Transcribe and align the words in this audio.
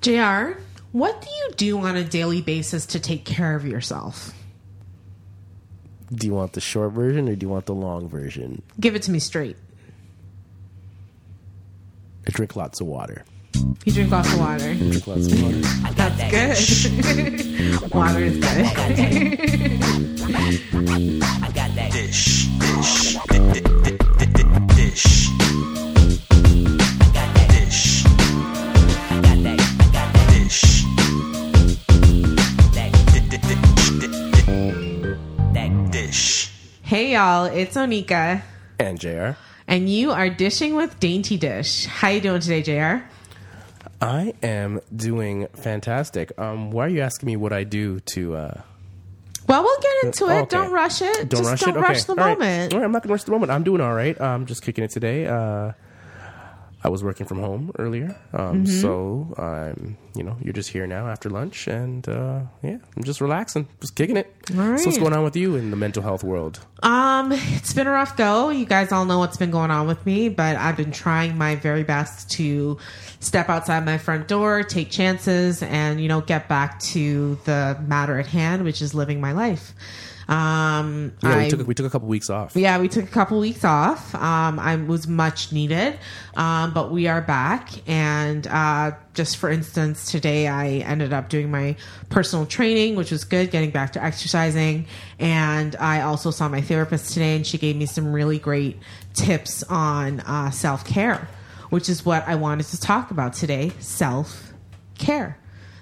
JR, 0.00 0.52
what 0.92 1.20
do 1.20 1.28
you 1.28 1.50
do 1.56 1.78
on 1.80 1.96
a 1.96 2.04
daily 2.04 2.40
basis 2.40 2.86
to 2.86 3.00
take 3.00 3.24
care 3.24 3.54
of 3.54 3.66
yourself? 3.66 4.32
Do 6.12 6.26
you 6.26 6.34
want 6.34 6.54
the 6.54 6.60
short 6.60 6.92
version 6.92 7.28
or 7.28 7.36
do 7.36 7.44
you 7.44 7.50
want 7.50 7.66
the 7.66 7.74
long 7.74 8.08
version? 8.08 8.62
Give 8.80 8.96
it 8.96 9.02
to 9.02 9.10
me 9.10 9.18
straight. 9.18 9.56
I 12.26 12.30
drink 12.30 12.56
lots 12.56 12.80
of 12.80 12.86
water. 12.86 13.24
You 13.84 13.92
drink 13.92 14.10
lots 14.10 14.32
of 14.32 14.38
water. 14.40 14.74
Drink 14.74 15.06
lots 15.06 15.26
of 15.30 15.42
water. 15.42 15.56
That's 15.92 16.84
good. 16.90 17.92
water 17.94 18.20
is 18.20 18.38
good. 18.38 18.66
dish, 21.92 22.46
dish, 22.46 23.16
di- 23.28 23.38
di- 23.52 23.60
di- 23.60 23.98
di- 24.18 24.26
di- 24.26 24.66
dish. 24.74 25.28
Dish. 25.28 26.49
Hey 36.90 37.12
y'all, 37.12 37.44
it's 37.44 37.76
Onika, 37.76 38.42
And 38.80 38.98
JR. 38.98 39.36
and 39.68 39.88
you 39.88 40.10
are 40.10 40.28
dishing 40.28 40.74
with 40.74 40.98
Dainty 40.98 41.38
Dysh. 41.38 41.86
How 41.86 42.08
you 42.08 42.20
doing 42.20 42.40
today, 42.40 42.62
JR? 42.62 43.04
I 44.04 44.34
am 44.42 44.80
doing 44.94 45.46
fantastic. 45.54 46.32
Um, 46.36 46.72
why 46.72 46.86
are 46.86 46.88
you 46.88 47.00
asking 47.02 47.28
me 47.28 47.36
what 47.36 47.52
I 47.52 47.62
do 47.62 48.00
to 48.14 48.34
uh 48.34 48.60
Well, 49.46 49.62
we'll 49.62 49.80
get 49.80 50.04
into 50.06 50.24
it. 50.30 50.32
Oh, 50.32 50.38
okay. 50.40 50.56
Don't 50.56 50.72
rush 50.72 51.00
it. 51.00 51.28
don't 51.28 51.38
Just 51.44 51.50
rush 51.50 51.60
don't 51.60 51.76
it? 51.76 51.80
rush 51.80 51.98
Okay. 51.98 52.14
the 52.14 52.20
All 52.20 52.26
right. 52.28 52.38
moment. 52.40 52.72
All 52.74 52.80
right, 52.80 52.84
I'm 52.86 52.90
not 52.92 53.04
gonna 53.04 53.12
rush 53.12 53.22
the 53.22 53.30
moment. 53.30 53.52
I'm 53.52 53.62
doing 53.62 53.80
all 53.80 53.94
right. 53.94 54.20
I'm 54.20 54.46
just 54.46 54.62
kicking 54.62 54.82
it 54.82 54.90
today. 54.90 55.26
Uh 55.28 55.72
I 56.82 56.88
was 56.88 57.04
working 57.04 57.26
from 57.26 57.40
home 57.40 57.72
earlier. 57.78 58.16
Um 58.32 58.64
Mm-hmm. 58.64 58.80
so 58.82 59.34
I'm 59.38 59.96
you 60.16 60.24
know, 60.24 60.36
you're 60.42 60.52
just 60.52 60.70
here 60.70 60.86
now 60.86 61.06
after 61.08 61.28
lunch 61.30 61.68
and 61.68 62.08
uh 62.08 62.40
yeah, 62.62 62.78
I'm 62.96 63.04
just 63.04 63.20
relaxing, 63.20 63.68
just 63.80 63.94
kicking 63.94 64.16
it. 64.16 64.34
All 64.58 64.78
So 64.78 64.86
what's 64.86 64.98
going 64.98 65.12
on 65.12 65.22
with 65.24 65.36
you 65.36 65.56
in 65.56 65.70
the 65.70 65.76
mental 65.76 66.02
health 66.02 66.24
world? 66.24 66.60
Um, 66.82 67.30
it's 67.32 67.72
been 67.74 67.86
a 67.86 67.90
rough 67.92 68.16
go. 68.16 68.48
You 68.50 68.64
guys 68.66 68.90
all 68.92 69.04
know 69.04 69.18
what's 69.18 69.36
been 69.36 69.50
going 69.50 69.70
on 69.70 69.86
with 69.86 70.04
me, 70.06 70.28
but 70.30 70.56
I've 70.56 70.76
been 70.76 70.92
trying 70.92 71.36
my 71.38 71.54
very 71.56 71.84
best 71.84 72.30
to 72.32 72.78
step 73.20 73.48
outside 73.50 73.84
my 73.84 73.98
front 73.98 74.26
door, 74.28 74.62
take 74.62 74.90
chances, 74.90 75.62
and 75.62 76.00
you 76.00 76.08
know, 76.08 76.22
get 76.22 76.48
back 76.48 76.80
to 76.94 77.38
the 77.44 77.78
matter 77.86 78.18
at 78.18 78.26
hand, 78.26 78.64
which 78.64 78.80
is 78.82 78.94
living 78.94 79.20
my 79.20 79.32
life. 79.32 79.74
Um, 80.30 81.12
Yeah, 81.24 81.30
I 81.30 81.38
we 81.44 81.50
took 81.50 81.66
we 81.66 81.74
took 81.74 81.86
a 81.86 81.90
couple 81.90 82.06
weeks 82.06 82.30
off. 82.30 82.54
yeah, 82.54 82.78
we 82.78 82.86
took 82.86 83.04
a 83.04 83.08
couple 83.10 83.40
weeks 83.40 83.64
off. 83.64 84.14
Um, 84.14 84.60
I 84.60 84.76
was 84.76 85.08
much 85.08 85.50
needed, 85.50 85.98
um, 86.36 86.72
but 86.72 86.92
we 86.92 87.08
are 87.08 87.20
back. 87.20 87.68
And 87.88 88.46
uh, 88.46 88.92
just 89.12 89.38
for 89.38 89.50
instance, 89.50 90.10
today 90.12 90.46
I 90.46 90.68
ended 90.86 91.12
up 91.12 91.30
doing 91.30 91.50
my 91.50 91.74
personal 92.10 92.46
training, 92.46 92.94
which 92.94 93.10
was 93.10 93.24
good, 93.24 93.50
getting 93.50 93.70
back 93.72 93.92
to 93.94 94.04
exercising. 94.04 94.86
And 95.18 95.74
I 95.76 96.02
also 96.02 96.30
saw 96.30 96.48
my 96.48 96.60
therapist 96.60 97.12
today, 97.12 97.34
and 97.34 97.44
she 97.44 97.58
gave 97.58 97.74
me 97.74 97.86
some 97.86 98.12
really 98.12 98.38
great 98.38 98.78
tips 99.14 99.64
on 99.64 100.20
uh, 100.20 100.52
self 100.52 100.84
care, 100.84 101.28
which 101.70 101.88
is 101.88 102.06
what 102.06 102.26
I 102.28 102.36
wanted 102.36 102.66
to 102.66 102.80
talk 102.80 103.10
about 103.10 103.32
today 103.32 103.72
self 103.80 104.52
care. 104.96 105.38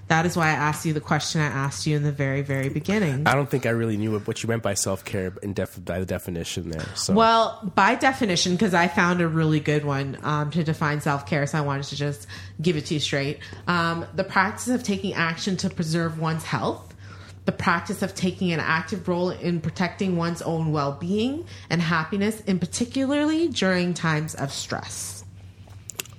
That 0.08 0.24
is 0.24 0.36
why 0.36 0.46
I 0.48 0.52
asked 0.52 0.86
you 0.86 0.94
the 0.94 1.00
question 1.00 1.40
I 1.40 1.46
asked 1.46 1.86
you 1.86 1.94
in 1.94 2.02
the 2.02 2.12
very, 2.12 2.40
very 2.40 2.70
beginning. 2.70 3.26
I 3.26 3.34
don't 3.34 3.48
think 3.48 3.66
I 3.66 3.70
really 3.70 3.96
knew 3.98 4.18
what- 4.18 4.42
you 4.42 4.48
meant 4.48 4.62
by 4.62 4.74
self 4.74 5.04
care 5.04 5.32
in 5.42 5.52
def- 5.52 5.84
by 5.84 5.98
the 6.00 6.06
definition 6.06 6.70
there. 6.70 6.86
So 6.94 7.12
Well, 7.12 7.70
by 7.74 7.94
definition, 7.94 8.52
because 8.52 8.72
I 8.72 8.88
found 8.88 9.20
a 9.20 9.28
really 9.28 9.60
good 9.60 9.84
one 9.84 10.16
um, 10.22 10.50
to 10.52 10.64
define 10.64 11.00
self 11.00 11.26
care, 11.26 11.46
so 11.46 11.58
I 11.58 11.60
wanted 11.60 11.84
to 11.86 11.96
just 11.96 12.26
give 12.62 12.76
it 12.76 12.86
to 12.86 12.94
you 12.94 13.00
straight. 13.00 13.40
Um, 13.66 14.06
the 14.14 14.24
practice 14.24 14.68
of 14.68 14.82
taking 14.82 15.12
action 15.14 15.56
to 15.58 15.70
preserve 15.70 16.18
one's 16.18 16.44
health, 16.44 16.94
the 17.44 17.52
practice 17.52 18.02
of 18.02 18.14
taking 18.14 18.52
an 18.52 18.60
active 18.60 19.08
role 19.08 19.30
in 19.30 19.60
protecting 19.60 20.16
one's 20.16 20.40
own 20.42 20.72
well 20.72 20.92
being 20.92 21.44
and 21.68 21.82
happiness, 21.82 22.42
and 22.46 22.60
particularly 22.60 23.48
during 23.48 23.92
times 23.92 24.34
of 24.34 24.52
stress. 24.52 25.17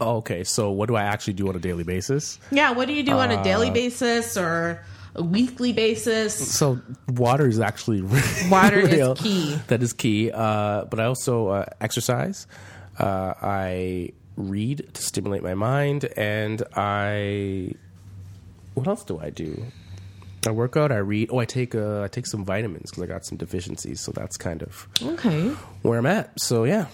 Oh, 0.01 0.17
okay, 0.17 0.43
so 0.43 0.71
what 0.71 0.87
do 0.87 0.95
I 0.95 1.03
actually 1.03 1.33
do 1.33 1.49
on 1.49 1.55
a 1.55 1.59
daily 1.59 1.83
basis? 1.83 2.39
Yeah, 2.51 2.71
what 2.71 2.87
do 2.87 2.93
you 2.93 3.03
do 3.03 3.13
on 3.13 3.31
a 3.31 3.43
daily 3.43 3.69
basis 3.69 4.37
or 4.37 4.81
a 5.15 5.23
weekly 5.23 5.73
basis? 5.73 6.33
So 6.55 6.79
water 7.07 7.47
is 7.47 7.59
actually 7.59 8.01
Water 8.49 8.79
is 8.79 9.19
key. 9.19 9.59
That 9.67 9.83
is 9.83 9.91
key. 9.93 10.31
Uh, 10.31 10.85
but 10.85 10.99
I 10.99 11.05
also 11.05 11.49
uh, 11.49 11.65
exercise. 11.81 12.47
Uh, 12.97 13.33
I 13.41 14.11
read 14.37 14.87
to 14.93 15.01
stimulate 15.01 15.43
my 15.43 15.53
mind, 15.55 16.05
and 16.15 16.63
I. 16.75 17.73
What 18.75 18.87
else 18.87 19.03
do 19.03 19.19
I 19.19 19.29
do? 19.29 19.65
I 20.47 20.51
work 20.51 20.77
out. 20.77 20.91
I 20.93 20.97
read. 20.97 21.29
Oh, 21.31 21.39
I 21.39 21.45
take 21.45 21.75
uh, 21.75 22.03
I 22.03 22.07
take 22.07 22.25
some 22.25 22.45
vitamins 22.45 22.89
because 22.91 23.03
I 23.03 23.07
got 23.07 23.25
some 23.25 23.37
deficiencies. 23.37 23.99
So 23.99 24.13
that's 24.13 24.37
kind 24.37 24.61
of 24.63 24.87
Okay. 25.01 25.49
where 25.81 25.99
I'm 25.99 26.05
at. 26.05 26.39
So 26.39 26.63
yeah, 26.63 26.85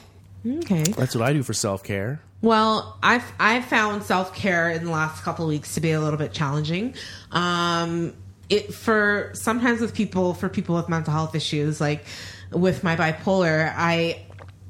Okay. 0.47 0.83
that's 0.83 1.15
what 1.15 1.27
I 1.27 1.33
do 1.33 1.43
for 1.43 1.53
self 1.53 1.83
care. 1.83 2.21
Well, 2.41 2.97
I've 3.01 3.23
I've 3.39 3.65
found 3.65 4.03
self 4.03 4.35
care 4.35 4.69
in 4.69 4.85
the 4.85 4.91
last 4.91 5.23
couple 5.23 5.45
of 5.45 5.49
weeks 5.49 5.73
to 5.75 5.81
be 5.81 5.91
a 5.91 5.99
little 5.99 6.19
bit 6.19 6.31
challenging. 6.33 6.93
Um, 7.31 8.13
it 8.49 8.73
for 8.73 9.31
sometimes 9.33 9.81
with 9.81 9.95
people 9.95 10.33
for 10.35 10.49
people 10.49 10.75
with 10.75 10.87
mental 10.87 11.11
health 11.13 11.33
issues, 11.33 11.81
like 11.81 12.05
with 12.51 12.83
my 12.83 12.95
bipolar, 12.95 13.73
I. 13.75 14.21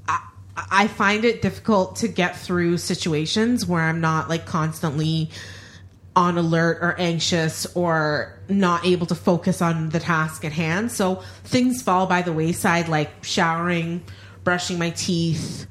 I- 0.07 0.21
I 0.71 0.87
find 0.87 1.25
it 1.25 1.41
difficult 1.41 1.97
to 1.97 2.07
get 2.07 2.37
through 2.37 2.77
situations 2.77 3.65
where 3.65 3.81
I'm 3.81 3.99
not 3.99 4.29
like 4.29 4.45
constantly 4.45 5.29
on 6.15 6.37
alert 6.37 6.77
or 6.81 6.95
anxious 6.97 7.65
or 7.75 8.39
not 8.47 8.85
able 8.85 9.05
to 9.07 9.15
focus 9.15 9.61
on 9.61 9.89
the 9.89 9.99
task 9.99 10.45
at 10.45 10.53
hand. 10.53 10.93
So 10.93 11.21
things 11.43 11.81
fall 11.81 12.07
by 12.07 12.21
the 12.21 12.31
wayside, 12.31 12.87
like 12.87 13.11
showering, 13.25 14.01
brushing 14.45 14.79
my 14.79 14.91
teeth, 14.91 15.67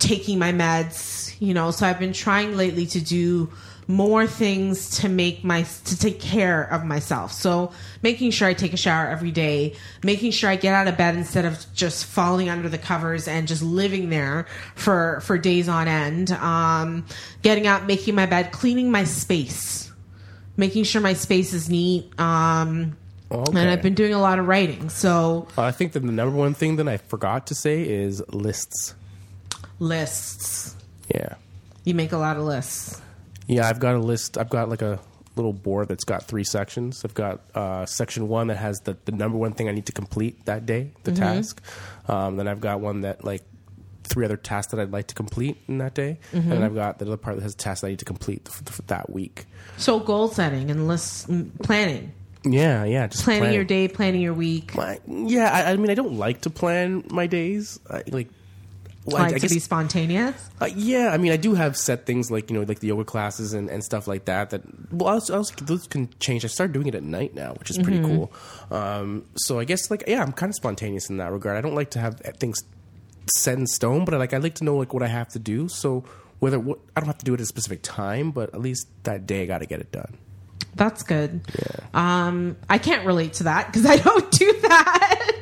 taking 0.00 0.40
my 0.40 0.50
meds, 0.50 1.36
you 1.40 1.54
know. 1.54 1.70
So 1.70 1.86
I've 1.86 2.00
been 2.00 2.12
trying 2.12 2.56
lately 2.56 2.86
to 2.86 3.00
do 3.00 3.52
more 3.86 4.26
things 4.26 5.00
to 5.00 5.08
make 5.08 5.42
my 5.44 5.62
to 5.62 5.98
take 5.98 6.20
care 6.20 6.62
of 6.62 6.84
myself. 6.84 7.32
So 7.32 7.72
making 8.02 8.30
sure 8.30 8.48
I 8.48 8.54
take 8.54 8.72
a 8.72 8.76
shower 8.76 9.08
every 9.08 9.32
day, 9.32 9.74
making 10.02 10.30
sure 10.30 10.48
I 10.48 10.56
get 10.56 10.74
out 10.74 10.88
of 10.88 10.96
bed 10.96 11.16
instead 11.16 11.44
of 11.44 11.64
just 11.74 12.06
falling 12.06 12.48
under 12.48 12.68
the 12.68 12.78
covers 12.78 13.28
and 13.28 13.46
just 13.46 13.62
living 13.62 14.10
there 14.10 14.46
for 14.74 15.20
for 15.22 15.38
days 15.38 15.68
on 15.68 15.88
end. 15.88 16.30
Um, 16.32 17.04
getting 17.42 17.66
out, 17.66 17.86
making 17.86 18.14
my 18.14 18.26
bed, 18.26 18.52
cleaning 18.52 18.90
my 18.90 19.04
space, 19.04 19.92
making 20.56 20.84
sure 20.84 21.00
my 21.00 21.14
space 21.14 21.52
is 21.52 21.68
neat. 21.68 22.18
Um, 22.18 22.96
Okay. 23.32 23.60
And 23.60 23.70
I've 23.70 23.82
been 23.82 23.94
doing 23.94 24.12
a 24.12 24.20
lot 24.20 24.38
of 24.38 24.46
writing. 24.48 24.88
So 24.88 25.46
I 25.56 25.70
think 25.70 25.92
that 25.92 26.00
the 26.00 26.12
number 26.12 26.36
one 26.36 26.54
thing 26.54 26.76
that 26.76 26.88
I 26.88 26.96
forgot 26.96 27.46
to 27.48 27.54
say 27.54 27.82
is 27.88 28.22
lists. 28.28 28.94
lists. 29.78 30.76
Yeah. 31.14 31.34
You 31.84 31.94
make 31.94 32.12
a 32.12 32.18
lot 32.18 32.36
of 32.36 32.42
lists. 32.44 33.00
Yeah, 33.46 33.68
I've 33.68 33.80
got 33.80 33.94
a 33.94 33.98
list. 33.98 34.38
I've 34.38 34.50
got 34.50 34.68
like 34.68 34.82
a 34.82 35.00
little 35.36 35.52
board 35.52 35.88
that's 35.88 36.04
got 36.04 36.24
three 36.24 36.44
sections. 36.44 37.04
I've 37.04 37.14
got 37.14 37.40
uh, 37.54 37.86
section 37.86 38.28
one 38.28 38.48
that 38.48 38.56
has 38.56 38.78
the, 38.80 38.96
the 39.04 39.12
number 39.12 39.38
one 39.38 39.52
thing 39.52 39.68
I 39.68 39.72
need 39.72 39.86
to 39.86 39.92
complete 39.92 40.44
that 40.46 40.66
day, 40.66 40.90
the 41.04 41.12
task. 41.12 41.62
Um, 42.08 42.36
then 42.36 42.46
I've 42.48 42.60
got 42.60 42.80
one 42.80 43.02
that 43.02 43.24
like 43.24 43.42
three 44.04 44.24
other 44.24 44.36
tasks 44.36 44.72
that 44.72 44.80
I'd 44.80 44.90
like 44.90 45.06
to 45.08 45.14
complete 45.14 45.56
in 45.68 45.78
that 45.78 45.94
day, 45.94 46.18
and 46.32 46.50
then 46.50 46.62
I've 46.62 46.74
got 46.74 46.98
the 46.98 47.06
other 47.06 47.16
part 47.16 47.36
that 47.36 47.42
has 47.42 47.54
tasks 47.54 47.82
that 47.82 47.86
I 47.86 47.90
need 47.90 48.00
to 48.00 48.04
complete 48.04 48.48
for, 48.48 48.64
for 48.70 48.82
that 48.82 49.10
week. 49.10 49.46
So 49.76 50.00
goal 50.00 50.28
setting 50.28 50.70
and 50.70 50.86
list 50.88 51.28
planning, 51.62 52.12
Yeah, 52.44 52.84
yeah, 52.84 53.06
just 53.06 53.24
planning 53.24 53.42
plan. 53.42 53.54
your 53.54 53.64
day, 53.64 53.88
planning 53.88 54.20
your 54.22 54.32
week. 54.34 54.74
My, 54.74 54.98
yeah, 55.06 55.50
I, 55.52 55.72
I 55.72 55.76
mean, 55.76 55.90
I 55.90 55.94
don't 55.94 56.16
like 56.18 56.42
to 56.42 56.50
plan 56.50 57.04
my 57.10 57.26
days. 57.26 57.78
I, 57.90 58.02
like, 58.08 58.28
well, 59.04 59.16
I- 59.16 59.20
like 59.24 59.30
I 59.32 59.34
to 59.34 59.40
guess- 59.40 59.52
be 59.52 59.58
spontaneous. 59.60 60.48
Uh, 60.60 60.68
yeah, 60.74 61.10
I 61.10 61.18
mean, 61.18 61.32
I 61.32 61.36
do 61.36 61.54
have 61.54 61.76
set 61.76 62.06
things 62.06 62.30
like 62.30 62.50
you 62.50 62.58
know, 62.58 62.64
like 62.66 62.80
the 62.80 62.86
yoga 62.88 63.04
classes 63.04 63.52
and, 63.52 63.68
and 63.68 63.84
stuff 63.84 64.06
like 64.08 64.24
that. 64.24 64.50
That 64.50 64.62
well, 64.92 65.14
also, 65.14 65.36
also 65.36 65.54
those 65.64 65.86
can 65.86 66.08
change. 66.18 66.44
I 66.44 66.48
started 66.48 66.72
doing 66.72 66.86
it 66.86 66.94
at 66.94 67.02
night 67.02 67.34
now, 67.34 67.52
which 67.54 67.70
is 67.70 67.78
pretty 67.78 68.00
cool. 68.00 68.32
Um, 68.70 69.24
so 69.36 69.58
I 69.58 69.64
guess 69.64 69.90
like 69.90 70.04
yeah, 70.06 70.22
I'm 70.22 70.32
kind 70.32 70.48
of 70.50 70.54
spontaneous 70.54 71.10
in 71.10 71.18
that 71.18 71.32
regard. 71.32 71.56
I 71.56 71.60
don't 71.60 71.74
like 71.74 71.90
to 71.90 71.98
have 71.98 72.20
things 72.38 72.62
set 73.34 73.58
in 73.58 73.66
stone, 73.66 74.04
but 74.04 74.14
I 74.14 74.16
like 74.16 74.32
I 74.32 74.38
like 74.38 74.54
to 74.56 74.64
know 74.64 74.76
like 74.76 74.94
what 74.94 75.02
I 75.02 75.08
have 75.08 75.28
to 75.30 75.38
do. 75.38 75.68
So 75.68 76.04
whether 76.38 76.58
what, 76.58 76.78
I 76.96 77.00
don't 77.00 77.06
have 77.06 77.18
to 77.18 77.24
do 77.24 77.32
it 77.34 77.40
at 77.40 77.42
a 77.42 77.46
specific 77.46 77.80
time, 77.82 78.30
but 78.30 78.54
at 78.54 78.60
least 78.60 78.86
that 79.02 79.26
day 79.26 79.42
I 79.42 79.46
got 79.46 79.58
to 79.58 79.66
get 79.66 79.80
it 79.80 79.92
done. 79.92 80.16
That's 80.74 81.02
good. 81.02 81.40
Um, 81.92 82.56
I 82.68 82.78
can't 82.78 83.06
relate 83.06 83.34
to 83.34 83.44
that 83.44 83.66
because 83.66 83.86
I 83.86 83.96
don't 83.96 84.30
do 84.30 84.52
that. 84.62 85.36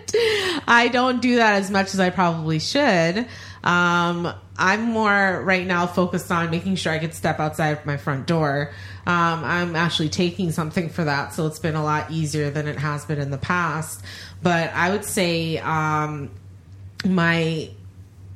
I 0.67 0.89
don't 0.89 1.21
do 1.21 1.37
that 1.37 1.55
as 1.55 1.71
much 1.71 1.95
as 1.95 2.01
I 2.01 2.11
probably 2.11 2.59
should. 2.59 3.27
Um, 3.65 4.33
I'm 4.57 4.83
more 4.83 5.43
right 5.45 5.67
now 5.67 5.87
focused 5.87 6.33
on 6.33 6.51
making 6.51 6.77
sure 6.77 6.93
I 6.93 6.99
can 6.99 7.13
step 7.13 7.39
outside 7.41 7.79
of 7.79 7.87
my 7.87 7.97
front 7.97 8.27
door. 8.27 8.73
Um, 9.07 9.45
I'm 9.45 9.77
actually 9.77 10.09
taking 10.09 10.53
something 10.53 10.89
for 10.89 11.05
that, 11.05 11.33
so 11.35 11.47
it's 11.47 11.59
been 11.59 11.75
a 11.75 11.83
lot 11.83 12.11
easier 12.11 12.51
than 12.51 12.67
it 12.67 12.79
has 12.79 13.05
been 13.05 13.19
in 13.19 13.31
the 13.31 13.39
past. 13.39 14.03
But 14.43 14.73
I 14.73 14.91
would 14.91 15.05
say 15.05 15.59
um, 15.59 16.31
my 17.05 17.71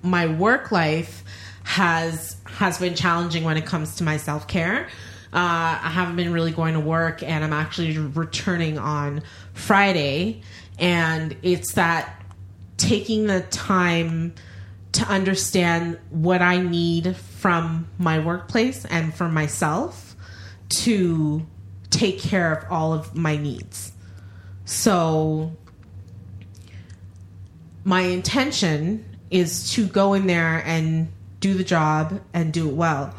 my 0.03 0.27
work 0.27 0.73
life 0.73 1.25
has 1.65 2.37
has 2.45 2.79
been 2.79 2.95
challenging 2.95 3.45
when 3.45 3.57
it 3.57 3.67
comes 3.67 3.97
to 3.97 4.05
my 4.05 4.17
self 4.17 4.49
care. 4.49 4.89
Uh, 5.33 5.81
I 5.83 5.91
haven't 5.91 6.17
been 6.17 6.33
really 6.33 6.53
going 6.53 6.75
to 6.75 6.81
work, 6.81 7.23
and 7.23 7.43
I'm 7.43 7.53
actually 7.53 7.97
returning 7.97 8.79
on 8.79 9.23
Friday. 9.55 10.43
And 10.79 11.37
it's 11.43 11.75
that 11.75 12.23
taking 12.77 13.27
the 13.27 13.41
time 13.41 14.35
to 14.93 15.05
understand 15.07 15.99
what 16.11 16.43
I 16.43 16.59
need 16.59 17.17
from 17.17 17.89
my 17.99 18.19
workplace 18.19 18.85
and 18.85 19.15
from 19.15 19.33
myself 19.33 20.15
to 20.69 21.47
take 21.89 22.19
care 22.19 22.53
of 22.53 22.71
all 22.71 22.93
of 22.93 23.15
my 23.15 23.37
needs. 23.37 23.93
So, 24.65 25.57
my 27.85 28.03
intention 28.03 29.05
is 29.31 29.73
to 29.73 29.87
go 29.87 30.13
in 30.13 30.27
there 30.27 30.63
and 30.65 31.11
do 31.41 31.55
the 31.55 31.65
job 31.65 32.21
and 32.33 32.53
do 32.53 32.69
it 32.69 32.75
well. 32.75 33.15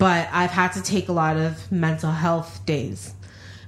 But 0.00 0.30
I've 0.32 0.50
had 0.50 0.72
to 0.72 0.82
take 0.82 1.10
a 1.10 1.12
lot 1.12 1.36
of 1.36 1.70
mental 1.70 2.10
health 2.10 2.64
days. 2.64 3.12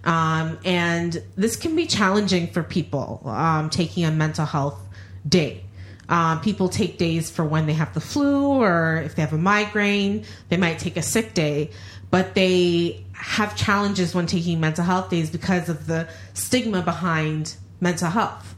Um, 0.03 0.59
and 0.65 1.23
this 1.37 1.57
can 1.57 1.77
be 1.77 1.87
challenging 1.87 2.47
for 2.49 2.63
people 2.63 3.21
um, 3.27 3.69
taking 3.69 4.07
a 4.07 4.11
mental 4.11 4.47
health 4.47 4.81
day. 5.29 5.63
Um, 6.09 6.41
people 6.41 6.71
take 6.71 6.97
days 6.97 7.31
for 7.31 7.45
when 7.45 7.67
they 7.67 7.75
have 7.75 7.93
the 7.93 8.01
flu 8.01 8.47
or 8.47 9.03
if 9.05 9.15
they 9.15 9.21
have 9.21 9.35
a 9.35 9.39
migraine, 9.39 10.25
they 10.49 10.57
might 10.57 10.79
take 10.79 10.97
a 10.97 11.03
sick 11.03 11.35
day, 11.35 11.71
but 12.11 12.35
they 12.35 13.05
have 13.13 13.55
challenges 13.55 14.15
when 14.15 14.25
taking 14.25 14.59
mental 14.59 14.85
health 14.85 15.11
days 15.11 15.29
because 15.29 15.69
of 15.69 15.87
the 15.87 16.09
stigma 16.33 16.81
behind 16.81 17.57
mental 17.79 18.09
health. 18.09 18.55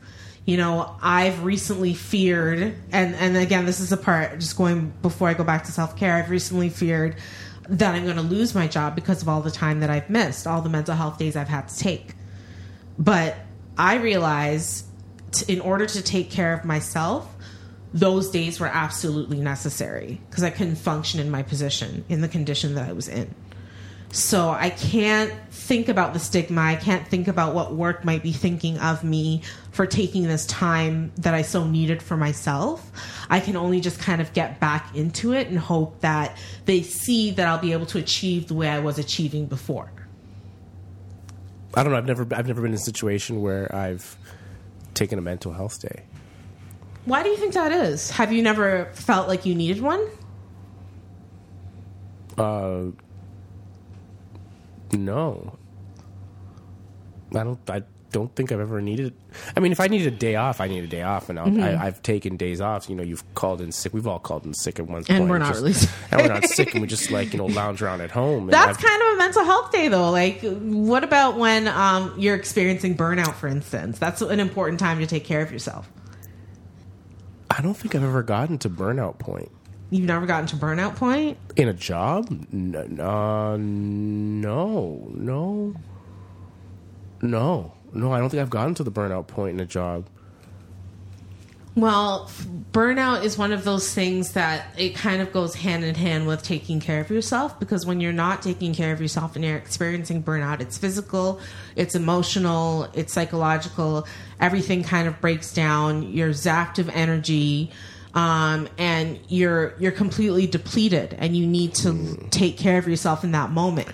You 0.47 0.59
know, 0.59 0.95
I've 1.03 1.43
recently 1.43 1.95
feared, 1.95 2.61
and, 2.93 3.15
and 3.17 3.37
again, 3.37 3.67
this 3.67 3.81
is 3.81 3.91
a 3.91 3.97
part, 3.97 4.39
just 4.39 4.57
going 4.57 4.93
before 5.03 5.29
I 5.29 5.35
go 5.35 5.43
back 5.43 5.65
to 5.65 5.73
self 5.73 5.97
care, 5.97 6.15
I've 6.15 6.31
recently 6.31 6.69
feared 6.69 7.17
that 7.69 7.95
I'm 7.95 8.05
going 8.05 8.17
to 8.17 8.23
lose 8.23 8.55
my 8.55 8.67
job 8.67 8.95
because 8.95 9.23
of 9.23 9.29
all 9.29 9.41
the 9.41 9.51
time 9.51 9.81
that 9.81 9.91
I've 9.91 10.11
missed, 10.11 10.47
all 10.47 10.61
the 10.61 10.69
mental 10.69 10.95
health 10.95 11.19
days 11.19 11.37
I've 11.37 11.49
had 11.49 11.69
to 11.69 11.79
take. 11.79 12.15
But 12.99 13.37
I 13.79 13.97
realize 13.97 14.85
t- 15.33 15.53
in 15.53 15.61
order 15.61 15.87
to 15.87 16.03
take 16.03 16.31
care 16.31 16.53
of 16.53 16.65
myself, 16.65 17.35
those 17.93 18.31
days 18.31 18.59
were 18.61 18.67
absolutely 18.67 19.41
necessary 19.41 20.21
because 20.29 20.43
I 20.43 20.51
couldn't 20.51 20.77
function 20.77 21.21
in 21.21 21.31
my 21.31 21.43
position 21.43 22.05
in 22.09 22.21
the 22.21 22.29
condition 22.29 22.75
that 22.75 22.89
I 22.89 22.93
was 22.93 23.09
in. 23.09 23.35
So 24.15 24.51
I 24.51 24.71
can't 24.71 25.33
think 25.51 25.89
about 25.89 26.13
the 26.13 26.21
stigma. 26.21 26.61
I 26.61 26.77
can't 26.77 27.05
think 27.09 27.27
about 27.27 27.53
what 27.53 27.75
work 27.75 28.05
might 28.05 28.23
be 28.23 28.31
thinking 28.31 28.79
of 28.79 29.03
me 29.03 29.43
for 29.73 29.87
taking 29.87 30.23
this 30.23 30.47
time 30.47 31.11
that 31.17 31.35
I 31.35 31.43
so 31.43 31.67
needed 31.67 32.01
for 32.01 32.17
myself. 32.17 32.93
I 33.29 33.41
can 33.41 33.57
only 33.57 33.81
just 33.81 33.99
kind 33.99 34.21
of 34.21 34.33
get 34.33 34.61
back 34.61 34.95
into 34.95 35.33
it 35.33 35.49
and 35.49 35.59
hope 35.59 35.99
that 36.03 36.39
they 36.65 36.83
see 36.83 37.33
that 37.33 37.49
I'll 37.49 37.59
be 37.59 37.73
able 37.73 37.87
to 37.87 37.99
achieve 37.99 38.47
the 38.47 38.55
way 38.55 38.69
I 38.69 38.79
was 38.79 39.01
achieving 39.01 39.47
before. 39.47 39.91
I 41.75 41.83
don't 41.83 41.91
know. 41.91 41.99
I've 41.99 42.07
never 42.07 42.25
I've 42.37 42.47
never 42.47 42.63
been 42.63 42.71
in 42.71 42.77
a 42.77 42.79
situation 42.79 43.43
where 43.43 43.75
I've 43.75 44.17
taken 44.95 45.19
a 45.19 45.23
mental 45.23 45.53
health 45.53 45.83
day. 45.83 46.05
Why 47.05 47.25
do 47.25 47.31
you 47.31 47.37
think 47.37 47.55
that 47.55 47.73
is? 47.73 48.13
Have 48.13 48.33
you 48.33 48.43
never 48.43 48.93
felt 48.95 49.27
like 49.27 49.45
you 49.45 49.57
needed 49.57 49.83
one? 49.83 50.09
Uh, 52.39 52.93
no. 54.97 55.59
I 57.35 57.43
don't. 57.45 57.71
I 57.71 57.83
don't 58.13 58.33
think 58.37 58.53
I've 58.53 58.61
ever 58.61 58.81
needed. 58.81 59.13
I 59.57 59.61
mean, 59.61 59.73
if 59.73 59.81
I 59.81 59.89
needed 59.89 60.13
a 60.13 60.17
day 60.17 60.37
off, 60.37 60.61
I 60.61 60.69
need 60.69 60.85
a 60.85 60.87
day 60.87 61.03
off, 61.03 61.29
and 61.31 61.37
I'll, 61.39 61.47
Mm-hmm. 61.47 61.61
I, 61.63 61.87
I've 61.87 62.01
taken 62.01 62.37
days 62.37 62.61
off. 62.61 62.89
You 62.89 62.95
know, 62.95 63.03
you've 63.03 63.25
called 63.35 63.61
in 63.61 63.73
sick. 63.73 63.93
We've 63.93 64.07
all 64.07 64.21
called 64.21 64.45
in 64.47 64.55
sick 64.55 64.79
at 64.79 64.87
one 64.87 65.03
point. 65.03 65.11
And 65.11 65.29
we're 65.29 65.39
not 65.39 65.49
Just- 65.49 65.61
really 65.61 65.73
sick. 65.73 65.91
and 66.13 66.23
we're 66.23 66.29
not 66.29 66.45
sick, 66.45 66.73
and 66.75 66.81
we 66.81 66.87
just 66.87 67.11
like 67.11 67.33
you 67.33 67.39
know 67.39 67.47
lounge 67.47 67.83
around 67.83 68.03
at 68.03 68.13
home. 68.13 68.47
That's 68.47 68.79
kind 68.81 69.03
of 69.03 69.15
a 69.15 69.17
mental 69.19 69.45
health 69.45 69.73
day, 69.73 69.89
though. 69.89 70.11
Like, 70.13 70.41
what 70.43 71.03
about 71.03 71.37
when 71.39 71.67
um, 71.67 72.15
you're 72.17 72.37
experiencing 72.37 72.97
burnout, 72.97 73.35
for 73.35 73.49
instance? 73.49 73.99
That's 73.99 74.21
an 74.23 74.39
important 74.39 74.79
time 74.79 75.01
to 75.01 75.07
take 75.07 75.25
care 75.25 75.43
of 75.43 75.51
yourself. 75.51 75.91
I 77.51 77.63
don't 77.63 77.75
think 77.75 77.95
I've 77.97 78.05
ever 78.05 78.23
gotten 78.23 78.59
to 78.59 78.71
burnout 78.71 79.19
point 79.19 79.51
You've 79.95 80.07
never 80.07 80.27
gotten 80.27 80.49
to 80.49 80.57
burnout 80.57 80.97
point? 80.97 81.39
in 81.55 81.69
a 81.69 81.73
job. 81.73 82.29
No, 82.51 82.81
uh, 82.81 83.57
no, 83.57 85.09
no, 85.15 85.77
no, 87.23 87.73
no. 87.93 88.13
I 88.13 88.19
don't 88.19 88.29
think 88.29 88.41
I've 88.41 88.51
gotten 88.51 88.75
to 88.75 88.83
the 88.83 88.91
burnout 88.91 89.29
point 89.29 89.55
in 89.55 89.61
a 89.61 89.65
job. 89.65 90.09
Well, 91.77 92.29
burnout 92.73 93.23
is 93.23 93.39
one 93.39 93.53
of 93.53 93.63
those 93.63 93.95
things 93.95 94.33
that 94.33 94.67
it 94.77 94.97
kind 94.97 95.23
of 95.23 95.33
goes 95.33 95.55
hand 95.55 95.85
in 95.85 95.95
hand 95.95 96.27
with 96.27 96.43
taking 96.43 96.81
care 96.81 97.01
of 97.01 97.09
yourself 97.09 97.61
because 97.61 97.87
when 97.87 98.01
you're 98.01 98.13
not 98.13 98.43
taking 98.43 98.75
care 98.75 98.93
of 98.93 99.01
yourself 99.01 99.37
and 99.37 99.45
you're 99.45 99.57
experiencing 99.57 100.25
burnout, 100.25 100.61
it's 100.61 100.77
physical, 100.77 101.39
it's 101.77 101.95
emotional, 101.95 102.89
it's 102.95 103.13
psychological. 103.13 104.09
Everything 104.41 104.83
kind 104.83 105.07
of 105.07 105.21
breaks 105.21 105.55
down. 105.55 106.13
You're 106.13 106.31
zapped 106.31 106.81
of 106.81 106.89
energy. 106.89 107.71
Um, 108.15 108.69
and 108.79 109.19
you're 109.29 109.75
you're 109.79 109.93
completely 109.93 110.47
depleted, 110.47 111.15
and 111.19 111.37
you 111.37 111.47
need 111.47 111.75
to 111.77 112.17
take 112.31 112.57
care 112.57 112.79
of 112.79 112.87
yourself 112.87 113.25
in 113.25 113.33
that 113.33 113.51
moment. 113.51 113.89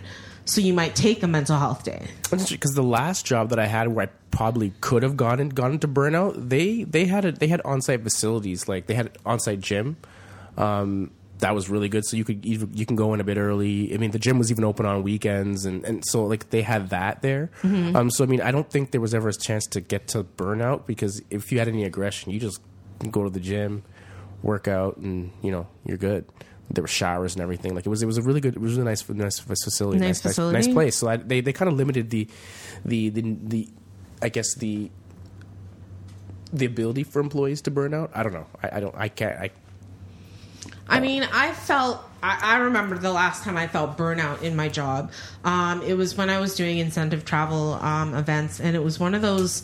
So 0.45 0.61
you 0.61 0.75
might 0.75 0.95
take 0.95 1.23
a 1.23 1.27
mental 1.29 1.57
health 1.59 1.85
day. 1.85 2.07
because 2.31 2.73
the 2.75 2.83
last 2.83 3.25
job 3.25 3.51
that 3.51 3.59
I 3.59 3.67
had 3.67 3.89
where 3.89 4.07
I 4.07 4.11
probably 4.31 4.73
could 4.81 5.03
have 5.03 5.17
gone 5.17 5.39
and 5.41 5.55
gone 5.55 5.73
into 5.73 5.89
burnout, 5.89 6.49
they 6.49 6.85
they 6.85 7.07
had 7.07 7.25
a, 7.25 7.33
they 7.33 7.49
had 7.49 7.61
on 7.63 7.81
site 7.81 8.03
facilities 8.03 8.69
like 8.69 8.87
they 8.87 8.95
had 8.95 9.07
an 9.07 9.13
on 9.25 9.39
site 9.41 9.61
gym. 9.61 9.97
Um, 10.57 11.13
that 11.39 11.55
was 11.55 11.71
really 11.71 11.89
good. 11.89 12.05
So 12.05 12.17
you 12.17 12.25
could 12.25 12.45
even, 12.45 12.71
you 12.75 12.85
can 12.85 12.97
go 12.97 13.15
in 13.15 13.21
a 13.21 13.25
bit 13.25 13.39
early. 13.39 13.95
I 13.95 13.97
mean, 13.97 14.11
the 14.11 14.19
gym 14.19 14.39
was 14.39 14.51
even 14.51 14.65
open 14.65 14.85
on 14.87 15.03
weekends, 15.03 15.65
and, 15.65 15.85
and 15.85 16.05
so 16.07 16.25
like 16.25 16.51
they 16.51 16.63
had 16.63 16.91
that 16.91 17.23
there. 17.23 17.51
Um, 17.63 18.11
so 18.11 18.25
I 18.25 18.27
mean, 18.27 18.41
I 18.43 18.51
don't 18.51 18.69
think 18.69 18.91
there 18.91 19.01
was 19.01 19.15
ever 19.15 19.29
a 19.29 19.33
chance 19.33 19.67
to 19.69 19.81
get 19.81 20.09
to 20.09 20.25
burnout 20.25 20.87
because 20.87 21.23
if 21.31 21.51
you 21.51 21.59
had 21.59 21.69
any 21.69 21.85
aggression, 21.85 22.31
you 22.31 22.41
just 22.41 22.61
go 23.11 23.25
to 23.25 23.31
the 23.31 23.41
gym, 23.41 23.83
work 24.43 24.69
out, 24.69 24.97
and 24.99 25.31
you 25.43 25.51
know 25.51 25.67
you're 25.85 25.97
good. 25.99 26.25
There 26.73 26.83
were 26.83 26.89
showers 26.89 27.35
and 27.35 27.43
everything. 27.43 27.75
Like 27.75 27.85
it 27.85 27.89
was, 27.89 28.01
it 28.01 28.07
was 28.07 28.17
a 28.17 28.23
really 28.23 28.41
good, 28.41 28.55
it 28.55 28.61
was 28.61 28.77
a 28.79 28.85
nice, 28.85 29.09
nice 29.09 29.41
facility, 29.41 29.99
Nice 29.99 30.25
nice, 30.25 30.35
facility? 30.35 30.55
nice, 30.57 30.67
nice 30.67 30.75
place. 30.75 30.97
So 30.97 31.09
I, 31.09 31.17
they 31.17 31.41
they 31.41 31.53
kind 31.53 31.69
of 31.69 31.77
limited 31.77 32.11
the, 32.11 32.29
the 32.85 33.09
the 33.09 33.37
the, 33.43 33.69
I 34.23 34.29
guess 34.29 34.55
the 34.55 34.91
the 36.53 36.67
ability 36.67 37.05
for 37.05 37.21
employees 37.21 37.63
to 37.63 37.71
burn 37.71 37.93
out. 37.95 38.11
I 38.15 38.23
don't 38.23 38.33
know. 38.33 38.47
I, 38.63 38.77
I 38.77 38.81
don't. 38.81 38.95
I 38.97 39.09
can't. 39.09 39.37
I 39.41 39.51
I 40.89 41.01
mean, 41.01 41.23
I 41.33 41.53
felt. 41.53 42.01
I, 42.23 42.39
I 42.43 42.57
remember 42.59 42.99
the 42.99 43.13
last 43.13 43.45
time 43.45 43.57
I 43.57 43.67
felt 43.67 43.97
burnout 43.97 44.43
in 44.43 44.55
my 44.57 44.69
job. 44.69 45.13
Um, 45.45 45.83
it 45.83 45.95
was 45.95 46.17
when 46.17 46.29
I 46.29 46.39
was 46.41 46.55
doing 46.55 46.79
incentive 46.79 47.25
travel 47.25 47.75
um, 47.75 48.15
events, 48.15 48.61
and 48.61 48.77
it 48.77 48.83
was 48.85 48.99
one 49.01 49.15
of 49.15 49.23
those 49.23 49.63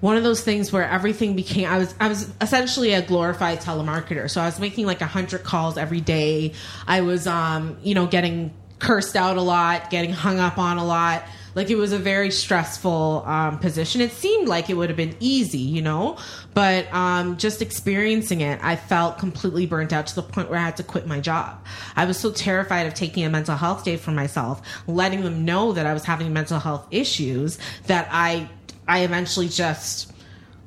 one 0.00 0.16
of 0.16 0.22
those 0.22 0.42
things 0.42 0.72
where 0.72 0.88
everything 0.88 1.34
became. 1.34 1.68
I 1.68 1.78
was 1.78 1.94
I 2.00 2.08
was 2.08 2.32
essentially 2.40 2.92
a 2.92 3.02
glorified 3.02 3.60
telemarketer, 3.60 4.30
so 4.30 4.40
I 4.40 4.46
was 4.46 4.60
making 4.60 4.86
like 4.86 5.00
a 5.00 5.06
hundred 5.06 5.42
calls 5.42 5.78
every 5.78 6.00
day. 6.00 6.52
I 6.86 7.00
was, 7.00 7.26
um, 7.26 7.76
you 7.82 7.94
know, 7.94 8.06
getting 8.06 8.52
cursed 8.78 9.16
out 9.16 9.36
a 9.36 9.42
lot, 9.42 9.90
getting 9.90 10.12
hung 10.12 10.38
up 10.38 10.58
on 10.58 10.78
a 10.78 10.84
lot. 10.84 11.24
Like 11.54 11.70
it 11.70 11.76
was 11.76 11.94
a 11.94 11.98
very 11.98 12.30
stressful 12.30 13.24
um, 13.24 13.58
position. 13.58 14.02
It 14.02 14.12
seemed 14.12 14.46
like 14.46 14.68
it 14.68 14.74
would 14.74 14.90
have 14.90 14.96
been 14.98 15.16
easy, 15.20 15.56
you 15.56 15.80
know, 15.80 16.18
but 16.52 16.92
um, 16.92 17.38
just 17.38 17.62
experiencing 17.62 18.42
it, 18.42 18.60
I 18.62 18.76
felt 18.76 19.16
completely 19.16 19.64
burnt 19.64 19.90
out 19.90 20.06
to 20.08 20.14
the 20.14 20.22
point 20.22 20.50
where 20.50 20.58
I 20.58 20.64
had 20.64 20.76
to 20.76 20.82
quit 20.82 21.06
my 21.06 21.18
job. 21.18 21.64
I 21.96 22.04
was 22.04 22.18
so 22.18 22.30
terrified 22.30 22.86
of 22.86 22.92
taking 22.92 23.24
a 23.24 23.30
mental 23.30 23.56
health 23.56 23.84
day 23.84 23.96
for 23.96 24.10
myself, 24.10 24.60
letting 24.86 25.22
them 25.22 25.46
know 25.46 25.72
that 25.72 25.86
I 25.86 25.94
was 25.94 26.04
having 26.04 26.30
mental 26.34 26.58
health 26.58 26.86
issues, 26.90 27.58
that 27.86 28.06
I 28.10 28.50
I 28.88 29.00
eventually 29.00 29.48
just 29.48 30.12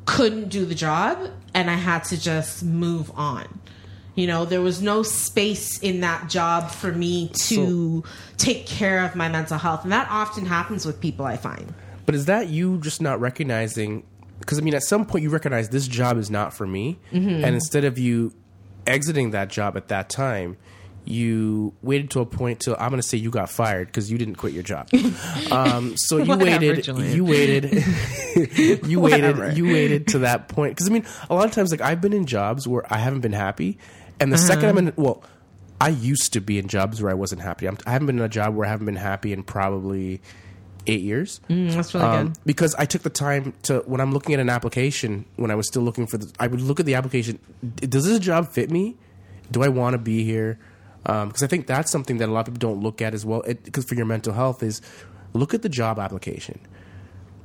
couldn't 0.05 0.49
do 0.49 0.65
the 0.65 0.75
job, 0.75 1.29
and 1.53 1.69
I 1.69 1.75
had 1.75 2.03
to 2.05 2.19
just 2.19 2.63
move 2.63 3.11
on. 3.15 3.59
You 4.15 4.27
know, 4.27 4.43
there 4.43 4.61
was 4.61 4.81
no 4.81 5.03
space 5.03 5.79
in 5.79 6.01
that 6.01 6.29
job 6.29 6.71
for 6.71 6.91
me 6.91 7.31
to 7.43 8.03
take 8.37 8.65
care 8.65 9.05
of 9.05 9.15
my 9.15 9.29
mental 9.29 9.57
health. 9.57 9.83
And 9.83 9.93
that 9.93 10.09
often 10.09 10.45
happens 10.45 10.85
with 10.85 10.99
people, 10.99 11.25
I 11.25 11.37
find. 11.37 11.73
But 12.05 12.15
is 12.15 12.25
that 12.25 12.49
you 12.49 12.79
just 12.79 13.01
not 13.01 13.21
recognizing? 13.21 14.03
Because 14.39 14.57
I 14.57 14.61
mean, 14.61 14.73
at 14.73 14.83
some 14.83 15.05
point 15.05 15.23
you 15.23 15.29
recognize 15.29 15.69
this 15.69 15.87
job 15.87 16.17
is 16.17 16.29
not 16.29 16.53
for 16.53 16.67
me, 16.67 16.99
mm-hmm. 17.11 17.45
and 17.45 17.55
instead 17.55 17.85
of 17.85 17.97
you 17.97 18.33
exiting 18.87 19.31
that 19.31 19.49
job 19.49 19.77
at 19.77 19.89
that 19.89 20.09
time, 20.09 20.57
you 21.05 21.73
waited 21.81 22.11
to 22.11 22.19
a 22.19 22.25
point 22.25 22.59
till 22.59 22.75
I'm 22.79 22.89
going 22.89 23.01
to 23.01 23.07
say 23.07 23.17
you 23.17 23.31
got 23.31 23.49
fired 23.49 23.87
because 23.87 24.11
you 24.11 24.17
didn't 24.17 24.35
quit 24.35 24.53
your 24.53 24.63
job. 24.63 24.89
um, 25.51 25.95
so 25.97 26.17
you 26.17 26.37
waited, 26.37 26.85
you 26.87 27.25
waited, 27.25 27.73
you 28.87 28.99
waited, 28.99 29.57
you 29.57 29.65
waited 29.65 30.07
to 30.09 30.19
that 30.19 30.47
point. 30.49 30.75
Because 30.75 30.87
I 30.89 30.91
mean, 30.93 31.05
a 31.29 31.35
lot 31.35 31.45
of 31.45 31.51
times, 31.51 31.71
like 31.71 31.81
I've 31.81 32.01
been 32.01 32.13
in 32.13 32.25
jobs 32.25 32.67
where 32.67 32.83
I 32.93 32.97
haven't 32.97 33.21
been 33.21 33.33
happy, 33.33 33.77
and 34.19 34.31
the 34.31 34.37
second 34.37 34.65
I'm 34.69 34.77
in, 34.77 34.93
well. 34.95 35.23
I 35.81 35.87
used 35.87 36.33
to 36.33 36.41
be 36.41 36.59
in 36.59 36.67
jobs 36.67 37.01
where 37.01 37.09
I 37.09 37.13
wasn't 37.13 37.41
happy. 37.41 37.65
I'm, 37.65 37.77
I 37.87 37.91
haven't 37.91 38.07
been 38.07 38.19
in 38.19 38.25
a 38.25 38.27
job 38.27 38.53
where 38.53 38.67
I 38.67 38.69
haven't 38.69 38.85
been 38.85 38.97
happy 38.97 39.31
in 39.31 39.43
probably 39.43 40.19
eight 40.87 40.99
years. 40.99 41.39
Mm, 41.49 41.71
that's 41.71 41.93
really 41.93 42.05
Um, 42.05 42.27
good. 42.27 42.37
because 42.45 42.75
I 42.75 42.83
took 42.83 43.03
the 43.03 43.09
time 43.09 43.53
to 43.63 43.79
when 43.85 44.01
I'm 44.01 44.11
looking 44.11 44.33
at 44.33 44.41
an 44.41 44.49
application 44.49 45.23
when 45.37 45.51
I 45.51 45.55
was 45.55 45.67
still 45.69 45.81
looking 45.81 46.05
for 46.05 46.17
the 46.17 46.29
I 46.37 46.47
would 46.47 46.59
look 46.59 46.81
at 46.81 46.85
the 46.85 46.95
application 46.95 47.39
does 47.77 48.03
this 48.05 48.19
job 48.19 48.49
fit 48.49 48.69
me 48.69 48.97
do 49.51 49.63
I 49.63 49.69
want 49.69 49.93
to 49.93 49.97
be 49.99 50.25
here 50.25 50.59
Um, 51.05 51.29
because 51.29 51.43
I 51.43 51.47
think 51.47 51.67
that's 51.67 51.91
something 51.91 52.17
that 52.17 52.29
a 52.29 52.31
lot 52.31 52.47
of 52.47 52.53
people 52.53 52.69
don't 52.71 52.81
look 52.83 53.01
at 53.01 53.13
as 53.13 53.25
well. 53.25 53.41
Because 53.45 53.85
for 53.85 53.95
your 53.95 54.05
mental 54.05 54.33
health 54.33 54.61
is 54.63 54.81
look 55.33 55.53
at 55.53 55.61
the 55.61 55.69
job 55.69 55.97
application. 55.99 56.59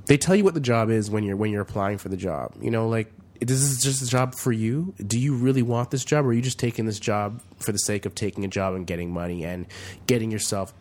They 0.07 0.19
tell 0.19 0.35
you 0.35 0.45
what 0.45 0.55
the 0.55 0.61
job 0.61 0.91
is 0.91 1.11
when 1.11 1.25
you're 1.25 1.37
when 1.37 1.51
you're 1.51 1.63
applying 1.63 1.99
for 1.99 2.09
the 2.09 2.17
job. 2.17 2.53
You 2.61 2.71
know, 2.71 2.89
like 2.89 3.13
this 3.41 3.61
is 3.63 3.83
just 3.83 4.03
a 4.03 4.07
job 4.07 4.35
for 4.35 4.53
you. 4.53 4.95
Do 5.07 5.19
you 5.19 5.35
really 5.35 5.63
want 5.63 5.91
this 5.91 6.05
job, 6.05 6.25
or 6.27 6.29
are 6.29 6.33
you 6.33 6.43
just 6.43 6.59
taking 6.59 6.85
this 6.85 6.99
job 6.99 7.41
for 7.59 7.73
the 7.73 7.79
sake 7.79 8.05
of 8.07 8.15
taking 8.15 8.45
a 8.45 8.49
job 8.49 8.75
and 8.75 8.87
getting 8.87 9.11
money 9.13 9.45
and 9.45 9.67
getting 10.07 10.31
yourself? 10.31 10.75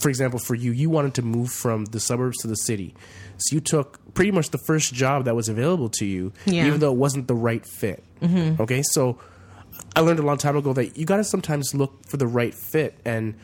For 0.00 0.08
example, 0.08 0.38
for 0.40 0.54
you, 0.54 0.72
you 0.72 0.90
wanted 0.90 1.14
to 1.14 1.22
move 1.22 1.50
from 1.50 1.84
the 1.86 2.00
suburbs 2.00 2.38
to 2.38 2.48
the 2.48 2.56
city, 2.56 2.94
so 3.38 3.54
you 3.54 3.60
took 3.60 4.00
pretty 4.14 4.32
much 4.32 4.50
the 4.50 4.58
first 4.66 4.92
job 4.92 5.24
that 5.26 5.36
was 5.36 5.48
available 5.48 5.88
to 5.90 6.04
you, 6.04 6.32
Yeah. 6.46 6.66
even 6.66 6.80
though 6.80 6.90
it 6.92 6.98
wasn't 6.98 7.28
the 7.28 7.34
right 7.34 7.64
fit. 7.64 8.02
Mm-hmm. 8.20 8.60
Okay, 8.62 8.82
so 8.82 9.18
I 9.96 10.00
learned 10.00 10.18
a 10.18 10.22
long 10.22 10.38
time 10.38 10.56
ago 10.56 10.72
that 10.72 10.96
you 10.96 11.06
got 11.06 11.18
to 11.18 11.24
sometimes 11.24 11.74
look 11.74 12.06
for 12.06 12.16
the 12.16 12.26
right 12.26 12.54
fit, 12.54 12.98
and 13.04 13.34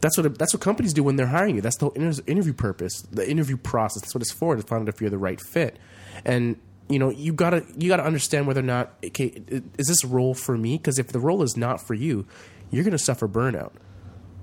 that's 0.00 0.16
what 0.16 0.38
that's 0.38 0.54
what 0.54 0.60
companies 0.60 0.92
do 0.92 1.02
when 1.02 1.16
they're 1.16 1.26
hiring 1.26 1.56
you. 1.56 1.60
That's 1.60 1.76
the 1.76 1.86
whole 1.86 1.94
inter- 1.94 2.22
interview 2.26 2.52
purpose, 2.52 3.02
the 3.10 3.28
interview 3.28 3.56
process. 3.56 4.02
That's 4.02 4.14
what 4.14 4.22
it's 4.22 4.32
for 4.32 4.54
to 4.54 4.62
find 4.62 4.82
out 4.82 4.88
if 4.94 5.00
you're 5.00 5.10
the 5.10 5.18
right 5.18 5.40
fit. 5.40 5.78
And 6.24 6.56
you 6.88 6.98
know, 6.98 7.10
you 7.10 7.32
gotta 7.32 7.64
you 7.76 7.88
gotta 7.88 8.04
understand 8.04 8.46
whether 8.46 8.60
or 8.60 8.64
not 8.64 8.94
okay, 9.04 9.42
is 9.78 9.88
this 9.88 10.04
role 10.04 10.34
for 10.34 10.56
me? 10.56 10.76
Because 10.76 10.98
if 10.98 11.08
the 11.08 11.20
role 11.20 11.42
is 11.42 11.56
not 11.56 11.84
for 11.84 11.94
you, 11.94 12.26
you're 12.70 12.84
gonna 12.84 12.98
suffer 12.98 13.26
burnout. 13.26 13.72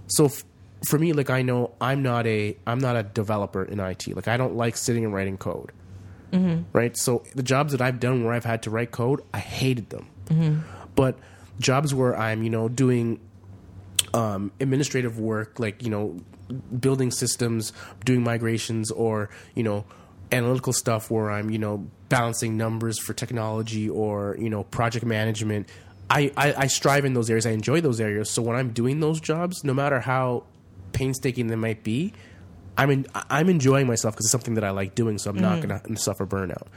So 0.07 0.25
f- 0.25 0.43
for 0.89 0.99
me, 0.99 1.13
like 1.13 1.29
I 1.29 1.41
know 1.41 1.71
I'm 1.79 2.03
not 2.03 2.27
a 2.27 2.57
I'm 2.67 2.79
not 2.79 2.95
a 2.97 3.03
developer 3.03 3.63
in 3.63 3.79
IT. 3.79 4.13
Like 4.15 4.27
I 4.27 4.37
don't 4.37 4.55
like 4.55 4.75
sitting 4.75 5.05
and 5.05 5.13
writing 5.13 5.37
code. 5.37 5.71
Mm-hmm. 6.31 6.63
Right. 6.73 6.97
So 6.97 7.23
the 7.35 7.43
jobs 7.43 7.71
that 7.73 7.81
I've 7.81 7.99
done 7.99 8.23
where 8.23 8.33
I've 8.33 8.43
had 8.43 8.63
to 8.63 8.71
write 8.71 8.91
code, 8.91 9.21
I 9.33 9.39
hated 9.39 9.91
them. 9.91 10.09
Mm-hmm. 10.25 10.59
But 10.95 11.17
jobs 11.59 11.93
where 11.93 12.17
I'm 12.17 12.43
you 12.43 12.49
know 12.49 12.69
doing 12.69 13.19
um, 14.13 14.51
administrative 14.59 15.19
work, 15.19 15.59
like 15.59 15.83
you 15.83 15.89
know, 15.89 16.19
building 16.79 17.11
systems, 17.11 17.73
doing 18.05 18.23
migrations, 18.23 18.91
or 18.91 19.29
you 19.55 19.63
know, 19.63 19.85
analytical 20.31 20.73
stuff 20.73 21.09
where 21.09 21.31
I'm 21.31 21.49
you 21.49 21.59
know 21.59 21.87
balancing 22.09 22.57
numbers 22.57 22.99
for 22.99 23.13
technology 23.13 23.89
or 23.89 24.35
you 24.39 24.49
know 24.49 24.63
project 24.63 25.05
management. 25.05 25.69
I, 26.09 26.31
I, 26.37 26.53
I 26.53 26.67
strive 26.67 27.05
in 27.05 27.13
those 27.13 27.29
areas. 27.29 27.45
I 27.45 27.51
enjoy 27.51 27.81
those 27.81 27.99
areas. 27.99 28.29
So 28.29 28.41
when 28.41 28.55
I'm 28.55 28.71
doing 28.71 28.99
those 28.99 29.19
jobs, 29.19 29.63
no 29.63 29.73
matter 29.73 29.99
how 29.99 30.43
painstaking 30.91 31.47
they 31.47 31.55
might 31.55 31.83
be, 31.83 32.13
I'm 32.77 32.91
in, 32.91 33.07
I'm 33.15 33.49
enjoying 33.49 33.87
myself 33.87 34.13
because 34.13 34.25
it's 34.25 34.31
something 34.31 34.55
that 34.55 34.63
I 34.63 34.71
like 34.71 34.93
doing. 34.93 35.17
So 35.17 35.31
I'm 35.31 35.39
not 35.39 35.61
going 35.61 35.79
to 35.79 35.95
suffer 35.95 36.27
burnout. 36.27 36.67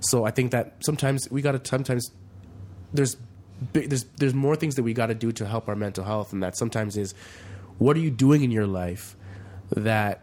So 0.00 0.24
I 0.24 0.32
think 0.32 0.50
that 0.52 0.76
sometimes 0.80 1.30
we 1.30 1.40
got 1.42 1.52
to 1.52 1.68
sometimes 1.68 2.10
there's 2.92 3.16
there's 3.72 4.04
there's 4.16 4.34
more 4.34 4.56
things 4.56 4.74
that 4.76 4.82
we 4.82 4.92
got 4.94 5.06
to 5.06 5.14
do 5.14 5.32
to 5.32 5.46
help 5.46 5.68
our 5.68 5.76
mental 5.76 6.04
health, 6.04 6.32
and 6.32 6.42
that 6.42 6.56
sometimes 6.56 6.96
is 6.96 7.14
what 7.78 7.96
are 7.96 8.00
you 8.00 8.10
doing 8.10 8.42
in 8.44 8.50
your 8.50 8.66
life 8.66 9.16
that 9.74 10.20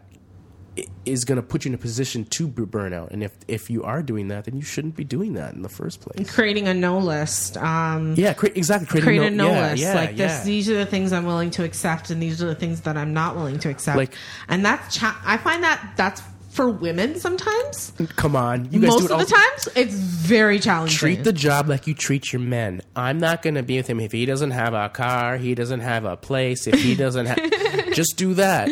is 1.04 1.26
going 1.26 1.36
to 1.36 1.42
put 1.42 1.66
you 1.66 1.68
in 1.68 1.74
a 1.74 1.78
position 1.78 2.24
to 2.24 2.46
burn 2.48 2.94
out, 2.94 3.10
and 3.10 3.22
if 3.22 3.32
if 3.46 3.68
you 3.68 3.82
are 3.82 4.02
doing 4.02 4.28
that, 4.28 4.44
then 4.46 4.56
you 4.56 4.62
shouldn't 4.62 4.96
be 4.96 5.04
doing 5.04 5.34
that 5.34 5.52
in 5.52 5.60
the 5.60 5.68
first 5.68 6.00
place. 6.00 6.30
creating 6.30 6.66
a 6.66 6.72
no 6.72 6.98
list. 6.98 7.58
Um, 7.58 8.14
Yeah, 8.16 8.32
cre- 8.32 8.46
exactly. 8.54 8.86
Creating 8.86 9.04
create 9.04 9.18
a 9.18 9.26
a 9.26 9.30
no, 9.30 9.48
no 9.48 9.50
yeah, 9.52 9.70
list. 9.72 9.82
Yeah, 9.82 9.94
like 9.94 10.10
yeah. 10.16 10.28
this, 10.28 10.44
these 10.44 10.70
are 10.70 10.74
the 10.76 10.86
things 10.86 11.12
I'm 11.12 11.26
willing 11.26 11.50
to 11.52 11.64
accept, 11.64 12.08
and 12.08 12.22
these 12.22 12.42
are 12.42 12.46
the 12.46 12.54
things 12.54 12.82
that 12.82 12.96
I'm 12.96 13.12
not 13.12 13.36
willing 13.36 13.58
to 13.60 13.68
accept. 13.70 13.98
Like- 13.98 14.14
and 14.48 14.64
that's 14.64 14.96
cha- 14.96 15.20
I 15.26 15.36
find 15.36 15.62
that 15.62 15.92
that's 15.96 16.22
for 16.52 16.68
women 16.68 17.18
sometimes. 17.18 17.94
Come 18.16 18.36
on, 18.36 18.66
you 18.70 18.80
guys 18.80 18.90
Most 18.90 18.98
do 19.00 19.04
of 19.06 19.12
all 19.12 19.18
the 19.18 19.24
times, 19.24 19.68
it's 19.74 19.94
very 19.94 20.58
challenging. 20.58 20.98
Treat 20.98 21.24
the 21.24 21.32
job 21.32 21.66
like 21.66 21.86
you 21.86 21.94
treat 21.94 22.30
your 22.30 22.40
men. 22.40 22.82
I'm 22.94 23.18
not 23.18 23.40
going 23.40 23.54
to 23.54 23.62
be 23.62 23.78
with 23.78 23.86
him 23.86 24.00
if 24.00 24.12
he 24.12 24.26
doesn't 24.26 24.50
have 24.50 24.74
a 24.74 24.90
car, 24.90 25.38
he 25.38 25.54
doesn't 25.54 25.80
have 25.80 26.04
a 26.04 26.18
place, 26.18 26.66
if 26.66 26.74
he 26.74 26.94
doesn't 27.04 27.24
have. 27.24 27.94
just 27.94 28.18
do 28.18 28.34
that. 28.34 28.66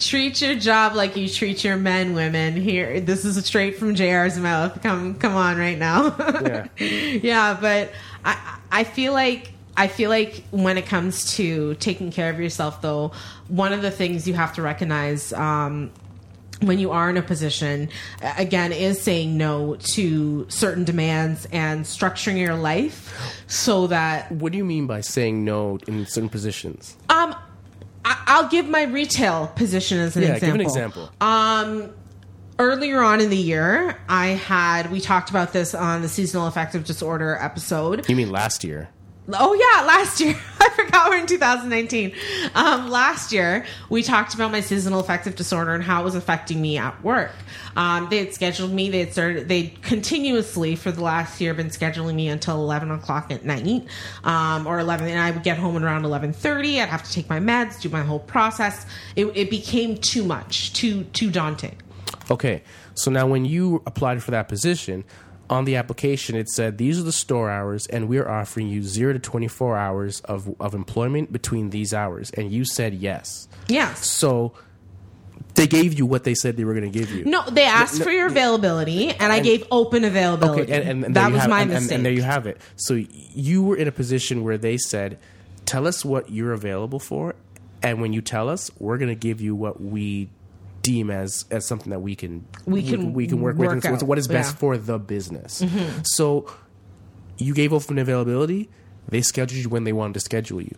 treat 0.00 0.42
your 0.42 0.56
job 0.56 0.94
like 0.94 1.16
you 1.16 1.28
treat 1.28 1.62
your 1.62 1.76
men, 1.76 2.14
women. 2.14 2.56
Here, 2.56 3.00
this 3.00 3.24
is 3.24 3.42
straight 3.46 3.78
from 3.78 3.94
JR's 3.94 4.36
mouth. 4.36 4.82
Come, 4.82 5.14
come 5.14 5.36
on, 5.36 5.56
right 5.56 5.78
now. 5.78 6.16
Yeah. 6.18 6.66
yeah, 7.22 7.56
but 7.60 7.92
I, 8.24 8.58
I 8.72 8.84
feel 8.84 9.12
like. 9.12 9.52
I 9.80 9.86
feel 9.86 10.10
like 10.10 10.42
when 10.50 10.76
it 10.76 10.86
comes 10.86 11.36
to 11.36 11.74
taking 11.76 12.10
care 12.10 12.30
of 12.30 12.40
yourself, 12.40 12.82
though, 12.82 13.12
one 13.46 13.72
of 13.72 13.80
the 13.80 13.92
things 13.92 14.26
you 14.26 14.34
have 14.34 14.52
to 14.54 14.62
recognize 14.62 15.32
um, 15.32 15.92
when 16.60 16.78
you 16.78 16.90
are 16.90 17.08
in 17.08 17.16
a 17.16 17.22
position, 17.22 17.88
again, 18.36 18.72
is 18.72 19.00
saying 19.00 19.36
no 19.36 19.76
to 19.94 20.46
certain 20.48 20.84
demands 20.84 21.46
and 21.52 21.84
structuring 21.84 22.38
your 22.38 22.54
life 22.56 23.14
so 23.46 23.86
that 23.88 24.30
What 24.32 24.52
do 24.52 24.58
you 24.58 24.64
mean 24.64 24.86
by 24.86 25.00
saying 25.00 25.44
no 25.44 25.78
in 25.86 26.04
certain 26.06 26.28
positions? 26.28 26.96
um, 27.10 27.34
I, 28.04 28.22
I'll 28.26 28.48
give 28.48 28.68
my 28.68 28.82
retail 28.84 29.48
position 29.54 29.98
as 29.98 30.16
an 30.16 30.22
Yeah, 30.22 30.34
example. 30.34 30.46
give 30.46 30.54
an 30.54 30.60
example. 30.62 31.10
Um, 31.20 31.90
earlier 32.58 33.00
on 33.02 33.20
in 33.20 33.30
the 33.30 33.36
year, 33.36 33.96
I 34.08 34.28
had 34.28 34.90
we 34.90 35.00
talked 35.00 35.30
about 35.30 35.52
this 35.52 35.74
on 35.74 36.02
the 36.02 36.08
seasonal 36.08 36.46
affective 36.46 36.84
disorder 36.84 37.36
episode. 37.40 38.08
You 38.08 38.16
mean 38.16 38.30
last 38.32 38.64
year? 38.64 38.88
Oh 39.30 39.52
yeah, 39.52 39.84
last 39.84 40.20
year. 40.20 40.34
I 40.60 40.70
forgot 40.70 41.10
we're 41.10 41.18
in 41.18 41.26
2019. 41.26 42.12
Um, 42.54 42.88
last 42.88 43.30
year 43.30 43.66
we 43.90 44.02
talked 44.02 44.34
about 44.34 44.50
my 44.50 44.60
seasonal 44.60 45.00
affective 45.00 45.36
disorder 45.36 45.74
and 45.74 45.84
how 45.84 46.00
it 46.00 46.04
was 46.04 46.14
affecting 46.14 46.62
me 46.62 46.78
at 46.78 47.02
work. 47.04 47.32
Um, 47.76 48.08
they 48.08 48.18
had 48.18 48.32
scheduled 48.32 48.72
me. 48.72 48.88
They 48.88 49.00
had 49.00 49.12
started. 49.12 49.48
They 49.48 49.68
continuously 49.82 50.76
for 50.76 50.90
the 50.90 51.02
last 51.02 51.40
year 51.40 51.52
been 51.52 51.68
scheduling 51.68 52.14
me 52.14 52.28
until 52.28 52.56
11 52.56 52.90
o'clock 52.90 53.30
at 53.30 53.44
night, 53.44 53.86
um, 54.24 54.66
or 54.66 54.78
11. 54.78 55.08
And 55.08 55.20
I 55.20 55.30
would 55.30 55.42
get 55.42 55.58
home 55.58 55.76
at 55.76 55.82
around 55.82 56.04
11:30. 56.04 56.80
I'd 56.80 56.88
have 56.88 57.02
to 57.02 57.12
take 57.12 57.28
my 57.28 57.38
meds, 57.38 57.80
do 57.80 57.90
my 57.90 58.02
whole 58.02 58.20
process. 58.20 58.86
It, 59.14 59.26
it 59.36 59.50
became 59.50 59.98
too 59.98 60.24
much, 60.24 60.72
too 60.72 61.04
too 61.04 61.30
daunting. 61.30 61.76
Okay, 62.30 62.62
so 62.94 63.10
now 63.10 63.26
when 63.26 63.44
you 63.44 63.82
applied 63.86 64.22
for 64.22 64.30
that 64.32 64.48
position, 64.48 65.04
on 65.50 65.64
the 65.64 65.76
application 65.76 66.36
it 66.36 66.48
said 66.48 66.78
these 66.78 66.98
are 66.98 67.02
the 67.02 67.12
store 67.12 67.50
hours, 67.50 67.86
and 67.86 68.08
we're 68.08 68.28
offering 68.28 68.68
you 68.68 68.82
zero 68.82 69.12
to 69.12 69.18
twenty 69.18 69.48
four 69.48 69.76
hours 69.76 70.20
of 70.20 70.54
of 70.60 70.74
employment 70.74 71.32
between 71.32 71.70
these 71.70 71.94
hours, 71.94 72.30
and 72.32 72.50
you 72.52 72.64
said 72.64 72.94
yes. 72.94 73.48
Yes. 73.68 74.06
So 74.06 74.52
they 75.54 75.66
gave 75.66 75.98
you 75.98 76.06
what 76.06 76.24
they 76.24 76.34
said 76.34 76.56
they 76.56 76.64
were 76.64 76.74
going 76.74 76.90
to 76.90 76.98
give 76.98 77.10
you. 77.10 77.24
No, 77.24 77.42
they 77.50 77.64
asked 77.64 78.02
for 78.02 78.10
your 78.10 78.26
availability, 78.26 79.10
and 79.10 79.32
I 79.32 79.40
gave 79.40 79.66
open 79.70 80.04
availability. 80.04 80.62
Okay, 80.62 80.72
and, 80.72 80.88
and, 80.88 81.04
and 81.06 81.16
that 81.16 81.32
was 81.32 81.40
have- 81.42 81.50
my 81.50 81.62
and, 81.62 81.70
and- 81.72 81.80
mistake. 81.80 81.96
And, 81.96 82.06
there 82.06 82.12
you 82.12 82.22
have 82.22 82.46
it. 82.46 82.60
So 82.76 82.94
you 83.10 83.62
were 83.62 83.76
in 83.76 83.88
a 83.88 83.92
position 83.92 84.44
where 84.44 84.58
they 84.58 84.76
said, 84.76 85.18
"Tell 85.66 85.86
us 85.86 86.04
what 86.04 86.30
you're 86.30 86.52
available 86.52 87.00
for, 87.00 87.34
and 87.82 88.00
when 88.00 88.12
you 88.12 88.20
tell 88.20 88.48
us, 88.48 88.70
we're 88.78 88.98
going 88.98 89.08
to 89.08 89.14
give 89.16 89.40
you 89.40 89.54
what 89.54 89.80
we 89.80 90.28
deem 90.82 91.10
as 91.10 91.44
as 91.50 91.66
something 91.66 91.90
that 91.90 92.00
we 92.00 92.14
can 92.14 92.46
We 92.66 92.82
can 92.82 93.12
we 93.12 93.26
can 93.26 93.40
work, 93.40 93.56
work 93.56 93.74
with. 93.74 93.84
and 93.84 93.94
out, 93.94 94.02
what 94.02 94.18
is 94.18 94.28
best 94.28 94.50
yeah. 94.50 94.52
Mm-hmm. 94.52 94.58
for 94.58 94.78
the 94.78 94.98
business." 94.98 95.64
So 96.04 96.50
you 97.38 97.54
gave 97.54 97.72
open 97.72 97.98
availability. 97.98 98.68
They 99.08 99.22
scheduled 99.22 99.62
you 99.62 99.68
when 99.68 99.84
they 99.84 99.92
wanted 99.92 100.14
to 100.14 100.20
schedule 100.20 100.60
you. 100.60 100.76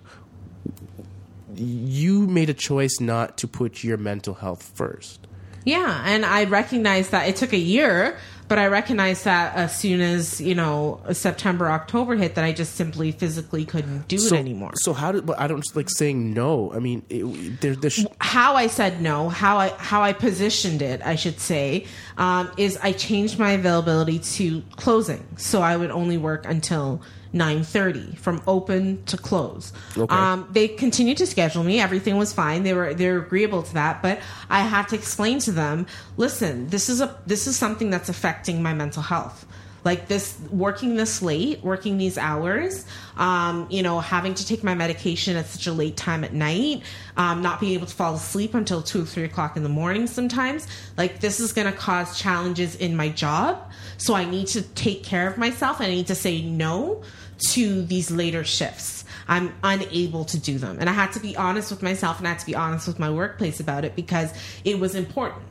You 1.54 2.26
made 2.26 2.48
a 2.48 2.54
choice 2.54 3.00
not 3.00 3.36
to 3.38 3.48
put 3.48 3.82
your 3.82 3.96
mental 3.96 4.34
health 4.34 4.62
first. 4.74 5.26
Yeah, 5.64 6.02
and 6.06 6.24
I 6.24 6.44
recognize 6.44 7.10
that 7.10 7.28
it 7.28 7.36
took 7.36 7.52
a 7.52 7.58
year, 7.58 8.16
but 8.50 8.58
I 8.58 8.66
recognize 8.66 9.22
that 9.22 9.54
as 9.54 9.78
soon 9.78 10.00
as 10.00 10.40
you 10.40 10.56
know 10.56 11.00
September, 11.12 11.70
October 11.70 12.16
hit, 12.16 12.34
that 12.34 12.44
I 12.44 12.50
just 12.52 12.74
simply 12.74 13.12
physically 13.12 13.64
couldn't 13.64 14.08
do 14.08 14.18
so, 14.18 14.34
it 14.34 14.40
anymore. 14.40 14.72
So 14.74 14.92
how 14.92 15.12
did? 15.12 15.24
But 15.24 15.38
I 15.38 15.46
don't 15.46 15.64
like 15.76 15.88
saying 15.88 16.34
no. 16.34 16.72
I 16.72 16.80
mean, 16.80 17.04
it, 17.08 17.60
there, 17.60 17.76
there 17.76 17.90
sh- 17.90 18.06
how 18.20 18.56
I 18.56 18.66
said 18.66 19.00
no, 19.00 19.28
how 19.28 19.58
I 19.58 19.68
how 19.68 20.02
I 20.02 20.12
positioned 20.12 20.82
it, 20.82 21.00
I 21.04 21.14
should 21.14 21.38
say, 21.38 21.86
um, 22.18 22.50
is 22.56 22.76
I 22.82 22.90
changed 22.90 23.38
my 23.38 23.52
availability 23.52 24.18
to 24.18 24.64
closing, 24.74 25.24
so 25.36 25.62
I 25.62 25.76
would 25.76 25.92
only 25.92 26.18
work 26.18 26.44
until 26.44 27.02
nine 27.32 27.62
thirty, 27.62 28.14
from 28.16 28.42
open 28.46 29.04
to 29.06 29.16
close. 29.16 29.72
Okay. 29.96 30.14
Um, 30.14 30.48
they 30.50 30.68
continued 30.68 31.18
to 31.18 31.26
schedule 31.26 31.64
me; 31.64 31.80
everything 31.80 32.16
was 32.16 32.32
fine. 32.32 32.62
They 32.62 32.74
were 32.74 32.94
they 32.94 33.10
were 33.10 33.18
agreeable 33.18 33.62
to 33.62 33.74
that, 33.74 34.02
but 34.02 34.20
I 34.48 34.60
had 34.60 34.88
to 34.88 34.96
explain 34.96 35.38
to 35.40 35.52
them, 35.52 35.86
listen, 36.16 36.68
this 36.68 36.88
is 36.88 37.00
a 37.00 37.18
this 37.26 37.46
is 37.46 37.56
something 37.56 37.90
that's 37.90 38.08
affecting 38.08 38.62
my 38.62 38.74
mental 38.74 39.02
health 39.02 39.46
like 39.84 40.08
this 40.08 40.38
working 40.50 40.96
this 40.96 41.22
late 41.22 41.62
working 41.62 41.98
these 41.98 42.18
hours 42.18 42.84
um, 43.16 43.66
you 43.70 43.82
know 43.82 44.00
having 44.00 44.34
to 44.34 44.46
take 44.46 44.62
my 44.62 44.74
medication 44.74 45.36
at 45.36 45.46
such 45.46 45.66
a 45.66 45.72
late 45.72 45.96
time 45.96 46.24
at 46.24 46.32
night 46.32 46.82
um, 47.16 47.42
not 47.42 47.60
being 47.60 47.72
able 47.72 47.86
to 47.86 47.94
fall 47.94 48.14
asleep 48.14 48.54
until 48.54 48.82
2 48.82 49.02
or 49.02 49.06
3 49.06 49.24
o'clock 49.24 49.56
in 49.56 49.62
the 49.62 49.68
morning 49.68 50.06
sometimes 50.06 50.66
like 50.96 51.20
this 51.20 51.40
is 51.40 51.52
going 51.52 51.70
to 51.70 51.76
cause 51.76 52.18
challenges 52.18 52.76
in 52.76 52.96
my 52.96 53.08
job 53.08 53.70
so 53.96 54.14
i 54.14 54.24
need 54.24 54.46
to 54.46 54.62
take 54.62 55.02
care 55.02 55.28
of 55.28 55.38
myself 55.38 55.80
and 55.80 55.90
i 55.90 55.94
need 55.94 56.06
to 56.06 56.14
say 56.14 56.42
no 56.42 57.02
to 57.48 57.82
these 57.82 58.10
later 58.10 58.44
shifts. 58.44 59.04
I'm 59.28 59.54
unable 59.62 60.24
to 60.26 60.38
do 60.38 60.58
them. 60.58 60.78
And 60.80 60.88
i 60.88 60.92
had 60.92 61.12
to 61.12 61.20
be 61.20 61.36
honest 61.36 61.70
with 61.70 61.82
myself 61.82 62.18
and 62.18 62.26
i 62.26 62.30
had 62.30 62.40
to 62.40 62.46
be 62.46 62.54
honest 62.54 62.88
with 62.88 62.98
my 62.98 63.10
workplace 63.10 63.60
about 63.60 63.84
it 63.84 63.96
because 63.96 64.32
it 64.64 64.78
was 64.78 64.94
important. 64.94 65.44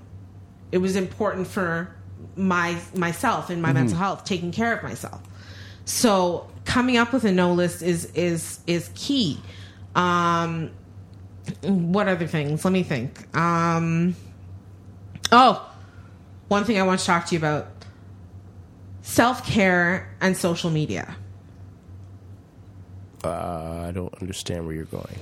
It 0.71 0.79
was 0.79 0.95
important 0.95 1.47
for 1.47 1.95
my 2.35 2.77
myself 2.95 3.49
and 3.49 3.61
my 3.61 3.73
mental 3.73 3.97
health 3.97 4.23
taking 4.23 4.51
care 4.51 4.75
of 4.75 4.83
myself. 4.83 5.21
So 5.85 6.49
coming 6.65 6.97
up 6.97 7.11
with 7.11 7.23
a 7.25 7.31
no 7.31 7.53
list 7.53 7.81
is 7.81 8.05
is 8.13 8.59
is 8.67 8.89
key. 8.95 9.39
Um, 9.95 10.71
what 11.61 12.07
other 12.07 12.27
things? 12.27 12.63
Let 12.63 12.71
me 12.71 12.83
think. 12.83 13.35
Um, 13.35 14.15
oh, 15.31 15.69
one 16.47 16.63
thing 16.63 16.79
I 16.79 16.83
want 16.83 16.99
to 16.99 17.05
talk 17.05 17.25
to 17.27 17.35
you 17.35 17.39
about. 17.39 17.67
Self 19.01 19.45
care 19.45 20.15
and 20.21 20.37
social 20.37 20.69
media. 20.69 21.15
Uh, 23.23 23.85
I 23.87 23.91
don't 23.91 24.13
understand 24.21 24.65
where 24.65 24.75
you're 24.75 24.85
going. 24.85 25.19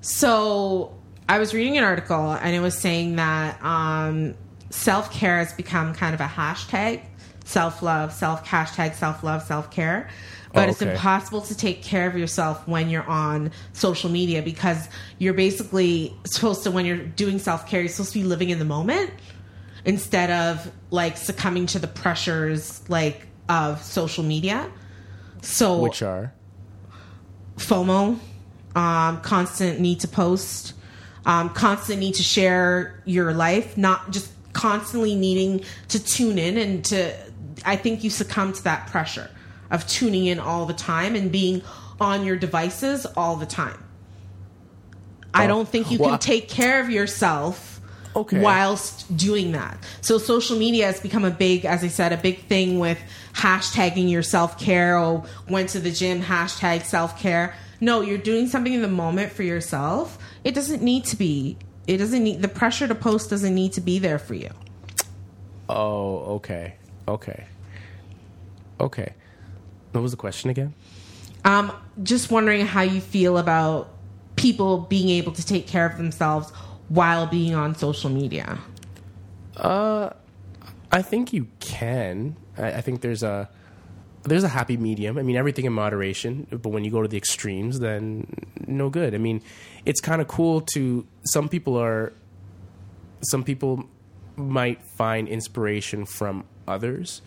So 0.00 0.94
I 1.28 1.38
was 1.38 1.52
reading 1.54 1.78
an 1.78 1.84
article 1.84 2.32
and 2.32 2.54
it 2.54 2.60
was 2.60 2.76
saying 2.76 3.16
that 3.16 3.62
um, 3.62 4.34
self 4.70 5.12
care 5.12 5.38
has 5.38 5.52
become 5.52 5.94
kind 5.94 6.14
of 6.14 6.20
a 6.20 6.26
hashtag 6.26 7.02
self 7.44 7.82
love, 7.82 8.12
self 8.12 8.46
hashtag 8.46 8.94
self 8.94 9.22
love, 9.22 9.42
self 9.42 9.70
care. 9.70 10.08
But 10.52 10.66
Oh, 10.66 10.70
it's 10.72 10.82
impossible 10.82 11.42
to 11.42 11.56
take 11.56 11.82
care 11.82 12.08
of 12.08 12.16
yourself 12.16 12.66
when 12.66 12.90
you're 12.90 13.08
on 13.08 13.52
social 13.72 14.10
media 14.10 14.42
because 14.42 14.88
you're 15.18 15.34
basically 15.34 16.12
supposed 16.24 16.64
to, 16.64 16.72
when 16.72 16.86
you're 16.86 16.96
doing 16.96 17.38
self 17.38 17.68
care, 17.68 17.80
you're 17.80 17.88
supposed 17.88 18.12
to 18.14 18.18
be 18.18 18.24
living 18.24 18.50
in 18.50 18.58
the 18.58 18.64
moment 18.64 19.12
instead 19.84 20.30
of 20.30 20.70
like 20.90 21.16
succumbing 21.16 21.66
to 21.66 21.78
the 21.78 21.86
pressures 21.86 22.88
like 22.88 23.26
of 23.48 23.82
social 23.82 24.24
media. 24.24 24.70
So 25.42 25.80
Which 25.80 26.02
are 26.02 26.32
FOMO, 27.60 28.18
um, 28.74 29.20
constant 29.20 29.80
need 29.80 30.00
to 30.00 30.08
post, 30.08 30.74
um, 31.26 31.50
constant 31.50 31.98
need 32.00 32.14
to 32.14 32.22
share 32.22 33.00
your 33.04 33.32
life, 33.32 33.76
not 33.76 34.10
just 34.10 34.30
constantly 34.52 35.14
needing 35.14 35.64
to 35.88 36.02
tune 36.02 36.38
in 36.38 36.56
and 36.56 36.84
to. 36.86 37.14
I 37.64 37.76
think 37.76 38.02
you 38.02 38.10
succumb 38.10 38.52
to 38.54 38.64
that 38.64 38.86
pressure 38.86 39.30
of 39.70 39.86
tuning 39.86 40.26
in 40.26 40.38
all 40.38 40.66
the 40.66 40.74
time 40.74 41.14
and 41.14 41.30
being 41.30 41.62
on 42.00 42.24
your 42.24 42.36
devices 42.36 43.06
all 43.16 43.36
the 43.36 43.46
time. 43.46 43.84
I 45.32 45.46
don't 45.46 45.68
think 45.68 45.90
you 45.90 45.98
well, 45.98 46.10
can 46.10 46.18
take 46.18 46.48
care 46.48 46.80
of 46.80 46.90
yourself 46.90 47.69
Okay. 48.16 48.40
whilst 48.40 49.16
doing 49.16 49.52
that. 49.52 49.78
So 50.00 50.18
social 50.18 50.58
media 50.58 50.86
has 50.86 51.00
become 51.00 51.24
a 51.24 51.30
big, 51.30 51.64
as 51.64 51.84
I 51.84 51.88
said, 51.88 52.12
a 52.12 52.16
big 52.16 52.44
thing 52.46 52.80
with 52.80 52.98
hashtagging 53.34 54.10
your 54.10 54.22
self 54.22 54.58
care. 54.58 54.98
or 54.98 55.24
went 55.48 55.70
to 55.70 55.80
the 55.80 55.90
gym, 55.90 56.22
hashtag 56.22 56.84
self 56.84 57.20
care. 57.20 57.54
No, 57.80 58.00
you're 58.00 58.18
doing 58.18 58.46
something 58.48 58.72
in 58.72 58.82
the 58.82 58.88
moment 58.88 59.32
for 59.32 59.42
yourself. 59.42 60.18
It 60.44 60.54
doesn't 60.54 60.82
need 60.82 61.04
to 61.06 61.16
be. 61.16 61.56
It 61.86 61.96
doesn't 61.96 62.22
need 62.22 62.42
the 62.42 62.48
pressure 62.48 62.86
to 62.86 62.94
post 62.94 63.30
doesn't 63.30 63.54
need 63.54 63.72
to 63.74 63.80
be 63.80 63.98
there 63.98 64.18
for 64.18 64.34
you. 64.34 64.50
Oh, 65.68 66.36
okay. 66.36 66.74
Okay. 67.08 67.46
Okay. 68.80 69.14
What 69.92 70.00
was 70.00 70.10
the 70.10 70.16
question 70.16 70.50
again? 70.50 70.74
Um, 71.44 71.72
just 72.02 72.30
wondering 72.30 72.66
how 72.66 72.82
you 72.82 73.00
feel 73.00 73.38
about 73.38 73.90
people 74.36 74.78
being 74.78 75.08
able 75.10 75.32
to 75.32 75.44
take 75.44 75.66
care 75.66 75.86
of 75.86 75.96
themselves 75.96 76.52
while 76.90 77.26
being 77.26 77.54
on 77.54 77.74
social 77.74 78.10
media. 78.10 78.58
Uh, 79.56 80.10
I 80.92 81.02
think 81.02 81.32
you 81.32 81.46
can. 81.60 82.36
I, 82.58 82.72
I 82.74 82.80
think 82.82 83.00
there's 83.00 83.22
a 83.22 83.48
there's 84.24 84.44
a 84.44 84.48
happy 84.48 84.76
medium. 84.76 85.16
I 85.16 85.22
mean, 85.22 85.36
everything 85.36 85.64
in 85.64 85.72
moderation. 85.72 86.46
But 86.50 86.68
when 86.68 86.84
you 86.84 86.90
go 86.90 87.00
to 87.00 87.08
the 87.08 87.16
extremes, 87.16 87.78
then 87.78 88.26
no 88.66 88.90
good. 88.90 89.14
I 89.14 89.18
mean, 89.18 89.40
it's 89.86 90.00
kind 90.00 90.20
of 90.20 90.28
cool 90.28 90.60
to. 90.74 91.06
Some 91.22 91.48
people 91.48 91.80
are. 91.80 92.12
Some 93.22 93.44
people 93.44 93.88
might 94.36 94.82
find 94.82 95.28
inspiration 95.28 96.06
from 96.06 96.44
others, 96.66 97.20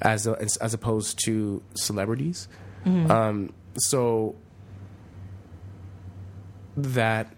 as 0.00 0.26
a, 0.26 0.40
as, 0.40 0.56
as 0.58 0.72
opposed 0.72 1.18
to 1.24 1.62
celebrities. 1.74 2.48
Um, 2.84 3.52
so 3.76 4.36
that 6.76 7.34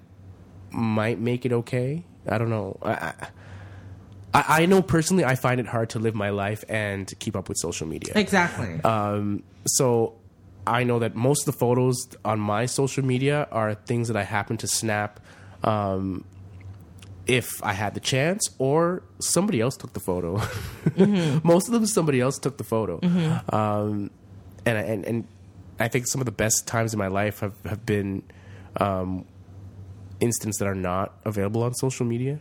might 0.75 1.19
make 1.19 1.47
it 1.47 1.53
okay. 1.53 2.05
I 2.29 2.39
don't 2.39 2.51
know. 2.51 2.79
I, 2.83 3.13
I, 4.33 4.45
I 4.49 4.67
know 4.67 4.83
personally, 4.83 5.25
I 5.25 5.37
find 5.37 5.61
it 5.61 5.67
hard 5.67 5.91
to 5.91 5.99
live 5.99 6.15
my 6.15 6.31
life 6.31 6.65
and 6.69 7.11
keep 7.21 7.37
up 7.37 7.49
with 7.49 7.59
social 7.59 7.87
media. 7.87 8.13
Exactly. 8.17 8.81
Um, 8.83 9.43
so 9.67 10.15
I 10.67 10.85
know 10.85 10.99
that 10.99 11.15
most 11.15 11.47
of 11.47 11.55
the 11.55 11.59
photos 11.59 12.09
on 12.25 12.41
my 12.41 12.67
social 12.67 13.05
media 13.05 13.47
are 13.53 13.75
things 13.75 14.09
that 14.09 14.17
I 14.17 14.25
happen 14.25 14.57
to 14.59 14.67
snap 14.67 15.21
um, 15.63 16.25
if 17.27 17.63
I 17.63 17.73
had 17.73 17.95
the 17.95 18.01
chance 18.01 18.51
or 18.59 19.03
somebody 19.21 19.61
else 19.61 19.77
took 19.77 19.93
the 19.93 20.01
photo. 20.01 20.41
most 21.45 21.69
of 21.69 21.73
them, 21.73 21.87
somebody 21.87 22.21
else 22.21 22.39
took 22.39 22.59
the 22.59 22.65
photo. 22.65 23.01
Um, 23.51 24.11
and, 24.67 24.79
and, 24.79 25.05
and 25.05 25.29
I 25.79 25.89
think 25.89 26.07
some 26.07 26.21
of 26.21 26.25
the 26.25 26.33
best 26.33 26.67
times 26.67 26.93
in 26.93 26.99
my 26.99 27.09
life 27.09 27.41
have, 27.41 27.55
have 27.65 27.87
been 27.87 28.23
um, 28.79 29.27
instances 30.25 30.59
that 30.59 30.67
are 30.67 30.75
not 30.75 31.15
available 31.25 31.63
on 31.63 31.75
social 31.75 32.07
media 32.07 32.41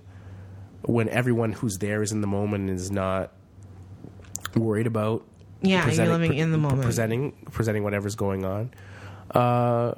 when 0.83 1.09
everyone 1.09 1.51
who's 1.51 1.77
there 1.77 2.01
is 2.01 2.11
in 2.11 2.21
the 2.21 2.27
moment 2.27 2.69
and 2.69 2.79
is 2.79 2.91
not 2.91 3.31
worried 4.55 4.87
about 4.87 5.23
yeah, 5.61 5.89
you're 5.89 6.05
living 6.07 6.31
pre- 6.31 6.39
in 6.39 6.51
the 6.51 6.57
moment. 6.57 6.83
presenting 6.83 7.31
presenting 7.51 7.83
whatever's 7.83 8.15
going 8.15 8.43
on. 8.43 8.71
Uh, 9.31 9.93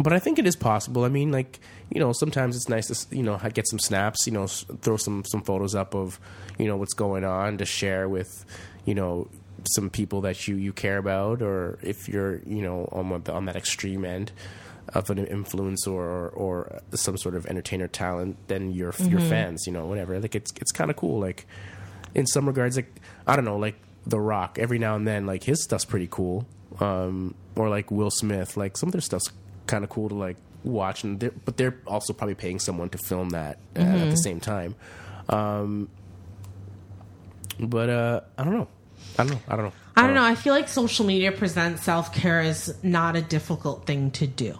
but 0.00 0.12
I 0.12 0.18
think 0.18 0.38
it 0.38 0.46
is 0.46 0.56
possible. 0.56 1.04
I 1.04 1.08
mean, 1.08 1.30
like 1.30 1.60
you 1.90 2.00
know, 2.00 2.12
sometimes 2.12 2.56
it's 2.56 2.68
nice 2.68 2.88
to 2.88 3.16
you 3.16 3.22
know 3.22 3.38
get 3.54 3.68
some 3.68 3.78
snaps. 3.78 4.26
You 4.26 4.32
know, 4.32 4.46
throw 4.48 4.96
some 4.96 5.24
some 5.26 5.42
photos 5.42 5.76
up 5.76 5.94
of 5.94 6.18
you 6.58 6.66
know 6.66 6.76
what's 6.76 6.94
going 6.94 7.24
on 7.24 7.58
to 7.58 7.64
share 7.64 8.08
with 8.08 8.44
you 8.84 8.96
know 8.96 9.28
some 9.76 9.90
people 9.90 10.22
that 10.22 10.48
you 10.48 10.56
you 10.56 10.72
care 10.72 10.98
about, 10.98 11.40
or 11.40 11.78
if 11.80 12.08
you're 12.08 12.40
you 12.46 12.62
know 12.62 12.88
on 12.90 13.22
on 13.28 13.44
that 13.44 13.54
extreme 13.54 14.04
end 14.04 14.32
of 14.94 15.10
an 15.10 15.24
influencer 15.26 15.88
or 15.88 16.28
or 16.30 16.80
some 16.94 17.16
sort 17.16 17.34
of 17.34 17.46
entertainer 17.46 17.88
talent, 17.88 18.36
then 18.48 18.72
your 18.72 18.94
your 19.00 19.20
fans, 19.20 19.66
you 19.66 19.72
know, 19.72 19.86
whatever. 19.86 20.18
Like 20.18 20.34
it's 20.34 20.52
it's 20.60 20.72
kind 20.72 20.90
of 20.90 20.96
cool. 20.96 21.20
Like 21.20 21.46
in 22.14 22.26
some 22.26 22.46
regards, 22.46 22.76
like 22.76 22.92
I 23.26 23.36
don't 23.36 23.44
know, 23.44 23.56
like 23.56 23.76
The 24.06 24.20
Rock. 24.20 24.58
Every 24.58 24.78
now 24.78 24.96
and 24.96 25.06
then, 25.06 25.26
like 25.26 25.44
his 25.44 25.62
stuff's 25.62 25.84
pretty 25.84 26.08
cool. 26.10 26.46
Um, 26.78 27.34
or 27.56 27.68
like 27.68 27.90
Will 27.90 28.10
Smith, 28.10 28.56
like 28.56 28.76
some 28.76 28.88
of 28.88 28.92
their 28.92 29.00
stuff's 29.00 29.30
kind 29.66 29.84
of 29.84 29.90
cool 29.90 30.08
to 30.08 30.14
like 30.14 30.36
watch, 30.64 31.04
and 31.04 31.20
they're, 31.20 31.32
but 31.44 31.56
they're 31.56 31.78
also 31.86 32.12
probably 32.12 32.34
paying 32.34 32.58
someone 32.58 32.88
to 32.90 32.98
film 32.98 33.30
that 33.30 33.58
uh, 33.76 33.80
at 33.80 34.10
the 34.10 34.16
same 34.16 34.40
time. 34.40 34.74
Um, 35.28 35.88
but 37.58 37.90
uh, 37.90 38.20
I 38.38 38.44
don't 38.44 38.54
know. 38.54 38.68
I 39.18 39.24
don't 39.24 39.32
know. 39.32 39.40
I 39.48 39.56
don't 39.56 39.64
know. 39.66 39.72
I 39.96 40.06
don't 40.06 40.14
know. 40.14 40.24
I 40.24 40.34
feel 40.34 40.54
like 40.54 40.68
social 40.68 41.04
media 41.04 41.32
presents 41.32 41.82
self 41.82 42.14
care 42.14 42.40
as 42.40 42.74
not 42.82 43.16
a 43.16 43.22
difficult 43.22 43.86
thing 43.86 44.10
to 44.12 44.26
do. 44.26 44.58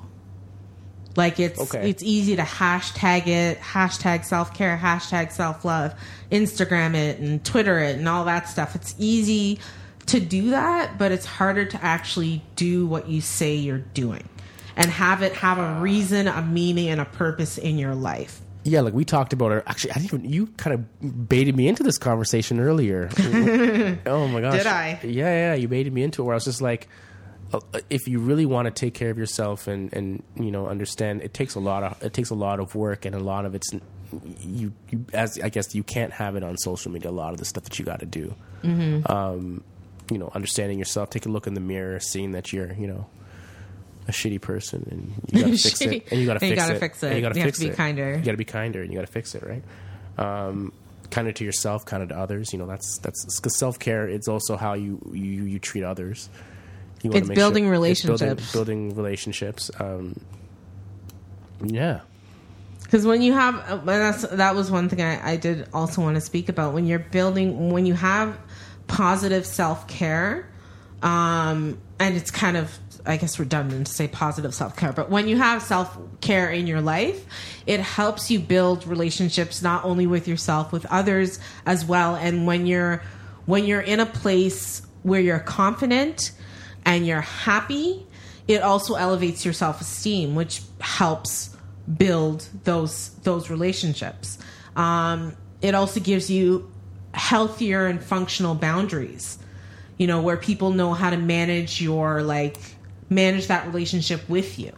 Like 1.16 1.40
it's 1.40 1.60
Okay. 1.60 1.90
it's 1.90 2.02
easy 2.02 2.36
to 2.36 2.42
hashtag 2.42 3.26
it, 3.26 3.58
hashtag 3.60 4.24
self 4.24 4.54
care, 4.54 4.78
hashtag 4.80 5.32
self 5.32 5.64
love, 5.64 5.94
Instagram 6.30 6.94
it 6.94 7.18
and 7.18 7.44
Twitter 7.44 7.78
it 7.80 7.98
and 7.98 8.08
all 8.08 8.24
that 8.26 8.48
stuff. 8.48 8.74
It's 8.76 8.94
easy 8.98 9.58
to 10.06 10.20
do 10.20 10.50
that, 10.50 10.98
but 10.98 11.12
it's 11.12 11.26
harder 11.26 11.64
to 11.64 11.84
actually 11.84 12.42
do 12.56 12.86
what 12.86 13.08
you 13.08 13.20
say 13.20 13.54
you're 13.56 13.78
doing 13.78 14.28
and 14.76 14.90
have 14.90 15.22
it 15.22 15.32
have 15.34 15.58
a 15.58 15.80
reason, 15.80 16.28
a 16.28 16.42
meaning, 16.42 16.88
and 16.88 17.00
a 17.00 17.04
purpose 17.04 17.58
in 17.58 17.76
your 17.78 17.94
life. 17.94 18.40
Yeah, 18.62 18.82
like 18.82 18.92
we 18.94 19.04
talked 19.04 19.32
about 19.32 19.52
it. 19.52 19.64
Actually, 19.66 19.92
I 19.92 19.94
didn't 19.94 20.06
even. 20.20 20.32
You 20.32 20.46
kind 20.58 20.74
of 20.74 21.28
baited 21.28 21.56
me 21.56 21.66
into 21.66 21.82
this 21.82 21.98
conversation 21.98 22.60
earlier. 22.60 23.08
oh 24.06 24.28
my 24.28 24.40
gosh! 24.40 24.58
Did 24.58 24.66
I? 24.66 25.00
Yeah, 25.02 25.52
yeah. 25.52 25.54
You 25.54 25.66
baited 25.66 25.92
me 25.92 26.02
into 26.02 26.22
it. 26.22 26.24
Where 26.26 26.34
I 26.34 26.36
was 26.36 26.44
just 26.44 26.60
like, 26.60 26.88
if 27.90 28.06
you 28.08 28.18
really 28.20 28.46
want 28.46 28.66
to 28.66 28.70
take 28.70 28.94
care 28.94 29.10
of 29.10 29.18
yourself 29.18 29.66
and 29.66 29.92
and 29.92 30.22
you 30.36 30.50
know 30.50 30.66
understand, 30.68 31.22
it 31.22 31.34
takes 31.34 31.54
a 31.54 31.60
lot 31.60 31.82
of 31.82 32.02
it 32.02 32.12
takes 32.12 32.30
a 32.30 32.34
lot 32.34 32.60
of 32.60 32.74
work 32.74 33.04
and 33.04 33.14
a 33.14 33.18
lot 33.20 33.44
of 33.44 33.54
it's 33.54 33.70
you 34.40 34.72
you 34.90 35.04
as 35.12 35.38
I 35.42 35.48
guess 35.48 35.74
you 35.74 35.82
can't 35.82 36.12
have 36.12 36.36
it 36.36 36.42
on 36.42 36.56
social 36.58 36.90
media. 36.92 37.10
A 37.10 37.12
lot 37.12 37.32
of 37.32 37.38
the 37.38 37.44
stuff 37.44 37.64
that 37.64 37.78
you 37.78 37.84
got 37.84 38.00
to 38.00 38.06
do. 38.06 38.34
Mm-hmm. 38.62 39.10
Um, 39.10 39.64
you 40.10 40.18
know, 40.18 40.30
understanding 40.34 40.78
yourself. 40.78 41.10
Take 41.10 41.26
a 41.26 41.28
look 41.28 41.46
in 41.46 41.54
the 41.54 41.60
mirror, 41.60 42.00
seeing 42.00 42.32
that 42.32 42.52
you're 42.52 42.72
you 42.74 42.86
know. 42.86 43.06
A 44.08 44.12
shitty 44.12 44.40
person, 44.40 44.88
and 44.90 45.12
you 45.30 45.42
gotta 45.44 45.56
fix 45.58 45.80
it, 45.82 46.06
and 46.10 46.20
you 46.20 46.26
gotta 46.26 46.40
And 46.40 46.50
you 46.50 46.56
fix 46.56 46.62
gotta 46.62 46.74
it, 46.74 46.80
fix 46.80 47.02
and 47.02 47.12
it. 47.12 47.16
you 47.16 47.22
gotta 47.22 47.38
You 47.38 47.44
have 47.44 47.54
to 47.54 47.60
be 47.60 47.66
it. 47.68 47.76
kinder. 47.76 48.16
You 48.16 48.24
got 48.24 48.30
to 48.32 48.36
be 48.38 48.44
kinder 48.44 48.80
and 48.82 48.90
you 48.90 48.98
got 48.98 49.06
to 49.06 49.12
fix 49.12 49.34
it 49.36 49.44
right 49.44 49.62
um, 50.18 50.72
kinder 51.10 51.30
to 51.32 51.44
yourself 51.44 51.84
kinder 51.84 52.06
to 52.06 52.16
others 52.18 52.52
you 52.52 52.58
know 52.58 52.66
that's 52.66 52.98
that's 52.98 53.38
because 53.38 53.56
self-care 53.58 54.08
it's 54.08 54.26
also 54.26 54.56
how 54.56 54.72
you 54.72 54.98
you, 55.12 55.44
you 55.44 55.58
treat 55.60 55.84
others 55.84 56.28
you 57.02 57.10
It's 57.12 57.28
make 57.28 57.36
building 57.36 57.64
it's 57.64 57.70
building, 57.70 57.70
relationships. 57.70 58.52
building 58.52 58.94
relationships 58.94 59.70
um, 59.80 60.18
yeah 61.64 62.00
Because 62.82 63.06
when 63.06 63.22
you 63.22 63.32
have, 63.32 63.54
uh, 63.70 63.76
that's, 63.84 64.22
that 64.22 64.54
was 64.56 64.70
one 64.70 64.88
thing 64.88 65.00
I, 65.00 65.32
I 65.32 65.36
did 65.36 65.68
also 65.72 66.02
want 66.02 66.16
to 66.16 66.20
speak 66.20 66.48
about. 66.48 66.74
When 66.74 66.86
you're 66.86 66.98
building, 66.98 67.70
when 67.70 67.86
you 67.86 67.94
have 67.94 68.36
positive 68.88 69.46
self 69.46 69.86
care, 69.86 70.48
um, 71.02 71.78
and 72.00 72.16
it's 72.16 72.30
kind 72.32 72.56
of, 72.56 72.76
I 73.06 73.16
guess, 73.16 73.38
redundant 73.38 73.86
to 73.86 73.92
say 73.92 74.08
positive 74.08 74.52
self 74.54 74.74
care, 74.76 74.92
but 74.92 75.08
when 75.08 75.28
you 75.28 75.36
have 75.36 75.62
self 75.62 75.96
care 76.20 76.50
in 76.50 76.66
your 76.66 76.80
life, 76.80 77.24
it 77.66 77.78
helps 77.80 78.30
you 78.30 78.40
build 78.40 78.86
relationships 78.86 79.62
not 79.62 79.84
only 79.84 80.06
with 80.08 80.26
yourself, 80.26 80.72
with 80.72 80.84
others 80.86 81.38
as 81.66 81.84
well. 81.84 82.16
And 82.16 82.44
when 82.46 82.66
you're, 82.66 83.02
when 83.46 83.64
you're 83.66 83.80
in 83.80 84.00
a 84.00 84.06
place 84.06 84.82
where 85.02 85.20
you're 85.20 85.38
confident 85.38 86.32
and 86.84 87.06
you're 87.06 87.20
happy, 87.20 88.06
it 88.50 88.62
also 88.62 88.94
elevates 88.94 89.44
your 89.44 89.54
self-esteem 89.54 90.34
which 90.34 90.62
helps 90.80 91.56
build 91.96 92.48
those 92.64 93.10
those 93.22 93.48
relationships 93.48 94.38
um, 94.76 95.36
it 95.62 95.74
also 95.74 96.00
gives 96.00 96.30
you 96.30 96.70
healthier 97.14 97.86
and 97.86 98.02
functional 98.02 98.54
boundaries 98.54 99.38
you 99.98 100.06
know 100.06 100.20
where 100.20 100.36
people 100.36 100.70
know 100.70 100.94
how 100.94 101.10
to 101.10 101.16
manage 101.16 101.80
your 101.80 102.22
like 102.22 102.56
manage 103.08 103.46
that 103.46 103.66
relationship 103.66 104.28
with 104.28 104.58
you 104.58 104.72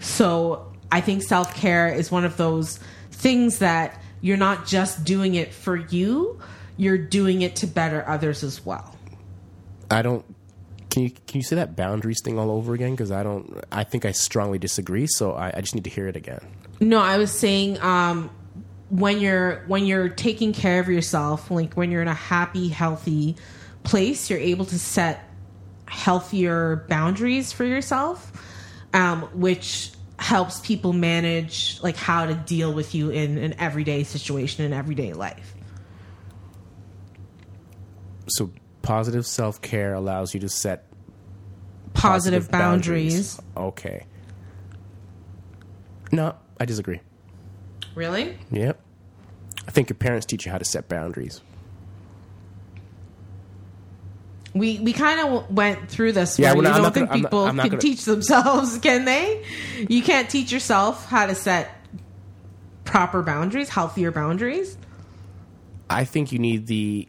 so 0.00 0.72
i 0.90 1.00
think 1.00 1.22
self-care 1.22 1.88
is 1.88 2.10
one 2.10 2.24
of 2.24 2.36
those 2.36 2.78
things 3.10 3.58
that 3.58 4.00
you're 4.20 4.36
not 4.36 4.66
just 4.66 5.04
doing 5.04 5.34
it 5.34 5.52
for 5.52 5.76
you 5.76 6.40
you're 6.76 6.98
doing 6.98 7.42
it 7.42 7.56
to 7.56 7.66
better 7.66 8.04
others 8.08 8.42
as 8.42 8.64
well 8.64 8.96
I 9.92 10.00
don't. 10.00 10.24
Can 10.92 11.04
you 11.04 11.10
can 11.10 11.38
you 11.38 11.42
say 11.42 11.56
that 11.56 11.74
boundaries 11.74 12.20
thing 12.22 12.38
all 12.38 12.50
over 12.50 12.74
again? 12.74 12.90
Because 12.90 13.10
I 13.10 13.22
don't. 13.22 13.64
I 13.72 13.82
think 13.82 14.04
I 14.04 14.12
strongly 14.12 14.58
disagree. 14.58 15.06
So 15.06 15.32
I, 15.32 15.50
I 15.56 15.62
just 15.62 15.74
need 15.74 15.84
to 15.84 15.90
hear 15.90 16.06
it 16.06 16.16
again. 16.16 16.46
No, 16.80 16.98
I 16.98 17.16
was 17.16 17.32
saying 17.32 17.80
um, 17.80 18.28
when 18.90 19.18
you're 19.18 19.64
when 19.68 19.86
you're 19.86 20.10
taking 20.10 20.52
care 20.52 20.80
of 20.80 20.88
yourself, 20.90 21.50
like 21.50 21.72
when 21.78 21.90
you're 21.90 22.02
in 22.02 22.08
a 22.08 22.14
happy, 22.14 22.68
healthy 22.68 23.36
place, 23.84 24.28
you're 24.28 24.38
able 24.38 24.66
to 24.66 24.78
set 24.78 25.30
healthier 25.86 26.84
boundaries 26.90 27.52
for 27.52 27.64
yourself, 27.64 28.30
um, 28.92 29.22
which 29.32 29.92
helps 30.18 30.60
people 30.60 30.92
manage 30.92 31.80
like 31.82 31.96
how 31.96 32.26
to 32.26 32.34
deal 32.34 32.70
with 32.70 32.94
you 32.94 33.08
in 33.08 33.38
an 33.38 33.54
everyday 33.58 34.04
situation 34.04 34.66
in 34.66 34.74
everyday 34.74 35.14
life. 35.14 35.54
So 38.28 38.50
positive 38.82 39.26
self 39.26 39.60
care 39.62 39.94
allows 39.94 40.34
you 40.34 40.40
to 40.40 40.48
set 40.48 40.86
Positive, 41.94 42.50
boundaries. 42.50 43.38
Okay. 43.56 44.06
No, 46.10 46.34
I 46.58 46.64
disagree. 46.64 47.00
Really? 47.94 48.38
Yep. 48.50 48.80
I 49.68 49.70
think 49.70 49.90
your 49.90 49.96
parents 49.96 50.26
teach 50.26 50.46
you 50.46 50.52
how 50.52 50.58
to 50.58 50.64
set 50.64 50.88
boundaries. 50.88 51.40
We 54.54 54.78
we 54.80 54.92
kind 54.92 55.20
of 55.20 55.50
went 55.50 55.88
through 55.88 56.12
this. 56.12 56.38
Yeah, 56.38 56.52
you 56.52 56.58
I'm 56.58 56.64
don't 56.82 56.92
think 56.92 57.08
gonna- 57.08 57.12
I'm 57.16 57.22
not- 57.22 57.30
people 57.30 57.44
I'm 57.46 57.56
not 57.56 57.62
can 57.62 57.70
gonna- 57.72 57.80
teach 57.82 58.04
themselves, 58.04 58.78
can 58.82 59.04
they? 59.06 59.44
You 59.88 60.02
can't 60.02 60.28
teach 60.28 60.52
yourself 60.52 61.06
how 61.06 61.26
to 61.26 61.34
set 61.34 61.70
proper 62.84 63.22
boundaries, 63.22 63.70
healthier 63.70 64.10
boundaries. 64.10 64.76
I 65.88 66.04
think 66.04 66.32
you 66.32 66.38
need 66.38 66.66
the 66.66 67.08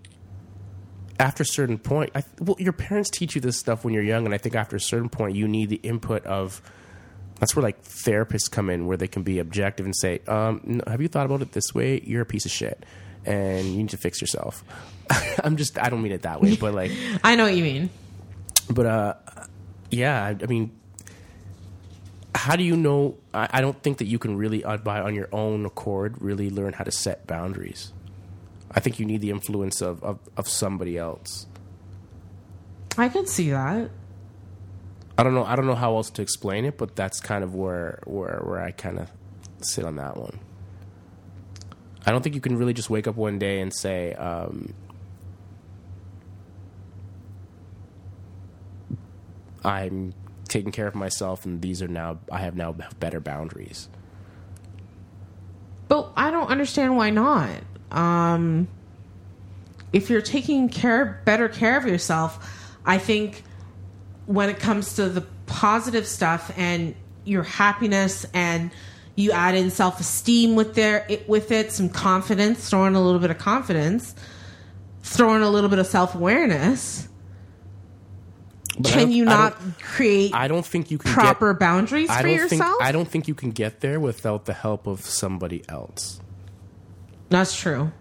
after 1.24 1.44
a 1.44 1.46
certain 1.46 1.78
point. 1.78 2.12
I, 2.14 2.24
well, 2.40 2.58
your 2.60 2.74
parents 2.74 3.10
teach 3.10 3.34
you 3.34 3.40
this 3.40 3.58
stuff 3.58 3.86
when 3.86 3.94
you're 3.94 4.04
young, 4.04 4.26
and 4.26 4.34
I 4.34 4.38
think 4.38 4.56
after 4.56 4.76
a 4.76 4.80
certain 4.80 5.08
point, 5.08 5.36
you 5.36 5.48
need 5.48 5.70
the 5.70 5.78
input 5.78 6.26
of. 6.26 6.62
That's 7.40 7.56
where 7.56 7.64
like 7.64 7.84
therapists 7.84 8.52
come 8.52 8.70
in, 8.70 8.86
where 8.86 8.98
they 8.98 9.08
can 9.08 9.24
be 9.24 9.40
objective 9.40 9.86
and 9.86 9.96
say, 9.96 10.20
um, 10.28 10.62
no, 10.64 10.84
"Have 10.86 11.02
you 11.02 11.08
thought 11.08 11.26
about 11.26 11.42
it 11.42 11.54
this 11.54 11.74
way? 11.74 12.02
You're 12.06 12.22
a 12.22 12.26
piece 12.26 12.46
of 12.46 12.52
shit, 12.52 12.86
and 13.26 13.66
you 13.66 13.78
need 13.78 13.90
to 13.90 13.98
fix 13.98 14.22
yourself." 14.22 14.64
I'm 15.44 15.58
just, 15.58 15.80
I 15.82 15.90
don't 15.90 16.02
mean 16.02 16.12
it 16.12 16.24
that 16.24 16.42
way, 16.42 16.56
but 16.58 16.74
like, 16.74 16.92
I 17.24 17.36
know 17.36 17.46
what 17.46 17.56
you 17.56 17.64
mean. 17.64 17.90
but 18.70 18.86
uh, 18.86 19.14
yeah, 19.92 20.24
I, 20.24 20.30
I 20.30 20.46
mean, 20.46 20.72
how 22.36 22.56
do 22.58 22.64
you 22.64 22.76
know? 22.76 23.18
I, 23.34 23.48
I 23.50 23.62
don't 23.62 23.82
think 23.82 23.98
that 24.00 24.06
you 24.06 24.20
can 24.20 24.38
really, 24.38 24.64
uh, 24.64 24.78
by 24.78 25.00
on 25.00 25.16
your 25.16 25.30
own 25.32 25.66
accord, 25.66 26.22
really 26.22 26.50
learn 26.50 26.74
how 26.74 26.84
to 26.84 26.92
set 26.92 27.28
boundaries. 27.28 27.94
I 28.76 28.80
think 28.80 29.00
you 29.00 29.06
need 29.06 29.22
the 29.22 29.30
influence 29.30 29.82
of, 29.82 30.04
of, 30.04 30.20
of 30.36 30.48
somebody 30.48 30.98
else. 30.98 31.46
I 32.98 33.10
can 33.10 33.26
see 33.28 33.52
that. 33.52 33.90
I 35.18 35.24
don't 35.24 35.36
know. 35.36 35.44
I 35.44 35.56
don't 35.56 35.68
know 35.68 35.76
how 35.76 35.96
else 35.96 36.10
to 36.12 36.22
explain 36.22 36.66
it, 36.66 36.78
but 36.78 36.96
that's 36.96 37.20
kind 37.20 37.44
of 37.44 37.54
where 37.54 38.02
where 38.06 38.42
where 38.44 38.60
I 38.60 38.72
kind 38.72 38.98
of 39.00 39.12
sit 39.62 39.86
on 39.86 39.96
that 39.98 40.18
one. 40.18 40.40
I 42.06 42.12
don't 42.12 42.22
think 42.22 42.36
you 42.36 42.42
can 42.42 42.58
really 42.58 42.74
just 42.74 42.90
wake 42.90 43.08
up 43.08 43.16
one 43.16 43.38
day 43.38 43.62
and 43.62 43.74
say, 43.74 44.14
um, 44.14 44.74
"I'm 49.64 50.14
taking 50.48 50.72
care 50.72 50.88
of 50.88 50.96
myself, 50.96 51.46
and 51.46 51.62
these 51.62 51.82
are 51.82 51.88
now 51.88 52.20
I 52.32 52.40
have 52.40 52.56
now 52.56 52.76
better 53.00 53.20
boundaries." 53.20 53.90
But 55.88 56.12
I 56.16 56.32
don't 56.32 56.48
understand 56.48 56.98
why 56.98 57.12
not. 57.12 57.52
Um, 57.94 58.68
if 59.94 60.10
you're 60.10 60.22
taking 60.22 60.70
care, 60.70 61.22
better 61.26 61.48
care 61.48 61.78
of 61.78 61.86
yourself, 61.86 62.50
I 62.86 62.98
think 62.98 63.44
when 64.26 64.50
it 64.50 64.60
comes 64.60 64.96
to 64.96 65.10
the 65.10 65.22
positive 65.46 66.08
stuff 66.08 66.52
and 66.58 66.96
your 67.26 67.44
happiness 67.44 68.26
and 68.34 68.72
you 69.16 69.32
add 69.32 69.56
in 69.56 69.70
self-esteem 69.70 70.56
with 70.56 70.74
there 70.76 71.06
it, 71.08 71.30
with 71.30 71.52
it 71.52 71.72
some 71.72 71.90
confidence 71.90 72.70
throw 72.70 72.86
in 72.86 72.96
a 72.96 73.02
little 73.02 73.20
bit 73.20 73.30
of 73.30 73.38
confidence 73.38 74.16
throw 75.04 75.36
in 75.36 75.42
a 75.42 75.50
little 75.50 75.70
bit 75.70 75.80
of 75.80 75.86
self-awareness 75.86 77.08
But 78.80 78.92
can 78.92 79.12
you 79.12 79.24
I 79.24 79.28
not 79.28 79.58
create 79.82 80.34
I 80.34 80.48
don't 80.48 80.66
think 80.66 80.90
you 80.90 80.98
can 80.98 81.12
proper 81.12 81.54
get, 81.54 81.60
boundaries 81.60 82.10
I 82.10 82.22
for 82.22 82.28
yourself 82.28 82.78
think 82.78 82.82
I 82.82 82.92
don't 82.92 83.08
think 83.08 83.28
you 83.28 83.36
can 83.36 83.52
get 83.52 83.82
there 83.82 84.00
without 84.00 84.46
the 84.46 84.54
help 84.54 84.88
of 84.88 85.02
somebody 85.02 85.64
else. 85.70 86.20
That's 87.34 87.56
true. 87.56 87.92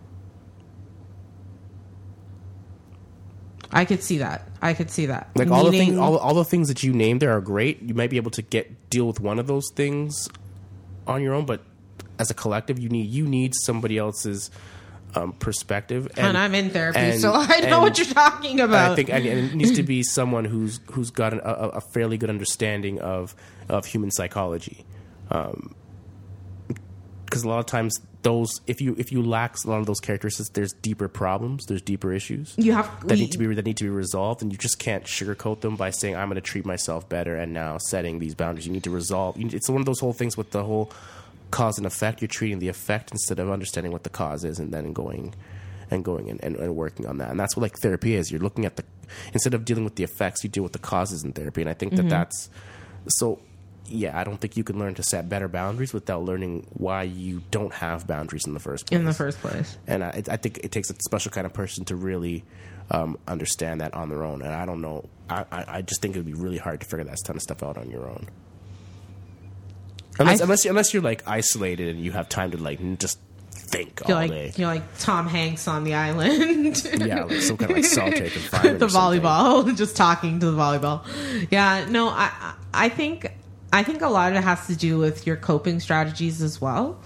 I 3.73 3.87
could 3.87 4.03
see 4.03 4.19
that. 4.19 4.47
I 4.61 4.75
could 4.75 4.91
see 4.91 5.07
that. 5.07 5.31
Like 5.35 5.51
all 5.51 5.65
the 5.65 5.71
things, 5.71 5.97
all, 5.97 6.19
all 6.19 6.35
the 6.35 6.45
things 6.45 6.69
that 6.69 6.83
you 6.83 6.93
named 6.93 7.23
there 7.23 7.35
are 7.35 7.41
great. 7.41 7.81
You 7.81 7.95
might 7.95 8.11
be 8.11 8.19
able 8.19 8.31
to 8.33 8.43
get 8.43 8.91
deal 8.91 9.07
with 9.07 9.21
one 9.21 9.39
of 9.39 9.47
those 9.47 9.71
things 9.75 10.29
on 11.07 11.23
your 11.23 11.33
own, 11.33 11.47
but 11.47 11.63
as 12.19 12.31
a 12.31 12.35
collective, 12.35 12.79
you 12.79 12.91
need 12.91 13.07
you 13.09 13.27
need 13.27 13.55
somebody 13.55 13.97
else's 13.97 14.51
um, 15.15 15.33
perspective. 15.33 16.09
and, 16.19 16.37
I'm 16.37 16.55
in 16.55 16.69
therapy, 16.69 16.99
and- 16.99 17.19
so 17.19 17.33
I 17.35 17.61
know 17.61 17.77
and 17.77 17.83
what 17.83 17.97
you're 17.97 18.07
talking 18.09 18.61
about. 18.61 18.93
I 18.93 18.95
think 18.95 19.09
and 19.09 19.25
it 19.25 19.55
needs 19.55 19.77
to 19.77 19.83
be 19.83 20.03
someone 20.19 20.45
who's 20.45 20.79
who's 20.91 21.11
got 21.11 21.33
an, 21.33 21.41
a, 21.43 21.53
a 21.53 21.81
fairly 21.81 22.19
good 22.19 22.29
understanding 22.29 23.01
of 23.01 23.35
of 23.71 23.87
human 23.87 24.11
psychology. 24.11 24.85
Because 27.25 27.45
a 27.45 27.49
lot 27.49 27.61
of 27.61 27.65
times, 27.65 27.99
those 28.23 28.61
if 28.67 28.81
you 28.81 28.95
if 28.99 29.13
you 29.13 29.23
lack 29.23 29.57
a 29.65 29.71
lot 29.71 29.79
of 29.79 29.87
those 29.87 30.01
characteristics, 30.01 30.49
there's 30.51 30.73
deeper 30.73 31.09
problems, 31.09 31.67
there's 31.67 31.83
deeper 31.83 32.13
issues 32.13 32.55
you 32.57 32.73
have 32.73 33.07
that 33.07 33.19
need 33.19 33.33
to 33.33 33.39
be 33.39 33.47
that 33.55 33.65
need 33.65 33.77
to 33.77 33.85
be 33.85 33.91
resolved, 33.91 34.43
and 34.43 34.53
you 34.53 34.59
just 34.59 34.79
can't 34.79 35.05
sugarcoat 35.05 35.61
them 35.61 35.77
by 35.77 35.91
saying 35.91 36.17
I'm 36.17 36.29
going 36.29 36.37
to 36.37 36.41
treat 36.41 36.65
myself 36.65 37.09
better 37.09 37.37
and 37.37 37.53
now 37.53 37.79
setting 37.79 38.19
these 38.19 38.35
boundaries. 38.35 38.67
You 38.67 38.73
need 38.73 38.85
to 38.85 38.91
resolve. 38.91 39.39
You, 39.39 39.49
it's 39.53 39.69
one 39.69 39.81
of 39.81 39.87
those 39.87 40.01
whole 40.01 40.13
things 40.13 40.37
with 40.37 40.51
the 40.51 40.65
whole 40.65 40.93
cause 41.51 41.79
and 41.79 41.87
effect. 41.87 42.21
You're 42.21 42.29
treating 42.29 42.59
the 42.59 42.69
effect 42.69 43.11
instead 43.11 43.39
of 43.39 43.51
understanding 43.51 43.93
what 43.93 44.05
the 44.05 44.11
cause 44.11 44.45
is, 44.45 44.59
and 44.59 44.73
then 44.73 44.93
going 44.93 45.35
and 45.91 46.05
going 46.05 46.31
and, 46.31 46.43
and, 46.43 46.57
and 46.57 46.75
working 46.75 47.07
on 47.07 47.19
that. 47.19 47.31
And 47.31 47.39
that's 47.39 47.57
what 47.57 47.63
like 47.63 47.77
therapy 47.79 48.15
is. 48.15 48.31
You're 48.31 48.41
looking 48.41 48.65
at 48.65 48.77
the 48.77 48.85
instead 49.33 49.55
of 49.55 49.65
dealing 49.65 49.85
with 49.85 49.97
the 49.97 50.05
effects, 50.05 50.43
you 50.43 50.51
deal 50.51 50.63
with 50.63 50.73
the 50.73 50.79
causes 50.79 51.23
in 51.23 51.33
therapy. 51.33 51.61
And 51.61 51.71
I 51.71 51.75
think 51.75 51.93
that 51.93 52.03
mm-hmm. 52.03 52.09
that's 52.09 52.51
so. 53.09 53.41
Yeah, 53.87 54.19
I 54.19 54.25
don't 54.25 54.41
think 54.41 54.57
you 54.57 54.65
can 54.65 54.79
learn 54.79 54.95
to 54.95 55.03
set 55.03 55.29
better 55.29 55.49
boundaries 55.49 55.93
without 55.93 56.23
learning 56.25 56.67
why 56.71 57.03
you 57.03 57.43
don't 57.51 57.75
have 57.75 58.07
boundaries 58.07 58.47
in 58.47 58.55
the 58.55 58.61
first 58.61 58.87
place 58.87 58.99
in 58.99 59.05
the 59.05 59.13
first 59.13 59.39
place. 59.41 59.77
and 59.87 60.03
I, 60.05 60.23
I 60.29 60.37
think 60.37 60.59
it 60.65 60.71
takes 60.73 60.89
a 60.91 60.95
special 61.05 61.31
kind 61.31 61.47
of 61.47 61.53
person 61.53 61.85
to 61.87 61.97
really 61.97 62.45
um, 62.91 63.19
understand 63.29 63.81
that 63.81 63.93
on 63.95 64.09
their 64.09 64.23
own. 64.23 64.41
And 64.43 64.53
I 64.53 64.65
don't 64.67 64.81
know. 64.81 65.09
I, 65.29 65.45
I, 65.53 65.65
I 65.79 65.83
just 65.83 66.01
think 66.01 66.15
it 66.15 66.19
would 66.21 66.27
be 66.27 66.33
really 66.35 66.59
hard 66.59 66.81
to 66.81 66.87
figure 66.87 67.05
that 67.05 67.19
kind 67.27 67.37
of 67.37 67.43
stuff 67.43 67.63
out 67.63 67.77
on 67.77 67.91
your 67.91 68.09
own. 68.09 68.29
Unless, 70.19 70.41
I- 70.41 70.45
unless, 70.45 70.65
unless 70.65 70.95
you're 70.95 71.03
like 71.03 71.27
isolated 71.27 71.89
and 71.95 72.05
you 72.05 72.13
have 72.13 72.29
time 72.29 72.51
to 72.53 72.59
like 72.59 72.81
just 72.99 73.19
think 73.53 74.03
You're 74.07 74.17
all 74.17 74.23
like 74.23 74.31
day. 74.31 74.53
you're 74.57 74.69
like 74.69 74.99
Tom 74.99 75.27
Hanks 75.27 75.67
on 75.69 75.85
the 75.85 75.95
island. 75.95 76.83
Yeah, 76.99 77.25
like 77.25 77.41
some 77.43 77.57
kind 77.57 77.71
of 77.71 77.77
like 77.79 77.85
solitary 77.87 78.31
confinement. 78.31 78.79
the 78.81 78.87
volleyball, 78.87 79.75
just 79.77 79.97
talking 79.97 80.41
to 80.41 80.51
the 80.51 80.57
volleyball. 80.57 81.05
Yeah, 81.51 81.87
no, 81.89 82.09
I 82.09 82.55
I 82.75 82.89
think 82.91 83.27
I 83.73 83.83
think 83.83 84.03
a 84.03 84.09
lot 84.09 84.33
of 84.33 84.39
it 84.39 84.45
has 84.45 84.67
to 84.67 84.77
do 84.77 84.99
with 84.99 85.27
your 85.27 85.37
coping 85.37 85.81
strategies 85.81 86.43
as 86.43 86.61
well, 86.61 87.01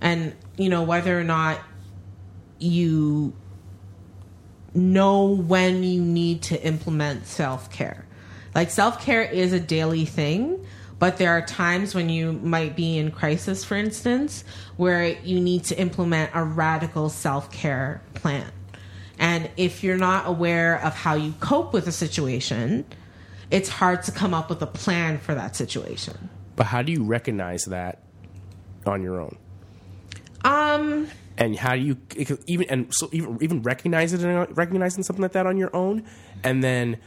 and 0.00 0.34
you 0.56 0.68
know 0.68 0.82
whether 0.82 1.18
or 1.18 1.24
not 1.24 1.60
you 2.58 3.34
know 4.74 5.26
when 5.26 5.82
you 5.82 6.00
need 6.02 6.42
to 6.42 6.62
implement 6.62 7.26
self 7.26 7.70
care. 7.70 8.06
Like 8.54 8.70
self 8.70 9.02
care 9.02 9.22
is 9.22 9.52
a 9.52 9.60
daily 9.60 10.06
thing, 10.06 10.64
but 10.98 11.18
there 11.18 11.32
are 11.32 11.42
times 11.42 11.94
when 11.94 12.08
you 12.08 12.32
might 12.32 12.74
be 12.74 12.96
in 12.96 13.10
crisis, 13.10 13.64
for 13.64 13.76
instance, 13.76 14.44
where 14.76 15.08
you 15.20 15.40
need 15.40 15.64
to 15.64 15.78
implement 15.78 16.30
a 16.34 16.42
radical 16.42 17.10
self 17.10 17.52
care 17.52 18.00
plan. 18.14 18.50
And 19.18 19.50
if 19.56 19.82
you're 19.82 19.96
not 19.96 20.26
aware 20.26 20.82
of 20.82 20.94
how 20.94 21.14
you 21.14 21.34
cope 21.40 21.72
with 21.72 21.86
a 21.86 21.92
situation, 21.92 22.84
it's 23.50 23.68
hard 23.68 24.02
to 24.04 24.12
come 24.12 24.34
up 24.34 24.50
with 24.50 24.62
a 24.62 24.66
plan 24.66 25.18
for 25.18 25.34
that 25.34 25.56
situation. 25.56 26.28
But 26.56 26.66
how 26.66 26.82
do 26.82 26.92
you 26.92 27.04
recognize 27.04 27.64
that 27.64 28.02
on 28.86 29.02
your 29.02 29.20
own? 29.20 29.36
Um, 30.44 31.08
and 31.38 31.56
how 31.56 31.74
do 31.74 31.82
you 31.82 31.98
even 32.46 32.68
and 32.68 32.94
so 32.94 33.08
even 33.12 33.38
even 33.40 33.62
recognize 33.62 34.12
it 34.12 34.24
recognizing 34.52 35.02
something 35.02 35.22
like 35.22 35.32
that 35.32 35.46
on 35.46 35.56
your 35.56 35.74
own 35.74 36.04
and 36.44 36.62
then 36.62 36.98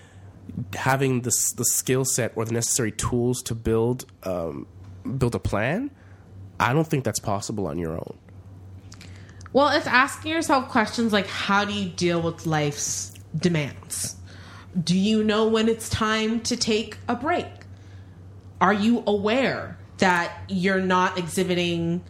having 0.76 1.22
the 1.22 1.32
the 1.58 1.66
skill 1.66 2.06
set 2.06 2.34
or 2.36 2.46
the 2.46 2.52
necessary 2.52 2.92
tools 2.92 3.42
to 3.44 3.56
build 3.56 4.06
um, 4.24 4.68
build 5.18 5.36
a 5.36 5.40
plan, 5.40 5.90
I 6.60 6.74
don't 6.74 6.88
think 6.88 7.04
that's 7.04 7.20
possible 7.20 7.68
on 7.68 7.78
your 7.78 7.94
own. 7.94 8.18
Well, 9.52 9.70
it's 9.70 9.88
asking 9.88 10.32
yourself 10.32 10.70
questions 10.70 11.12
like 11.12 11.28
how 11.28 11.66
do 11.66 11.74
you 11.74 11.90
deal 11.90 12.22
with 12.22 12.46
life's 12.46 13.14
demands? 13.36 14.16
Do 14.82 14.98
you 14.98 15.24
know 15.24 15.48
when 15.48 15.68
it's 15.68 15.90
time 15.90 16.42
to 16.42 16.56
take 16.56 16.98
a 17.08 17.16
break? 17.16 17.48
Are 18.62 18.74
you 18.74 19.04
aware 19.08 19.78
that 19.98 20.32
you're 20.48 20.82
not 20.82 21.18
exhibiting 21.18 22.04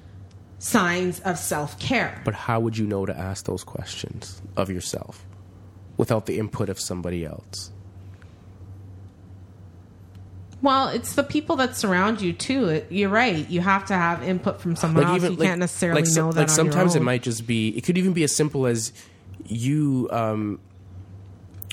signs 0.57 1.19
of 1.21 1.37
self 1.37 1.79
care? 1.79 2.21
But 2.25 2.35
how 2.35 2.59
would 2.59 2.77
you 2.77 2.85
know 2.85 3.05
to 3.05 3.17
ask 3.17 3.45
those 3.45 3.63
questions 3.63 4.41
of 4.57 4.69
yourself 4.69 5.25
without 5.97 6.25
the 6.25 6.39
input 6.39 6.69
of 6.69 6.79
somebody 6.79 7.25
else? 7.25 7.71
Well, 10.61 10.89
it's 10.89 11.13
the 11.15 11.23
people 11.23 11.55
that 11.57 11.77
surround 11.77 12.19
you 12.19 12.33
too. 12.33 12.67
It, 12.67 12.91
you're 12.91 13.09
right. 13.09 13.49
You 13.49 13.61
have 13.61 13.85
to 13.85 13.93
have 13.93 14.21
input 14.23 14.59
from 14.59 14.75
someone 14.75 15.05
else. 15.05 15.23
you 15.23 15.37
can't 15.37 15.59
necessarily 15.59 16.01
like, 16.01 16.11
know 16.13 16.31
that. 16.33 16.41
Like 16.41 16.49
sometimes 16.49 16.95
it 16.95 17.01
might 17.01 17.23
just 17.23 17.47
be. 17.47 17.69
It 17.69 17.85
could 17.85 17.97
even 17.97 18.11
be 18.11 18.23
as 18.23 18.35
simple 18.35 18.65
as 18.65 18.91
you 19.45 20.09
um, 20.11 20.59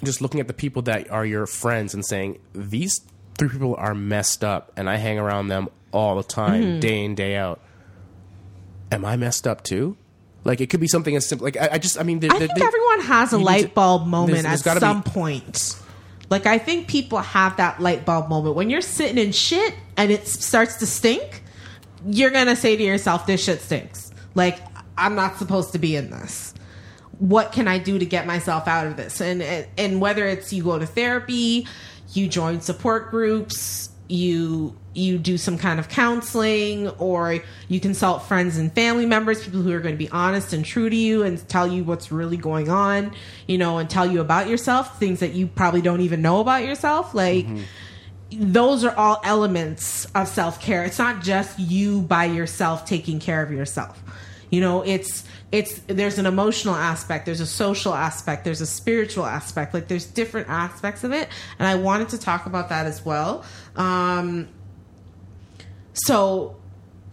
just 0.05 0.21
looking 0.21 0.41
at 0.41 0.47
the 0.49 0.53
people 0.55 0.83
that 0.83 1.11
are 1.11 1.25
your 1.27 1.47
friends 1.47 1.95
and 1.95 2.05
saying 2.05 2.39
these 2.53 3.01
three 3.39 3.49
people 3.49 3.75
are 3.77 3.95
messed 3.95 4.43
up, 4.45 4.73
and 4.77 4.89
I 4.89 4.97
hang 4.97 5.19
around 5.19 5.49
them 5.49 5.69
all 5.93 6.17
the 6.17 6.23
time, 6.23 6.63
Mm-hmm. 6.63 6.81
day 6.81 7.05
in 7.05 7.15
day 7.15 7.37
out. 7.37 7.61
Am 8.93 9.05
I 9.05 9.17
messed 9.17 9.47
up 9.47 9.63
too? 9.65 9.97
Like 10.45 10.61
it 10.61 10.71
could 10.71 10.81
be 10.81 10.87
something 10.89 11.17
as 11.17 11.27
simple. 11.29 11.45
Like 11.45 11.57
I, 11.57 11.71
I 11.73 11.79
just, 11.79 11.99
I 11.99 12.03
mean, 12.05 12.19
I 12.25 12.39
think 12.39 12.51
everyone 12.61 13.01
has 13.01 13.33
a 13.33 13.39
light 13.39 13.63
to- 13.63 13.69
bulb 13.71 14.07
moment 14.07 14.43
there's- 14.43 14.45
there's 14.45 14.61
at 14.61 14.65
gotta 14.65 14.81
be- 14.81 14.87
some 14.87 15.03
point. 15.03 15.77
Like 16.31 16.47
I 16.47 16.59
think 16.59 16.89
people 16.89 17.19
have 17.19 17.57
that 17.59 17.81
light 17.81 18.05
bulb 18.05 18.29
moment 18.29 18.55
when 18.57 18.69
you're 18.71 18.81
sitting 18.81 19.17
in 19.19 19.33
shit 19.33 19.75
and 19.97 20.11
it 20.11 20.27
starts 20.29 20.77
to 20.77 20.87
stink. 20.87 21.43
You're 22.05 22.31
gonna 22.31 22.57
say 22.57 22.77
to 22.77 22.83
yourself, 22.83 23.27
"This 23.27 23.43
shit 23.45 23.61
stinks." 23.61 24.11
Like 24.35 24.59
I'm 24.99 25.15
not 25.15 25.39
supposed 25.39 25.73
to 25.73 25.79
be 25.79 25.95
in 25.97 26.11
this. 26.11 26.53
What 27.19 27.53
can 27.53 27.67
I 27.69 27.79
do 27.79 27.99
to 27.99 28.05
get 28.05 28.27
myself 28.27 28.69
out 28.69 28.87
of 28.87 28.97
this? 28.97 29.21
And 29.21 29.43
and 29.77 30.01
whether 30.01 30.27
it's 30.27 30.53
you 30.53 30.65
go 30.65 30.79
to 30.79 30.87
therapy, 30.87 31.67
you 32.13 32.29
join 32.29 32.61
support 32.61 33.11
groups, 33.11 33.91
you 34.09 34.77
you 34.95 35.19
do 35.19 35.37
some 35.37 35.59
kind 35.59 35.79
of 35.79 35.89
counseling 35.89 36.89
or 36.91 37.39
you 37.69 37.81
consult 37.81 38.23
friends 38.23 38.57
and 38.57 38.73
family 38.73 39.05
members 39.05 39.45
people 39.45 39.61
who 39.61 39.73
are 39.73 39.81
going 39.81 39.95
to 39.95 39.99
be 39.99 40.09
honest 40.11 40.53
and 40.53 40.65
true 40.65 40.89
to 40.89 40.97
you 40.97 41.23
and 41.23 41.47
tell 41.49 41.67
you 41.67 41.85
what's 41.85 42.11
really 42.11 42.37
going 42.37 42.71
on 42.71 43.13
you 43.47 43.59
know 43.59 43.79
and 43.79 43.91
tell 43.91 44.11
you 44.11 44.21
about 44.21 44.49
yourself 44.49 44.99
things 44.99 45.21
that 45.21 45.33
you 45.33 45.47
probably 45.47 45.83
don't 45.83 46.01
even 46.01 46.23
know 46.23 46.41
about 46.41 46.63
yourself 46.63 47.15
like 47.15 47.47
mm-hmm. 47.47 47.63
those 48.53 48.85
are 48.85 48.97
all 48.97 49.21
elements 49.25 50.07
of 50.15 50.29
self-care. 50.29 50.85
It's 50.85 50.99
not 50.99 51.23
just 51.23 51.59
you 51.59 52.03
by 52.03 52.25
yourself 52.25 52.85
taking 52.87 53.21
care 53.21 53.43
of 53.43 53.53
yourself. 53.53 54.03
You 54.51 54.61
know 54.61 54.83
it's 54.83 55.25
it's 55.53 55.79
there's 55.87 56.19
an 56.19 56.27
emotional 56.27 56.75
aspect 56.75 57.25
there's 57.25 57.41
a 57.41 57.47
social 57.47 57.95
aspect 57.95 58.45
there's 58.45 58.61
a 58.61 58.67
spiritual 58.67 59.25
aspect 59.25 59.73
like 59.75 59.87
there's 59.89 60.07
different 60.07 60.49
aspects 60.49 61.05
of 61.05 61.13
it. 61.13 61.29
And 61.59 61.69
i 61.69 61.75
wanted 61.77 62.11
to 62.11 62.19
talk 62.19 62.47
about 62.47 62.69
that 62.71 62.87
as 62.87 63.05
well. 63.05 63.45
Um 63.77 64.49
so 65.93 66.57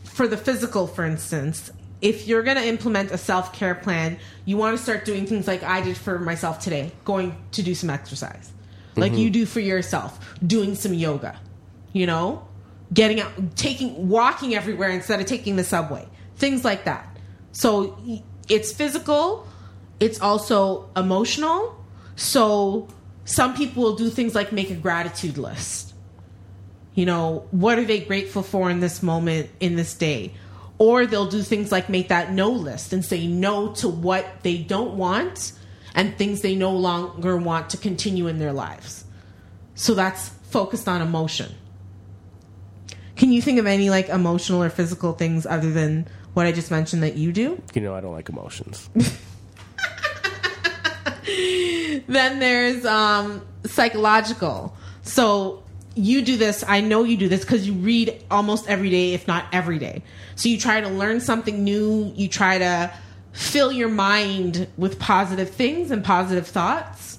for 0.04 0.28
the 0.28 0.38
physical 0.38 0.88
for 0.88 1.06
instance 1.06 1.72
if 2.02 2.28
you're 2.28 2.44
going 2.44 2.58
to 2.58 2.68
implement 2.68 3.12
a 3.12 3.18
self-care 3.18 3.76
plan 3.76 4.20
you 4.44 4.58
want 4.58 4.76
to 4.78 4.84
start 4.84 5.06
doing 5.06 5.26
things 5.26 5.48
like 5.48 5.64
i 5.64 5.80
did 5.80 5.96
for 5.96 6.20
myself 6.20 6.60
today 6.60 6.92
going 7.06 7.36
to 7.52 7.64
do 7.64 7.74
some 7.74 7.90
exercise. 7.90 8.52
Like 8.96 9.14
you 9.14 9.30
do 9.32 9.46
for 9.46 9.60
yourself 9.60 10.20
doing 10.46 10.76
some 10.76 10.94
yoga 10.94 11.40
you 11.94 12.08
know? 12.08 12.48
Getting 12.94 13.22
out 13.22 13.56
taking 13.56 14.10
walking 14.10 14.54
everywhere 14.54 14.90
instead 14.90 15.20
of 15.20 15.28
taking 15.28 15.56
the 15.56 15.64
subway 15.64 16.08
things 16.36 16.66
like 16.66 16.86
that 16.86 17.13
so 17.54 17.98
it's 18.50 18.74
physical 18.74 19.48
it's 20.04 20.20
also 20.20 20.90
emotional. 20.98 21.82
So 22.18 22.90
some 23.24 23.56
people 23.56 23.84
will 23.84 23.96
do 23.96 24.10
things 24.10 24.36
like 24.36 24.52
make 24.52 24.70
a 24.70 24.76
gratitude 24.76 25.38
list. 25.38 25.94
You 26.94 27.06
know 27.06 27.48
what 27.52 27.80
are 27.80 27.86
they 27.86 28.02
grateful 28.02 28.44
for 28.44 28.70
in 28.70 28.82
this 28.82 29.02
moment 29.02 29.50
in 29.62 29.78
this 29.78 29.94
day? 29.94 30.34
Or 30.78 31.06
they'll 31.06 31.30
do 31.30 31.42
things 31.42 31.72
like 31.72 31.88
make 31.88 32.10
that 32.10 32.34
no 32.34 32.50
list 32.50 32.92
and 32.92 33.06
say 33.06 33.26
no 33.28 33.74
to 33.76 33.88
what 33.88 34.26
they 34.44 34.58
don't 34.58 34.98
want 34.98 35.54
and 35.96 36.18
things 36.18 36.42
they 36.42 36.56
no 36.56 36.72
longer 36.72 37.38
want 37.38 37.70
to 37.70 37.78
continue 37.78 38.28
in 38.28 38.40
their 38.40 38.52
lives. 38.52 39.06
So 39.76 39.94
that's 39.94 40.30
focused 40.50 40.90
on 40.90 41.02
emotion. 41.02 41.56
Can 43.16 43.32
you 43.32 43.42
think 43.42 43.58
of 43.58 43.68
any 43.68 43.90
like 43.90 44.10
emotional 44.10 44.62
or 44.62 44.70
physical 44.70 45.14
things 45.14 45.46
other 45.46 45.72
than 45.72 46.08
what 46.34 46.46
i 46.46 46.52
just 46.52 46.72
mentioned 46.72 47.04
that 47.04 47.16
you 47.16 47.32
do? 47.32 47.62
You 47.74 47.82
know, 47.82 47.96
I 47.96 48.02
don't 48.02 48.14
like 48.14 48.30
emotions. 48.30 48.90
then 52.08 52.40
there's 52.40 52.86
um 52.86 53.46
psychological. 53.66 54.76
So 55.04 55.64
you 55.96 56.24
do 56.24 56.38
this 56.38 56.64
i 56.68 56.82
know 56.82 57.04
you 57.04 57.16
do 57.16 57.30
this 57.30 57.42
because 57.42 57.68
you 57.68 57.74
read 57.74 58.20
almost 58.32 58.68
every 58.68 58.90
day 58.90 59.14
if 59.14 59.28
not 59.28 59.46
every 59.52 59.78
day. 59.78 60.02
So 60.36 60.50
you 60.50 60.58
try 60.58 60.82
to 60.82 60.90
learn 60.90 61.22
something 61.22 61.64
new 61.64 62.12
you 62.16 62.28
try 62.28 62.58
to 62.58 62.92
fill 63.32 63.72
your 63.72 63.90
mind 63.90 64.68
with 64.78 65.00
positive 65.00 65.50
things 65.50 65.92
and 65.92 66.04
positive 66.04 66.48
thoughts 66.48 67.13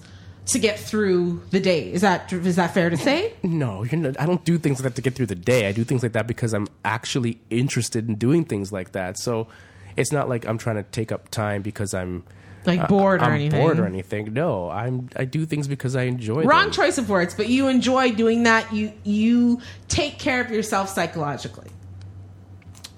to 0.46 0.58
get 0.58 0.78
through 0.78 1.42
the 1.50 1.60
day 1.60 1.90
is 1.92 2.02
that 2.02 2.30
is 2.32 2.56
that 2.56 2.74
fair 2.74 2.90
to 2.90 2.96
say 2.98 3.32
No, 3.42 3.82
you're 3.82 3.98
not, 4.00 4.20
I 4.20 4.26
don't 4.26 4.44
do 4.44 4.58
things 4.58 4.78
like 4.78 4.84
that 4.92 4.96
to 4.96 5.02
get 5.02 5.14
through 5.14 5.26
the 5.26 5.34
day. 5.34 5.66
I 5.68 5.72
do 5.72 5.84
things 5.84 6.02
like 6.02 6.12
that 6.12 6.26
because 6.26 6.52
I'm 6.52 6.66
actually 6.84 7.40
interested 7.48 8.08
in 8.08 8.16
doing 8.16 8.44
things 8.44 8.70
like 8.70 8.92
that. 8.92 9.18
So 9.18 9.48
it's 9.96 10.12
not 10.12 10.28
like 10.28 10.46
I'm 10.46 10.58
trying 10.58 10.76
to 10.76 10.82
take 10.82 11.10
up 11.12 11.30
time 11.30 11.62
because 11.62 11.94
I'm 11.94 12.24
Like 12.66 12.80
uh, 12.80 12.86
bored 12.88 13.22
or 13.22 13.24
I'm 13.24 13.32
anything. 13.32 13.60
bored 13.60 13.78
or 13.80 13.86
anything. 13.86 14.34
No, 14.34 14.68
I'm 14.70 15.08
I 15.16 15.24
do 15.24 15.46
things 15.46 15.66
because 15.66 15.96
I 15.96 16.02
enjoy. 16.04 16.42
wrong 16.44 16.64
them. 16.64 16.72
choice 16.72 16.98
of 16.98 17.08
words 17.08 17.34
but 17.34 17.48
you 17.48 17.68
enjoy 17.68 18.12
doing 18.12 18.42
that 18.42 18.70
you 18.72 18.92
you 19.02 19.60
take 19.88 20.18
care 20.18 20.42
of 20.42 20.50
yourself 20.50 20.90
psychologically 20.90 21.70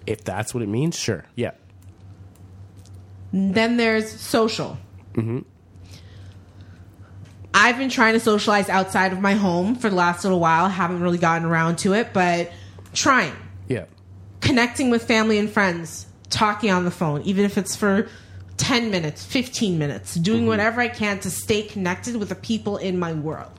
If 0.07 0.25
that's 0.25 0.53
what 0.53 0.63
it 0.65 0.69
means, 0.69 0.97
sure. 0.99 1.25
Yeah. 1.37 1.53
Then 3.33 3.77
there's 3.77 4.11
social. 4.21 4.79
I've 7.59 7.79
been 7.79 7.89
trying 7.89 8.13
to 8.13 8.21
socialize 8.21 8.69
outside 8.69 9.15
of 9.15 9.21
my 9.21 9.33
home 9.33 9.77
for 9.77 9.89
the 9.89 9.97
last 9.97 10.25
little 10.25 10.39
while. 10.39 10.69
Haven't 10.69 11.01
really 11.01 11.17
gotten 11.17 11.49
around 11.49 11.77
to 11.79 11.95
it, 11.95 12.13
but 12.13 12.53
trying. 12.93 13.33
Yeah. 13.67 13.87
Connecting 14.43 14.91
with 14.91 15.05
family 15.09 15.39
and 15.39 15.49
friends, 15.49 16.07
talking 16.29 16.71
on 16.71 16.85
the 16.85 16.91
phone, 16.91 17.23
even 17.23 17.47
if 17.47 17.57
it's 17.57 17.75
for 17.75 18.09
10 18.59 18.91
minutes, 18.91 19.25
15 19.25 19.79
minutes, 19.79 20.17
doing 20.17 20.41
mm-hmm. 20.41 20.49
whatever 20.49 20.83
I 20.83 20.89
can 20.89 21.19
to 21.21 21.31
stay 21.31 21.63
connected 21.63 22.17
with 22.17 22.29
the 22.29 22.35
people 22.35 22.77
in 22.77 22.99
my 22.99 23.15
world. 23.15 23.53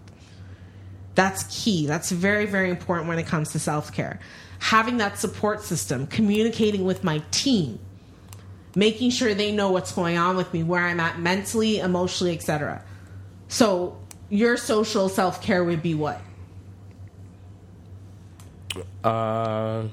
That's 1.15 1.63
key. 1.63 1.87
That's 1.87 2.11
very, 2.11 2.45
very 2.45 2.69
important 2.69 3.09
when 3.09 3.17
it 3.17 3.25
comes 3.25 3.51
to 3.53 3.59
self 3.59 3.91
care. 3.91 4.19
Having 4.59 4.97
that 4.97 5.17
support 5.17 5.63
system, 5.63 6.05
communicating 6.05 6.85
with 6.85 7.03
my 7.03 7.23
team, 7.31 7.79
making 8.75 9.09
sure 9.09 9.33
they 9.33 9.51
know 9.51 9.71
what's 9.71 9.91
going 9.91 10.19
on 10.19 10.37
with 10.37 10.53
me, 10.53 10.61
where 10.61 10.85
I'm 10.85 10.99
at 10.99 11.19
mentally, 11.19 11.79
emotionally, 11.79 12.35
etc. 12.35 12.83
So, 13.47 13.97
your 14.29 14.57
social 14.57 15.09
self 15.09 15.41
care 15.41 15.63
would 15.63 15.81
be 15.81 15.95
what? 15.95 16.21
Uh, 19.03 19.87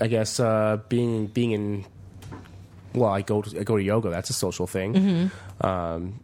I 0.00 0.06
guess 0.08 0.40
uh, 0.40 0.78
being 0.88 1.26
being 1.26 1.52
in. 1.52 1.84
Well, 2.94 3.10
I 3.10 3.22
go 3.22 3.42
to, 3.42 3.60
I 3.60 3.62
go 3.62 3.76
to 3.76 3.82
yoga. 3.82 4.10
That's 4.10 4.30
a 4.30 4.34
social 4.34 4.66
thing. 4.66 4.94
Mm-hmm. 4.94 5.66
Um, 5.66 6.20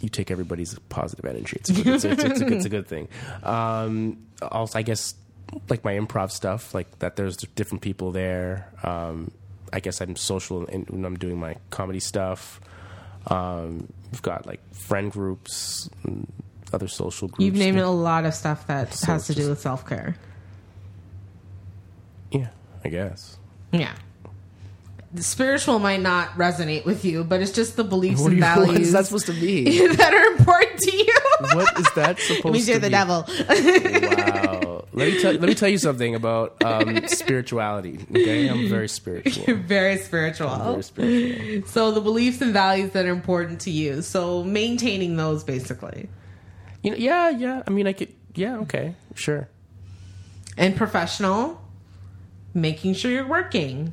you 0.00 0.08
take 0.08 0.30
everybody's 0.30 0.78
positive 0.88 1.24
energy. 1.24 1.56
It's 1.60 1.70
a 1.70 1.72
good, 1.74 1.86
it's, 1.86 2.04
it's, 2.04 2.24
it's 2.24 2.40
a, 2.40 2.44
good, 2.44 2.52
it's 2.54 2.64
a 2.64 2.70
good 2.70 2.86
thing. 2.86 3.08
Um, 3.42 4.26
also, 4.42 4.78
I 4.78 4.82
guess 4.82 5.14
like 5.68 5.84
my 5.84 5.94
improv 5.94 6.30
stuff, 6.30 6.74
like 6.74 6.98
that. 7.00 7.16
There's 7.16 7.36
different 7.36 7.82
people 7.82 8.12
there. 8.12 8.70
Um, 8.82 9.30
I 9.72 9.80
guess 9.80 10.00
I'm 10.00 10.16
social 10.16 10.62
when 10.62 11.04
I'm 11.04 11.16
doing 11.16 11.38
my 11.38 11.56
comedy 11.70 12.00
stuff. 12.00 12.60
Um, 13.26 13.92
we've 14.12 14.22
got 14.22 14.46
like 14.46 14.60
friend 14.74 15.10
groups, 15.12 15.88
and 16.04 16.26
other 16.72 16.88
social 16.88 17.28
groups. 17.28 17.44
You've 17.44 17.54
named 17.56 17.78
a 17.78 17.88
lot 17.90 18.24
of 18.24 18.34
stuff 18.34 18.66
that 18.68 18.94
So 18.94 19.06
has 19.12 19.26
to 19.26 19.34
do 19.34 19.48
with 19.48 19.60
self 19.60 19.86
care. 19.86 20.16
Yeah, 22.30 22.48
I 22.84 22.88
guess. 22.88 23.38
Yeah. 23.72 23.94
The 25.12 25.24
spiritual 25.24 25.80
might 25.80 26.00
not 26.00 26.28
resonate 26.34 26.84
with 26.84 27.04
you, 27.04 27.24
but 27.24 27.40
it's 27.40 27.50
just 27.50 27.74
the 27.76 27.82
beliefs 27.82 28.20
What, 28.20 28.28
and 28.28 28.36
you, 28.36 28.40
values 28.44 28.78
is 28.78 28.92
that 28.92 29.06
supposed 29.06 29.26
to 29.26 29.32
mean? 29.32 29.64
that 29.96 30.14
are 30.14 30.32
important 30.38 30.78
to 30.80 30.96
you. 30.96 31.14
what 31.54 31.80
is 31.80 31.90
that 31.96 32.18
supposed 32.20 32.44
It 32.46 32.52
means 32.52 32.64
to 32.66 32.70
you're 32.70 32.80
the 32.80 32.86
be? 32.86 32.90
devil. 32.92 33.24
Wow. 33.28 34.59
Let 34.92 35.08
me 35.08 35.20
tell 35.20 35.32
let 35.34 35.42
me 35.42 35.54
tell 35.54 35.68
you 35.68 35.78
something 35.78 36.14
about 36.14 36.62
um, 36.64 37.06
spirituality. 37.06 38.04
Okay, 38.10 38.48
I'm 38.48 38.68
very 38.68 38.88
spiritual. 38.88 39.44
You're 39.46 39.56
very 39.56 39.98
spiritual. 39.98 40.48
Very 40.48 40.82
spiritual. 40.82 41.68
So 41.68 41.92
the 41.92 42.00
beliefs 42.00 42.40
and 42.40 42.52
values 42.52 42.90
that 42.92 43.06
are 43.06 43.10
important 43.10 43.60
to 43.62 43.70
you. 43.70 44.02
So 44.02 44.42
maintaining 44.42 45.16
those 45.16 45.44
basically. 45.44 46.08
You 46.82 46.90
know, 46.92 46.96
yeah, 46.96 47.30
yeah. 47.30 47.62
I 47.66 47.70
mean, 47.70 47.86
I 47.86 47.92
could. 47.92 48.12
Yeah, 48.34 48.58
okay, 48.58 48.94
sure. 49.14 49.48
And 50.56 50.76
professional, 50.76 51.60
making 52.54 52.94
sure 52.94 53.10
you're 53.10 53.28
working. 53.28 53.92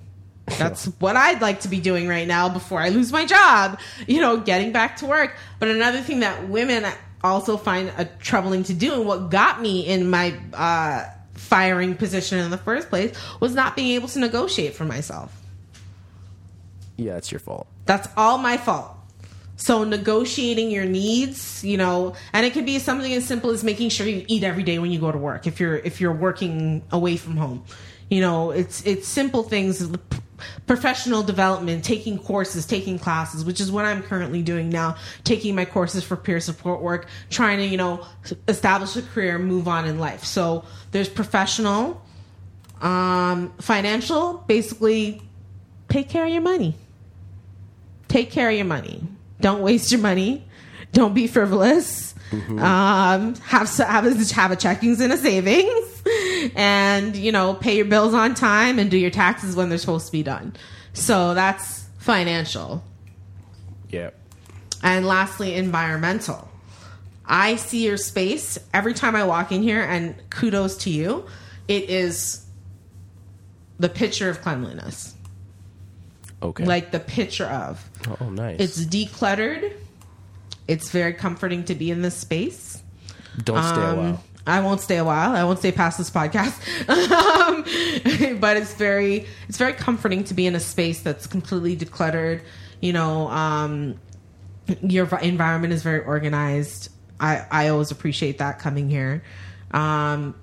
That's 0.58 0.86
what 1.00 1.18
I'd 1.18 1.42
like 1.42 1.62
to 1.62 1.68
be 1.68 1.80
doing 1.82 2.08
right 2.08 2.28
now 2.28 2.48
before 2.48 2.80
I 2.80 2.90
lose 2.90 3.12
my 3.12 3.26
job. 3.26 3.80
You 4.08 4.22
know, 4.22 4.38
getting 4.40 4.72
back 4.72 4.98
to 4.98 5.06
work. 5.06 5.36
But 5.60 5.68
another 5.68 6.02
thing 6.02 6.22
that 6.22 6.48
women 6.48 6.86
also 7.28 7.58
find 7.58 7.92
a 7.98 8.06
troubling 8.06 8.64
to 8.64 8.74
do, 8.74 8.94
and 8.94 9.06
what 9.06 9.30
got 9.30 9.62
me 9.62 9.86
in 9.86 10.10
my 10.10 10.38
uh, 10.54 11.06
firing 11.34 11.96
position 11.96 12.40
in 12.40 12.52
the 12.52 12.58
first 12.58 12.90
place, 12.90 13.16
was 13.40 13.54
not 13.54 13.76
being 13.76 13.92
able 13.92 14.08
to 14.10 14.20
negotiate 14.20 14.74
for 14.74 14.86
myself. 14.86 15.42
Yeah, 16.98 17.18
it's 17.18 17.32
your 17.32 17.40
fault. 17.40 17.68
That's 17.86 18.08
all 18.18 18.38
my 18.38 18.58
fault. 18.58 18.94
So 19.56 19.84
negotiating 19.84 20.70
your 20.70 20.86
needs, 20.86 21.64
you 21.64 21.78
know, 21.78 22.16
and 22.32 22.46
it 22.46 22.54
can 22.54 22.66
be 22.66 22.78
something 22.78 23.12
as 23.14 23.26
simple 23.26 23.50
as 23.50 23.64
making 23.64 23.90
sure 23.90 24.06
you 24.06 24.24
eat 24.28 24.44
every 24.44 24.64
day 24.64 24.78
when 24.78 24.92
you 24.92 25.00
go 25.00 25.12
to 25.12 25.18
work. 25.18 25.48
If 25.48 25.60
you're 25.60 25.78
if 25.78 26.00
you're 26.00 26.14
working 26.14 26.84
away 26.92 27.18
from 27.18 27.38
home, 27.38 27.66
you 28.10 28.22
know, 28.22 28.52
it's 28.52 28.86
it's 28.86 29.08
simple 29.08 29.42
things, 29.44 29.88
professional 30.66 31.24
development, 31.24 31.84
taking 31.84 32.18
courses, 32.18 32.66
taking 32.66 33.00
classes, 33.00 33.44
which 33.44 33.60
is 33.60 33.72
what 33.72 33.86
I'm 33.86 34.04
currently 34.04 34.42
doing 34.42 34.70
now. 34.70 34.96
Taking 35.24 35.56
my 35.56 35.66
courses 35.66 36.04
for 36.04 36.16
peer 36.16 36.40
support 36.40 36.82
work, 36.82 37.08
trying 37.30 37.58
to 37.60 37.66
you 37.66 37.78
know 37.78 38.06
establish 38.48 38.96
a 38.96 39.02
career, 39.02 39.40
move 39.40 39.68
on 39.68 39.86
in 39.86 40.00
life. 40.00 40.24
So 40.24 40.66
there's 40.92 41.10
professional, 41.10 42.02
um, 42.82 43.54
financial, 43.60 44.44
basically, 44.48 45.22
take 45.90 46.10
care 46.10 46.26
of 46.26 46.32
your 46.32 46.42
money 46.42 46.76
take 48.08 48.32
care 48.32 48.50
of 48.50 48.56
your 48.56 48.66
money. 48.66 49.04
Don't 49.42 49.62
waste 49.62 49.92
your 49.92 50.02
money. 50.02 50.46
Don't 50.94 51.14
be 51.14 51.28
frivolous. 51.28 52.16
Um, 52.32 53.36
have 53.36 53.70
have 53.78 54.06
have 54.32 54.52
a 54.52 54.56
checkings 54.58 55.00
and 55.00 55.14
a 55.14 55.18
savings, 55.18 56.04
and 56.56 57.16
you 57.16 57.32
know 57.32 57.54
pay 57.54 57.76
your 57.78 57.86
bills 57.86 58.14
on 58.14 58.34
time 58.36 58.80
and 58.80 58.90
do 58.92 58.98
your 58.98 59.12
taxes 59.12 59.56
when 59.56 59.70
they're 59.70 59.78
supposed 59.78 60.06
to 60.08 60.12
be 60.12 60.24
done. 60.24 60.56
So 60.94 61.34
that's 61.34 61.86
financial. 62.00 62.84
Yeah. 63.90 64.12
And 64.84 65.06
lastly, 65.06 65.56
environmental. 65.56 66.50
I 67.26 67.56
see 67.58 67.86
your 67.86 67.98
space 67.98 68.58
every 68.74 68.94
time 68.94 69.16
I 69.16 69.24
walk 69.26 69.52
in 69.52 69.62
here, 69.64 69.82
and 69.82 70.16
kudos 70.30 70.78
to 70.80 70.90
you. 70.90 71.26
It 71.68 71.90
is 71.90 72.46
the 73.80 73.90
picture 73.90 74.30
of 74.30 74.42
cleanliness, 74.42 75.14
Okay. 76.42 76.64
like 76.64 76.92
the 76.92 77.00
picture 77.00 77.46
of. 77.46 77.84
oh, 78.22 78.30
nice. 78.30 78.60
It's 78.60 78.86
decluttered. 78.86 79.74
It's 80.68 80.90
very 80.92 81.14
comforting 81.14 81.64
to 81.66 81.76
be 81.76 81.92
in 81.92 82.02
this 82.02 82.16
space. 82.16 82.82
Don't 83.44 83.62
stay 83.64 83.82
a 83.82 83.90
Um, 83.92 83.98
while. 83.98 84.24
I 84.48 84.62
won't 84.62 84.82
stay 84.82 84.98
a 84.98 85.04
while. 85.04 85.36
I 85.36 85.44
won't 85.44 85.60
stay 85.60 85.72
past 85.72 85.98
this 85.98 86.10
podcast. 86.10 86.58
um, 88.32 88.40
but 88.40 88.58
it's 88.58 88.74
very 88.74 89.28
it's 89.48 89.58
very 89.58 89.74
comforting 89.74 90.24
to 90.26 90.34
be 90.34 90.48
in 90.48 90.56
a 90.56 90.60
space 90.60 91.02
that's 91.02 91.28
completely 91.28 91.76
decluttered. 91.76 92.42
You 92.82 92.94
know, 92.94 93.28
um, 93.30 94.00
your 94.82 95.08
environment 95.20 95.74
is 95.74 95.84
very 95.84 96.04
organized. 96.04 96.90
I 97.20 97.46
I 97.52 97.68
always 97.70 97.92
appreciate 97.92 98.38
that 98.38 98.60
coming 98.60 98.90
here. 98.90 99.24
Um, 99.72 100.36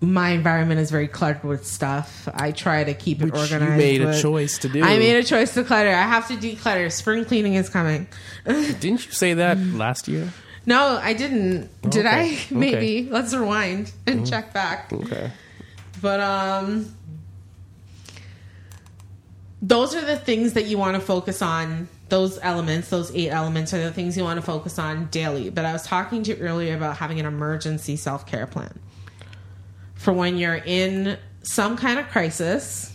my 0.00 0.30
environment 0.30 0.80
is 0.80 0.90
very 0.90 1.08
cluttered 1.08 1.42
with 1.42 1.66
stuff. 1.66 2.28
I 2.32 2.52
try 2.52 2.84
to 2.84 2.94
keep 2.94 3.20
it 3.20 3.24
Which 3.24 3.34
you 3.34 3.40
organized. 3.40 3.78
made 3.78 4.00
a 4.00 4.20
choice 4.20 4.58
to 4.58 4.68
do. 4.68 4.82
I 4.82 4.98
made 4.98 5.16
a 5.16 5.24
choice 5.24 5.54
to 5.54 5.64
clutter. 5.64 5.90
I 5.90 6.02
have 6.02 6.28
to 6.28 6.36
declutter. 6.36 6.92
Spring 6.92 7.24
cleaning 7.24 7.54
is 7.54 7.68
coming. 7.68 8.06
Didn't 8.46 9.04
you 9.06 9.12
say 9.12 9.34
that 9.34 9.58
last 9.58 10.06
year? 10.06 10.32
No, 10.68 10.98
I 11.02 11.14
didn't. 11.14 11.70
Did 11.88 12.04
Okay. 12.04 12.08
I? 12.08 12.24
Okay. 12.24 12.38
Maybe. 12.54 13.08
Let's 13.10 13.34
rewind 13.34 13.90
and 14.06 14.28
check 14.28 14.52
back. 14.52 14.92
Okay. 14.92 15.30
But 16.02 16.20
um 16.20 16.94
those 19.62 19.94
are 19.94 20.04
the 20.04 20.16
things 20.16 20.52
that 20.52 20.66
you 20.66 20.76
want 20.78 20.94
to 20.94 21.00
focus 21.00 21.40
on. 21.42 21.88
Those 22.10 22.38
elements, 22.42 22.90
those 22.90 23.14
eight 23.14 23.30
elements 23.30 23.72
are 23.74 23.82
the 23.82 23.92
things 23.92 24.16
you 24.16 24.22
want 24.24 24.36
to 24.38 24.42
focus 24.46 24.78
on 24.78 25.06
daily. 25.06 25.50
But 25.50 25.64
I 25.64 25.72
was 25.72 25.82
talking 25.82 26.22
to 26.24 26.36
you 26.36 26.42
earlier 26.42 26.76
about 26.76 26.98
having 26.98 27.18
an 27.18 27.26
emergency 27.26 27.96
self-care 27.96 28.46
plan. 28.46 28.78
For 29.94 30.12
when 30.12 30.36
you're 30.36 30.54
in 30.64 31.18
some 31.42 31.76
kind 31.76 31.98
of 31.98 32.08
crisis 32.08 32.94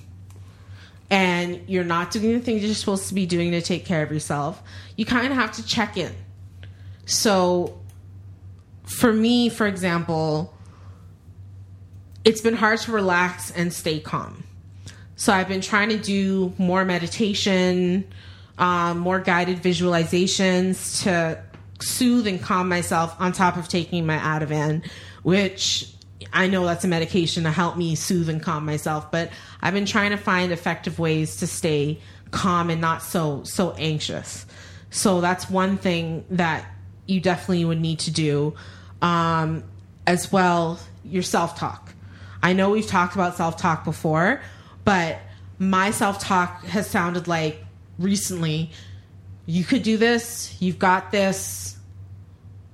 and 1.09 1.59
you're 1.67 1.83
not 1.83 2.12
doing 2.12 2.33
the 2.33 2.39
things 2.39 2.63
you're 2.63 2.73
supposed 2.75 3.07
to 3.09 3.13
be 3.13 3.25
doing 3.25 3.51
to 3.51 3.62
take 3.62 3.83
care 3.86 4.01
of 4.03 4.12
yourself, 4.12 4.62
you 4.95 5.05
kind 5.05 5.27
of 5.27 5.33
have 5.33 5.51
to 5.53 5.65
check 5.65 5.97
in. 5.97 6.13
So 7.05 7.79
for 8.83 9.11
me, 9.11 9.49
for 9.49 9.67
example, 9.67 10.53
it's 12.23 12.41
been 12.41 12.55
hard 12.55 12.79
to 12.79 12.91
relax 12.91 13.51
and 13.51 13.73
stay 13.73 13.99
calm. 13.99 14.43
So 15.15 15.33
I've 15.33 15.47
been 15.47 15.61
trying 15.61 15.89
to 15.89 15.97
do 15.97 16.53
more 16.57 16.85
meditation, 16.85 18.05
um, 18.57 18.99
more 18.99 19.19
guided 19.19 19.61
visualizations 19.61 21.03
to 21.03 21.41
soothe 21.81 22.27
and 22.27 22.41
calm 22.41 22.69
myself 22.69 23.15
on 23.19 23.31
top 23.31 23.57
of 23.57 23.67
taking 23.67 24.05
my 24.05 24.17
Ativan, 24.17 24.85
which 25.23 25.89
I 26.31 26.47
know 26.47 26.65
that's 26.65 26.85
a 26.85 26.87
medication 26.87 27.43
to 27.43 27.51
help 27.51 27.77
me 27.77 27.95
soothe 27.95 28.29
and 28.29 28.41
calm 28.41 28.65
myself, 28.65 29.11
but 29.11 29.31
I've 29.61 29.73
been 29.73 29.85
trying 29.85 30.11
to 30.11 30.17
find 30.17 30.51
effective 30.51 30.99
ways 30.99 31.37
to 31.37 31.47
stay 31.47 31.99
calm 32.31 32.69
and 32.69 32.81
not 32.81 33.01
so 33.03 33.43
so 33.43 33.71
anxious. 33.73 34.45
So 34.89 35.21
that's 35.21 35.49
one 35.49 35.77
thing 35.77 36.25
that 36.31 36.65
you 37.05 37.19
definitely 37.19 37.65
would 37.65 37.81
need 37.81 37.99
to 37.99 38.11
do. 38.11 38.55
Um, 39.01 39.63
as 40.07 40.31
well, 40.31 40.79
your 41.03 41.23
self 41.23 41.57
talk. 41.57 41.93
I 42.41 42.53
know 42.53 42.71
we've 42.71 42.87
talked 42.87 43.15
about 43.15 43.35
self 43.35 43.57
talk 43.57 43.83
before, 43.83 44.41
but 44.83 45.17
my 45.59 45.91
self 45.91 46.19
talk 46.19 46.63
has 46.65 46.89
sounded 46.89 47.27
like 47.27 47.63
recently 47.97 48.71
you 49.45 49.63
could 49.63 49.83
do 49.83 49.97
this, 49.97 50.55
you've 50.61 50.79
got 50.79 51.11
this, 51.11 51.77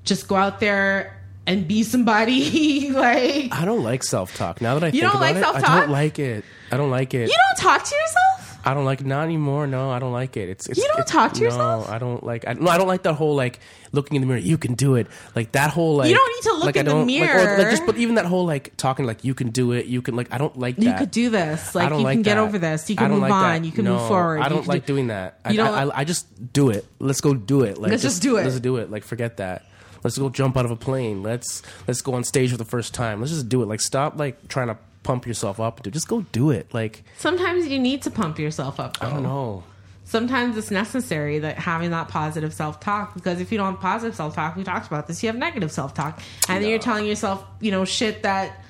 just 0.03 0.27
go 0.27 0.35
out 0.35 0.59
there 0.59 1.19
and 1.47 1.67
be 1.67 1.83
somebody. 1.83 2.91
like, 2.91 3.53
I 3.53 3.65
don't 3.65 3.83
like 3.83 4.03
self 4.03 4.35
talk. 4.35 4.61
Now 4.61 4.75
that 4.75 4.83
I 4.83 4.91
think 4.91 5.01
don't 5.01 5.11
about 5.11 5.21
like 5.21 5.35
it, 5.35 5.39
I 5.39 5.41
self-talk? 5.41 5.69
I 5.69 5.79
don't 5.81 5.89
like 5.91 6.19
it. 6.19 6.45
I 6.71 6.77
don't 6.77 6.91
like 6.91 7.13
it. 7.13 7.29
you 7.29 7.35
don't 7.35 7.57
talk 7.57 7.83
to 7.83 7.95
yourself? 7.95 8.38
I 8.69 8.73
don't 8.73 8.86
like 8.86 9.01
it 9.01 9.08
not 9.08 9.23
anymore. 9.23 9.67
No, 9.67 9.91
I 9.91 9.99
don't 9.99 10.12
like 10.13 10.38
it. 10.38 10.49
It's, 10.49 10.67
it's 10.67 10.77
You 10.77 10.84
don't 10.86 10.99
it's- 10.99 11.12
talk 11.12 11.34
to 11.34 11.41
yourself? 11.41 11.60
no, 11.62 11.77
yourself? 11.79 11.91
I 11.95 11.99
don't 11.99 12.23
like. 12.23 12.47
I, 12.47 12.53
no, 12.53 12.69
I 12.69 12.77
don't 12.77 12.88
like 12.88 13.03
that 13.03 13.13
whole 13.15 13.36
like 13.36 13.60
looking 13.91 14.15
in 14.15 14.21
the 14.21 14.27
mirror. 14.27 14.39
You 14.39 14.58
can 14.58 14.73
do 14.75 14.95
it. 14.95 15.08
Like 15.36 15.51
that 15.53 15.71
whole 15.71 15.95
like. 15.97 16.10
You 16.10 16.15
don't 16.15 16.36
need 16.36 16.43
to 16.49 16.53
look 16.55 16.65
like, 16.65 16.75
in 16.75 16.86
the 16.86 16.91
don't, 16.91 17.08
Like, 17.08 17.21
or, 17.21 17.25
mirror. 17.25 17.58
like 17.58 17.69
just 17.71 17.86
but 17.86 17.97
even 17.97 18.15
that 18.15 18.25
whole 18.25 18.45
like 18.45 18.75
talking 18.77 19.05
like 19.05 19.23
you 19.23 19.34
can 19.34 19.49
do 19.49 19.71
it. 19.71 19.86
You 19.88 20.01
can 20.01 20.15
like 20.15 20.32
I 20.34 20.38
don't 20.38 20.58
like 20.58 20.75
that. 20.77 20.84
You 20.86 20.93
could 20.93 21.12
do 21.12 21.29
this. 21.29 21.73
Like, 21.75 21.86
I 21.86 21.89
don't 21.89 21.99
you 21.99 22.05
like 22.05 22.15
can 22.15 22.21
get 22.23 22.38
over 22.38 22.58
this. 22.60 22.89
You 22.89 22.95
can 22.95 23.12
move 23.12 23.21
like 23.21 23.32
on. 23.32 23.43
that. 23.62 23.65
You 23.65 23.71
can 23.71 23.86
No, 23.86 23.97
move 23.97 24.08
forward. 24.08 24.41
I 24.41 24.49
don't 24.49 24.67
like 24.67 24.86
do- 24.86 24.93
doing 24.93 25.08
that. 25.08 25.39
I, 25.43 25.51
You 25.51 25.58
don't- 25.58 25.73
I, 25.73 25.84
I, 25.84 25.99
I 26.01 26.03
just 26.03 26.53
do 26.53 26.69
it. 26.69 26.86
Let's 26.99 27.21
go 27.21 27.34
do 27.34 27.62
it. 27.63 27.77
Like 27.77 27.91
Let's 27.91 28.03
just 28.03 28.21
do 28.21 28.38
it. 28.38 28.43
Let's 28.43 28.60
do 28.60 28.77
it. 28.77 28.91
Like 28.91 29.03
forget 29.03 29.38
that. 29.38 29.65
Let's 30.03 30.17
go 30.17 30.29
jump 30.29 30.55
out 30.55 30.63
of 30.63 30.71
a 30.71 30.77
plane. 30.77 31.23
Let's 31.23 31.62
let's 31.88 32.01
go 32.01 32.13
on 32.13 32.23
stage 32.23 32.51
for 32.51 32.58
the 32.58 32.63
first 32.65 32.93
time. 32.93 33.19
Let's 33.19 33.34
just 33.34 33.49
do 33.49 33.62
it. 33.63 33.65
Like 33.65 33.82
stop 33.82 34.17
like 34.17 34.47
trying 34.47 34.67
to 34.67 34.77
pump 35.09 35.25
yourself 35.25 35.59
up. 35.59 35.81
Dude, 35.81 35.91
just 35.93 36.07
go 36.07 36.21
do 36.31 36.51
it. 36.51 36.71
Like 36.71 37.03
Sometimes 37.17 37.67
you 37.67 37.79
need 37.79 38.03
to 38.03 38.11
pump 38.11 38.37
yourself 38.37 38.79
up. 38.79 38.99
I 39.01 39.09
don't 39.09 39.23
know. 39.23 39.63
sometimes 40.03 40.55
it's 40.55 40.69
necessary 40.69 41.39
that 41.39 41.57
having 41.57 41.89
that 41.89 42.09
positive 42.09 42.53
self 42.53 42.79
talk 42.79 43.15
because 43.15 43.41
if 43.41 43.51
you 43.51 43.57
don't 43.57 43.71
have 43.73 43.81
positive 43.81 44.15
self 44.15 44.35
talk, 44.35 44.55
we 44.55 44.63
talked 44.63 44.85
about 44.85 45.07
this, 45.07 45.23
you 45.23 45.27
have 45.27 45.35
negative 45.35 45.71
self 45.71 45.95
talk, 45.95 46.21
and 46.47 46.63
then 46.63 46.69
you're 46.69 46.77
telling 46.77 47.07
yourself, 47.07 47.43
you 47.59 47.71
know, 47.71 47.85
shit 47.85 48.21
that 48.21 48.63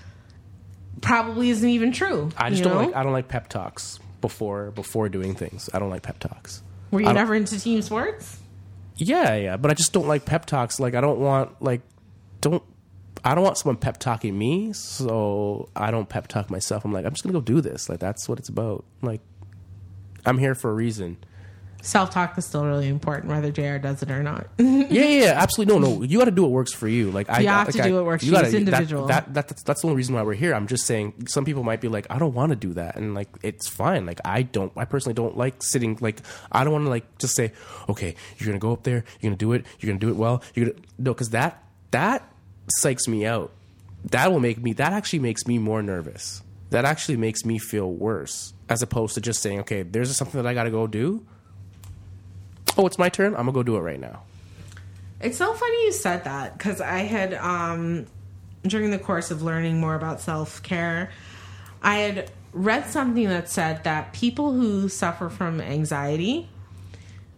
probably 1.01 1.49
isn't 1.49 1.67
even 1.67 1.91
true. 1.91 2.29
I 2.37 2.49
just 2.51 2.63
don't 2.63 2.73
know? 2.73 2.85
like. 2.87 2.95
I 2.95 3.03
don't 3.03 3.11
like 3.11 3.27
pep 3.27 3.49
talks 3.49 3.99
before 4.21 4.71
before 4.71 5.09
doing 5.09 5.35
things. 5.35 5.69
I 5.73 5.79
don't 5.79 5.89
like 5.89 6.03
pep 6.03 6.19
talks. 6.19 6.63
Were 6.91 7.01
you 7.01 7.11
never 7.11 7.35
into 7.35 7.59
team 7.59 7.81
sports? 7.81 8.39
Yeah, 8.95 9.35
yeah, 9.35 9.57
but 9.57 9.71
I 9.71 9.73
just 9.73 9.91
don't 9.91 10.07
like 10.07 10.23
pep 10.23 10.45
talks. 10.45 10.79
Like 10.79 10.95
I 10.95 11.01
don't 11.01 11.19
want 11.19 11.61
like 11.61 11.81
don't 12.41 12.63
I 13.23 13.35
don't 13.35 13.43
want 13.43 13.57
someone 13.57 13.77
pep 13.77 13.97
talking 13.97 14.37
me, 14.37 14.73
so 14.73 15.69
I 15.75 15.91
don't 15.91 16.07
pep 16.07 16.27
talk 16.27 16.49
myself. 16.49 16.85
I'm 16.85 16.93
like 16.93 17.05
I'm 17.05 17.11
just 17.11 17.23
gonna 17.23 17.33
go 17.33 17.41
do 17.41 17.61
this. 17.61 17.89
Like 17.89 17.99
that's 17.99 18.27
what 18.29 18.39
it's 18.39 18.49
about. 18.49 18.85
Like 19.01 19.21
I'm 20.25 20.37
here 20.37 20.55
for 20.55 20.69
a 20.69 20.73
reason. 20.73 21.17
Self 21.81 22.09
talk 22.09 22.37
is 22.37 22.45
still 22.45 22.65
really 22.65 22.89
important, 22.89 23.31
whether 23.31 23.51
JR 23.51 23.77
does 23.77 24.03
it 24.03 24.11
or 24.11 24.21
not. 24.21 24.47
Yeah, 24.59 25.03
yeah, 25.03 25.23
yeah, 25.25 25.33
absolutely. 25.37 25.79
No, 25.79 25.95
no, 25.97 26.01
you 26.03 26.17
got 26.17 26.25
to 26.25 26.31
do 26.31 26.41
what 26.41 26.51
works 26.51 26.73
for 26.73 26.87
you. 26.87 27.09
Like 27.11 27.29
I 27.29 27.39
You 27.41 27.47
have 27.47 27.67
like, 27.67 27.75
to 27.75 27.83
do 27.83 27.95
what 27.95 28.05
works 28.05 28.23
you 28.23 28.31
for 28.31 28.37
you. 28.37 28.41
gotta- 28.41 28.47
It's 28.47 28.53
that- 28.53 28.59
individual. 28.59 29.05
That, 29.05 29.33
that, 29.35 29.47
that's, 29.47 29.63
that's 29.63 29.81
the 29.81 29.87
only 29.87 29.95
reason 29.95 30.15
why 30.15 30.23
we're 30.23 30.33
here. 30.33 30.53
I'm 30.55 30.65
just 30.67 30.85
saying 30.87 31.27
some 31.27 31.45
people 31.45 31.63
might 31.63 31.79
be 31.79 31.87
like, 31.87 32.07
I 32.09 32.17
don't 32.19 32.33
want 32.33 32.49
to 32.49 32.55
do 32.57 32.73
that, 32.73 32.95
and 32.97 33.13
like 33.13 33.29
it's 33.43 33.69
fine. 33.69 34.05
Like 34.07 34.19
I 34.25 34.41
don't. 34.41 34.73
I 34.75 34.83
personally 34.85 35.13
don't 35.13 35.37
like 35.37 35.61
sitting. 35.63 35.97
Like 36.01 36.21
I 36.51 36.63
don't 36.65 36.73
want 36.73 36.85
to 36.85 36.89
like 36.89 37.17
just 37.19 37.35
say, 37.35 37.53
okay, 37.87 38.15
you're 38.39 38.47
gonna 38.47 38.59
go 38.59 38.73
up 38.73 38.83
there, 38.83 39.03
you're 39.21 39.29
gonna 39.29 39.37
do 39.37 39.53
it, 39.53 39.63
you're 39.79 39.89
gonna 39.91 39.99
do 39.99 40.09
it 40.09 40.15
well. 40.17 40.41
You're 40.55 40.65
gonna 40.71 40.79
no, 40.97 41.13
because 41.13 41.29
that 41.29 41.63
that 41.91 42.29
psychs 42.79 43.07
me 43.07 43.25
out. 43.25 43.51
That 44.05 44.31
will 44.31 44.39
make 44.39 44.61
me. 44.61 44.73
That 44.73 44.93
actually 44.93 45.19
makes 45.19 45.45
me 45.45 45.57
more 45.57 45.81
nervous. 45.81 46.41
That 46.69 46.85
actually 46.85 47.17
makes 47.17 47.45
me 47.45 47.57
feel 47.57 47.91
worse, 47.91 48.53
as 48.69 48.81
opposed 48.81 49.15
to 49.15 49.21
just 49.21 49.41
saying, 49.41 49.61
okay, 49.61 49.81
there's 49.83 50.15
something 50.15 50.41
that 50.41 50.47
I 50.47 50.53
got 50.53 50.63
to 50.63 50.71
go 50.71 50.87
do. 50.87 51.25
Oh, 52.77 52.85
it's 52.85 52.97
my 52.97 53.09
turn. 53.09 53.33
I'm 53.33 53.41
gonna 53.41 53.51
go 53.51 53.63
do 53.63 53.75
it 53.75 53.81
right 53.81 53.99
now. 53.99 54.23
It's 55.19 55.37
so 55.37 55.53
funny 55.53 55.85
you 55.85 55.91
said 55.91 56.23
that 56.23 56.57
because 56.57 56.79
I 56.79 56.99
had, 56.99 57.33
um, 57.33 58.05
during 58.63 58.91
the 58.91 58.99
course 58.99 59.31
of 59.31 59.41
learning 59.41 59.79
more 59.79 59.95
about 59.95 60.21
self 60.21 60.63
care, 60.63 61.11
I 61.81 61.97
had 61.97 62.31
read 62.53 62.85
something 62.85 63.27
that 63.27 63.49
said 63.49 63.83
that 63.83 64.13
people 64.13 64.53
who 64.53 64.89
suffer 64.89 65.29
from 65.29 65.59
anxiety 65.59 66.49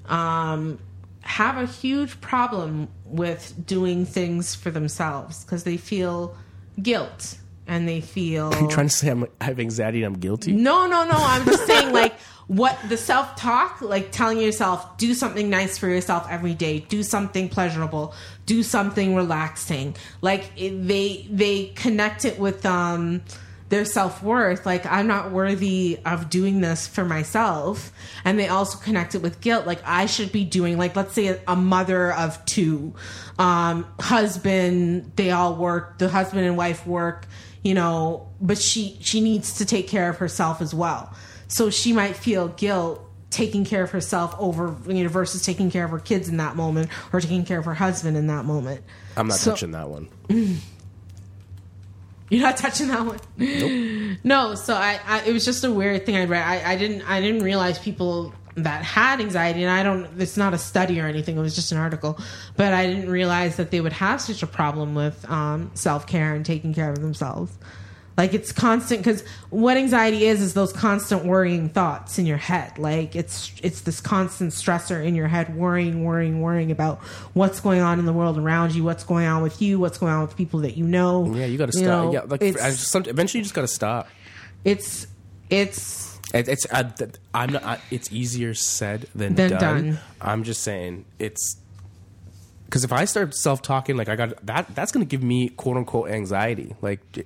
um, 0.07 0.79
have 1.21 1.57
a 1.57 1.65
huge 1.65 2.21
problem 2.21 2.87
with 3.11 3.53
doing 3.65 4.05
things 4.05 4.55
for 4.55 4.71
themselves 4.71 5.43
because 5.43 5.63
they 5.63 5.77
feel 5.77 6.35
guilt 6.81 7.37
and 7.67 7.87
they 7.87 8.01
feel. 8.01 8.53
Are 8.53 8.61
you 8.61 8.67
trying 8.67 8.87
to 8.87 8.93
say 8.93 9.09
I'm, 9.09 9.25
I 9.39 9.45
have 9.45 9.59
anxiety 9.59 10.03
and 10.03 10.13
I'm 10.13 10.19
guilty? 10.19 10.51
No, 10.51 10.87
no, 10.87 11.05
no. 11.05 11.13
I'm 11.15 11.45
just 11.45 11.65
saying, 11.65 11.93
like, 12.01 12.13
what 12.47 12.77
the 12.89 12.97
self 12.97 13.35
talk, 13.35 13.81
like 13.81 14.11
telling 14.11 14.39
yourself, 14.39 14.97
do 14.97 15.13
something 15.13 15.49
nice 15.49 15.77
for 15.77 15.87
yourself 15.87 16.27
every 16.29 16.53
day, 16.53 16.79
do 16.79 17.03
something 17.03 17.49
pleasurable, 17.49 18.13
do 18.45 18.63
something 18.63 19.15
relaxing. 19.15 19.95
Like, 20.21 20.51
it, 20.57 20.87
they 20.87 21.27
they 21.29 21.67
connect 21.67 22.25
it 22.25 22.39
with 22.39 22.65
um 22.65 23.21
their 23.71 23.85
self 23.85 24.21
worth. 24.21 24.65
Like, 24.65 24.85
I'm 24.85 25.07
not 25.07 25.31
worthy 25.31 25.97
of 26.05 26.29
doing 26.29 26.61
this 26.61 26.87
for 26.87 27.03
myself. 27.03 27.91
And 28.23 28.37
they 28.37 28.47
also 28.49 28.77
connect 28.77 29.15
it 29.15 29.21
with 29.23 29.41
guilt. 29.41 29.65
Like, 29.65 29.81
I 29.85 30.05
should 30.05 30.31
be 30.31 30.43
doing, 30.43 30.77
like, 30.77 30.95
let's 30.95 31.13
say 31.13 31.27
a, 31.27 31.39
a 31.47 31.55
mother 31.55 32.13
of 32.13 32.43
two, 32.45 32.93
um, 33.39 33.87
husband, 33.99 35.13
they 35.15 35.31
all 35.31 35.55
work, 35.55 35.97
the 35.97 36.09
husband 36.09 36.45
and 36.45 36.55
wife 36.55 36.85
work, 36.85 37.25
you 37.63 37.73
know, 37.73 38.27
but 38.39 38.57
she, 38.59 38.97
she 39.01 39.21
needs 39.21 39.55
to 39.55 39.65
take 39.65 39.87
care 39.87 40.09
of 40.09 40.17
herself 40.17 40.61
as 40.61 40.73
well. 40.73 41.11
So 41.47 41.69
she 41.69 41.93
might 41.93 42.15
feel 42.15 42.49
guilt 42.49 43.07
taking 43.29 43.63
care 43.63 43.83
of 43.83 43.91
herself 43.91 44.35
over, 44.37 44.75
you 44.87 45.03
know, 45.03 45.09
versus 45.09 45.43
taking 45.45 45.71
care 45.71 45.85
of 45.85 45.91
her 45.91 45.99
kids 45.99 46.27
in 46.27 46.37
that 46.37 46.57
moment 46.57 46.89
or 47.13 47.21
taking 47.21 47.45
care 47.45 47.59
of 47.59 47.65
her 47.65 47.73
husband 47.73 48.17
in 48.17 48.27
that 48.27 48.43
moment. 48.43 48.83
I'm 49.15 49.27
not 49.27 49.37
So- 49.37 49.51
touching 49.51 49.71
that 49.71 49.89
one. 49.89 50.09
You're 52.31 52.43
not 52.43 52.55
touching 52.55 52.87
that 52.87 53.05
one. 53.05 53.19
Nope. 53.37 54.17
No, 54.23 54.55
so 54.55 54.73
I, 54.73 55.01
I 55.05 55.23
it 55.23 55.33
was 55.33 55.43
just 55.43 55.65
a 55.65 55.71
weird 55.71 56.05
thing 56.05 56.15
I 56.15 56.23
read. 56.23 56.41
I, 56.41 56.71
I 56.71 56.75
didn't 56.77 57.01
I 57.01 57.19
didn't 57.19 57.43
realize 57.43 57.77
people 57.77 58.33
that 58.55 58.83
had 58.83 59.19
anxiety 59.19 59.63
and 59.63 59.69
I 59.69 59.83
don't 59.83 60.07
it's 60.17 60.37
not 60.37 60.53
a 60.53 60.57
study 60.57 61.01
or 61.01 61.07
anything, 61.07 61.37
it 61.37 61.41
was 61.41 61.55
just 61.55 61.73
an 61.73 61.77
article. 61.77 62.17
But 62.55 62.73
I 62.73 62.87
didn't 62.87 63.09
realize 63.09 63.57
that 63.57 63.71
they 63.71 63.81
would 63.81 63.91
have 63.91 64.21
such 64.21 64.43
a 64.43 64.47
problem 64.47 64.95
with 64.95 65.29
um, 65.29 65.71
self 65.73 66.07
care 66.07 66.33
and 66.33 66.45
taking 66.45 66.73
care 66.73 66.89
of 66.89 67.01
themselves. 67.01 67.51
Like 68.17 68.33
it's 68.33 68.51
constant 68.51 68.99
because 68.99 69.23
what 69.49 69.77
anxiety 69.77 70.25
is 70.27 70.41
is 70.41 70.53
those 70.53 70.73
constant 70.73 71.23
worrying 71.25 71.69
thoughts 71.69 72.19
in 72.19 72.25
your 72.25 72.37
head. 72.37 72.77
Like 72.77 73.15
it's 73.15 73.51
it's 73.63 73.81
this 73.81 74.01
constant 74.01 74.51
stressor 74.51 75.03
in 75.03 75.15
your 75.15 75.27
head, 75.27 75.55
worrying, 75.55 76.03
worrying, 76.03 76.41
worrying 76.41 76.71
about 76.71 76.99
what's 77.33 77.59
going 77.61 77.79
on 77.81 77.99
in 77.99 78.05
the 78.05 78.13
world 78.13 78.37
around 78.37 78.75
you, 78.75 78.83
what's 78.83 79.03
going 79.05 79.25
on 79.27 79.41
with 79.41 79.61
you, 79.61 79.79
what's 79.79 79.97
going 79.97 80.11
on 80.13 80.21
with 80.23 80.35
people 80.35 80.59
that 80.59 80.75
you 80.77 80.85
know. 80.85 81.33
Yeah, 81.33 81.45
you 81.45 81.57
got 81.57 81.71
to 81.71 81.79
You 81.79 81.85
stop. 81.85 82.05
know, 82.05 82.13
yeah, 82.13 82.21
like 82.27 82.41
it's- 82.41 82.63
I 82.63 82.69
just, 82.71 82.89
some, 82.89 83.03
eventually 83.07 83.39
you 83.39 83.43
just 83.43 83.55
got 83.55 83.61
to 83.61 83.67
stop. 83.67 84.07
it's 84.65 85.07
it's 85.49 86.19
It, 86.33 86.47
it's 86.49 86.67
I, 86.71 86.91
i'm 87.33 87.53
not. 87.53 87.63
I, 87.63 87.79
it's 87.91 88.11
easier 88.11 88.53
said 88.53 89.07
than, 89.15 89.35
Than 89.35 89.51
done. 89.51 89.59
done. 89.59 89.99
I'm 90.19 90.43
just 90.43 90.61
saying 90.63 91.05
it's 91.17 91.55
because 92.65 92.83
if 92.85 92.93
I 92.93 93.03
start 93.05 93.35
self 93.35 93.61
talking, 93.61 93.97
like 93.97 94.07
I 94.09 94.15
got 94.15 94.45
that, 94.45 94.73
that's 94.75 94.91
going 94.93 95.05
to 95.05 95.09
give 95.09 95.23
me 95.23 95.49
quote 95.49 95.77
unquote 95.77 96.09
anxiety. 96.09 96.73
Like 96.81 97.25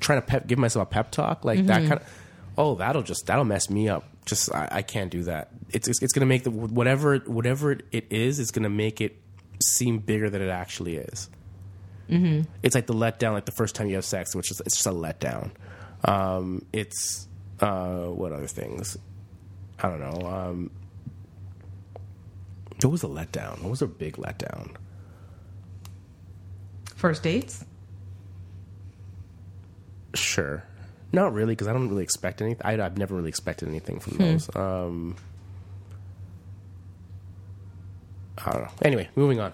trying 0.00 0.20
to 0.20 0.26
pep, 0.26 0.46
give 0.46 0.58
myself 0.58 0.88
a 0.88 0.90
pep 0.90 1.10
talk, 1.10 1.44
like 1.44 1.66
that 1.66 1.80
kind 1.80 2.00
of. 2.00 2.20
Oh, 2.58 2.74
that'll 2.74 3.02
just 3.02 3.26
that'll 3.26 3.44
mess 3.44 3.70
me 3.70 3.88
up. 3.88 4.04
Just 4.26 4.52
I, 4.54 4.68
I 4.70 4.82
can't 4.82 5.10
do 5.10 5.24
that. 5.24 5.50
It's 5.70 5.88
it's, 5.88 6.02
it's 6.02 6.12
going 6.12 6.20
to 6.20 6.26
make 6.26 6.44
the 6.44 6.50
whatever 6.50 7.18
whatever 7.18 7.72
it 7.72 8.06
is. 8.10 8.38
It's 8.38 8.50
going 8.50 8.64
to 8.64 8.70
make 8.70 9.00
it 9.00 9.16
seem 9.62 9.98
bigger 9.98 10.28
than 10.28 10.42
it 10.42 10.50
actually 10.50 10.96
is. 10.96 11.28
Mm-hmm. 12.08 12.50
It's 12.62 12.74
like 12.74 12.86
the 12.86 12.94
letdown, 12.94 13.32
like 13.32 13.44
the 13.44 13.52
first 13.52 13.74
time 13.74 13.88
you 13.88 13.94
have 13.94 14.04
sex, 14.04 14.34
which 14.34 14.50
is 14.50 14.60
it's 14.60 14.76
just 14.76 14.86
a 14.86 14.90
letdown. 14.90 15.50
Um, 16.04 16.64
it's 16.72 17.28
uh, 17.60 18.06
what 18.06 18.32
other 18.32 18.48
things? 18.48 18.98
I 19.78 19.88
don't 19.88 20.00
know. 20.00 20.28
Um, 20.28 20.70
what 22.82 22.90
was 22.90 23.02
a 23.04 23.08
letdown? 23.08 23.60
What 23.62 23.70
was 23.70 23.82
a 23.82 23.86
big 23.86 24.16
letdown? 24.16 24.76
first 27.00 27.22
dates. 27.22 27.64
Sure, 30.30 30.62
not 31.12 31.32
really, 31.32 31.52
because 31.52 31.66
I 31.66 31.72
don't 31.72 31.88
really 31.88 32.04
expect 32.04 32.40
anything. 32.40 32.62
I, 32.64 32.80
I've 32.80 32.96
never 32.96 33.16
really 33.16 33.28
expected 33.28 33.68
anything 33.68 33.98
from 33.98 34.18
those. 34.18 34.48
Um, 34.54 35.16
I 38.38 38.52
don't 38.52 38.62
know. 38.62 38.70
Anyway, 38.82 39.08
moving 39.16 39.40
on. 39.40 39.52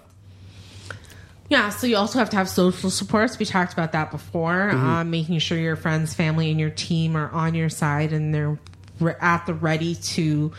Yeah, 1.49 1.69
so 1.69 1.87
you 1.87 1.95
also 1.95 2.19
have 2.19 2.29
to 2.31 2.35
have 2.35 2.47
social 2.47 2.89
supports. 2.89 3.39
We 3.39 3.45
talked 3.45 3.73
about 3.73 3.93
that 3.93 4.11
before. 4.11 4.69
Um, 4.69 5.09
making 5.09 5.39
sure 5.39 5.57
your 5.57 5.77
friends, 5.77 6.13
family, 6.13 6.51
and 6.51 6.59
your 6.59 6.69
team 6.69 7.15
are 7.15 7.31
on 7.31 7.55
your 7.55 7.69
side 7.69 8.13
and 8.13 8.33
they're 8.33 8.59
re- 8.99 9.15
at 9.19 9.45
the 9.45 9.53
ready 9.53 9.95
to 9.95 10.51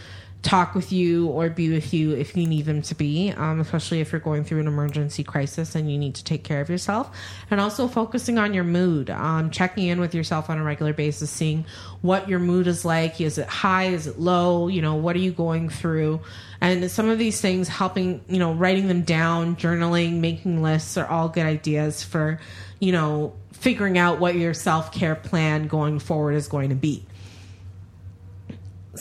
talk 0.48 0.74
with 0.74 0.90
you 0.92 1.26
or 1.26 1.50
be 1.50 1.70
with 1.70 1.92
you 1.92 2.12
if 2.12 2.34
you 2.34 2.46
need 2.46 2.64
them 2.64 2.80
to 2.80 2.94
be, 2.94 3.30
um, 3.32 3.60
especially 3.60 4.00
if 4.00 4.10
you're 4.10 4.20
going 4.20 4.44
through 4.44 4.60
an 4.60 4.66
emergency 4.66 5.22
crisis 5.22 5.74
and 5.74 5.92
you 5.92 5.98
need 5.98 6.14
to 6.14 6.24
take 6.24 6.42
care 6.42 6.62
of 6.62 6.70
yourself. 6.70 7.14
And 7.50 7.60
also 7.60 7.86
focusing 7.86 8.38
on 8.38 8.54
your 8.54 8.64
mood, 8.64 9.10
um, 9.10 9.50
checking 9.50 9.86
in 9.88 10.00
with 10.00 10.14
yourself 10.14 10.48
on 10.48 10.56
a 10.56 10.64
regular 10.64 10.94
basis, 10.94 11.28
seeing 11.28 11.66
what 12.00 12.30
your 12.30 12.38
mood 12.38 12.66
is 12.66 12.82
like. 12.82 13.20
Is 13.20 13.36
it 13.36 13.46
high? 13.46 13.88
Is 13.88 14.06
it 14.06 14.18
low? 14.18 14.68
You 14.68 14.80
know, 14.80 14.94
what 14.94 15.14
are 15.16 15.20
you 15.20 15.32
going 15.32 15.68
through? 15.68 16.20
And 16.62 16.90
some 16.90 17.10
of 17.10 17.18
these 17.18 17.42
things, 17.42 17.68
helping, 17.68 18.22
you 18.26 18.38
know, 18.38 18.54
writing 18.54 18.88
them 18.88 19.02
down, 19.02 19.54
journaling, 19.56 20.20
making 20.20 20.62
lists 20.62 20.96
are 20.96 21.06
all 21.06 21.28
good 21.28 21.44
ideas 21.44 22.02
for, 22.02 22.40
you 22.80 22.92
know, 22.92 23.34
figuring 23.52 23.98
out 23.98 24.18
what 24.18 24.34
your 24.34 24.54
self 24.54 24.92
care 24.92 25.14
plan 25.14 25.66
going 25.66 25.98
forward 25.98 26.32
is 26.32 26.48
going 26.48 26.70
to 26.70 26.74
be. 26.74 27.04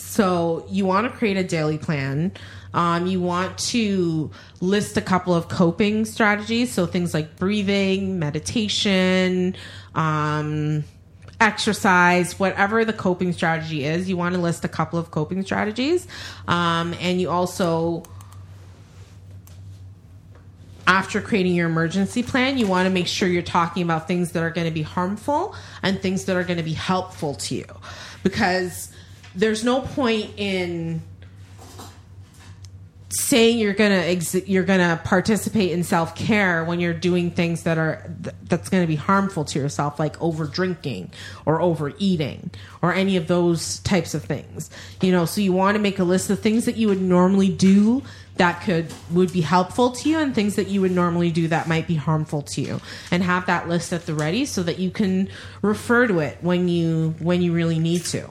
So 0.00 0.66
you 0.70 0.86
want 0.86 1.10
to 1.10 1.16
create 1.16 1.36
a 1.36 1.44
daily 1.44 1.78
plan. 1.78 2.32
Um, 2.74 3.06
you 3.06 3.20
want 3.20 3.56
to 3.58 4.30
list 4.60 4.96
a 4.96 5.00
couple 5.00 5.34
of 5.34 5.48
coping 5.48 6.04
strategies. 6.04 6.72
So 6.72 6.86
things 6.86 7.14
like 7.14 7.36
breathing, 7.36 8.18
meditation, 8.18 9.56
um, 9.94 10.84
exercise, 11.40 12.38
whatever 12.38 12.84
the 12.84 12.92
coping 12.92 13.32
strategy 13.32 13.84
is, 13.84 14.08
you 14.08 14.16
want 14.16 14.34
to 14.34 14.40
list 14.40 14.64
a 14.64 14.68
couple 14.68 14.98
of 14.98 15.10
coping 15.10 15.42
strategies. 15.42 16.06
Um, 16.46 16.94
and 17.00 17.20
you 17.20 17.30
also 17.30 18.04
after 20.88 21.20
creating 21.20 21.54
your 21.54 21.68
emergency 21.68 22.22
plan, 22.22 22.56
you 22.56 22.66
want 22.66 22.86
to 22.86 22.90
make 22.90 23.06
sure 23.06 23.28
you're 23.28 23.42
talking 23.42 23.82
about 23.82 24.08
things 24.08 24.32
that 24.32 24.42
are 24.42 24.50
going 24.50 24.66
to 24.66 24.72
be 24.72 24.80
harmful 24.80 25.54
and 25.82 26.00
things 26.00 26.24
that 26.24 26.34
are 26.34 26.42
going 26.42 26.56
to 26.56 26.62
be 26.62 26.72
helpful 26.72 27.34
to 27.34 27.56
you. 27.56 27.66
Because 28.22 28.90
there's 29.34 29.64
no 29.64 29.80
point 29.80 30.32
in 30.36 31.02
saying 33.10 33.58
you're 33.58 33.74
gonna 33.74 33.94
ex- 33.94 34.34
you're 34.34 34.64
gonna 34.64 35.00
participate 35.02 35.72
in 35.72 35.82
self 35.82 36.14
care 36.14 36.64
when 36.64 36.78
you're 36.78 36.92
doing 36.92 37.30
things 37.30 37.62
that 37.62 37.78
are 37.78 38.10
th- 38.22 38.34
that's 38.44 38.68
gonna 38.68 38.86
be 38.86 38.96
harmful 38.96 39.44
to 39.46 39.58
yourself, 39.58 39.98
like 39.98 40.20
over 40.20 40.44
drinking 40.44 41.10
or 41.46 41.60
overeating 41.60 42.50
or 42.82 42.92
any 42.92 43.16
of 43.16 43.26
those 43.26 43.78
types 43.80 44.14
of 44.14 44.24
things. 44.24 44.70
You 45.00 45.12
know, 45.12 45.24
so 45.24 45.40
you 45.40 45.52
want 45.52 45.76
to 45.76 45.80
make 45.80 45.98
a 45.98 46.04
list 46.04 46.28
of 46.30 46.40
things 46.40 46.66
that 46.66 46.76
you 46.76 46.88
would 46.88 47.00
normally 47.00 47.48
do 47.48 48.02
that 48.36 48.62
could 48.62 48.92
would 49.10 49.32
be 49.32 49.40
helpful 49.40 49.90
to 49.90 50.08
you 50.08 50.18
and 50.18 50.34
things 50.34 50.56
that 50.56 50.68
you 50.68 50.80
would 50.80 50.92
normally 50.92 51.30
do 51.30 51.48
that 51.48 51.66
might 51.66 51.86
be 51.86 51.96
harmful 51.96 52.42
to 52.42 52.60
you 52.60 52.80
and 53.10 53.22
have 53.22 53.46
that 53.46 53.68
list 53.68 53.92
at 53.92 54.06
the 54.06 54.14
ready 54.14 54.44
so 54.44 54.62
that 54.62 54.78
you 54.78 54.90
can 54.90 55.28
refer 55.62 56.06
to 56.06 56.20
it 56.20 56.38
when 56.40 56.68
you 56.68 57.14
when 57.18 57.42
you 57.42 57.52
really 57.52 57.78
need 57.78 58.04
to 58.04 58.28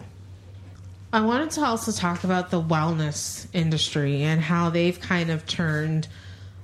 I 1.18 1.22
wanted 1.22 1.50
to 1.54 1.66
also 1.66 1.92
talk 1.92 2.24
about 2.24 2.52
the 2.52 2.62
wellness 2.62 3.48
industry 3.52 4.22
and 4.22 4.40
how 4.40 4.70
they've 4.70 5.00
kind 5.02 5.32
of 5.32 5.48
turned 5.48 6.08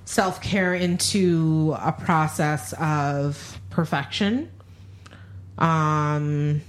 self 0.05 0.43
care 0.43 0.75
into 0.75 1.75
a 1.79 1.91
process 1.91 2.71
of 2.73 3.59
perfection. 3.71 4.51
Um, 5.57 6.61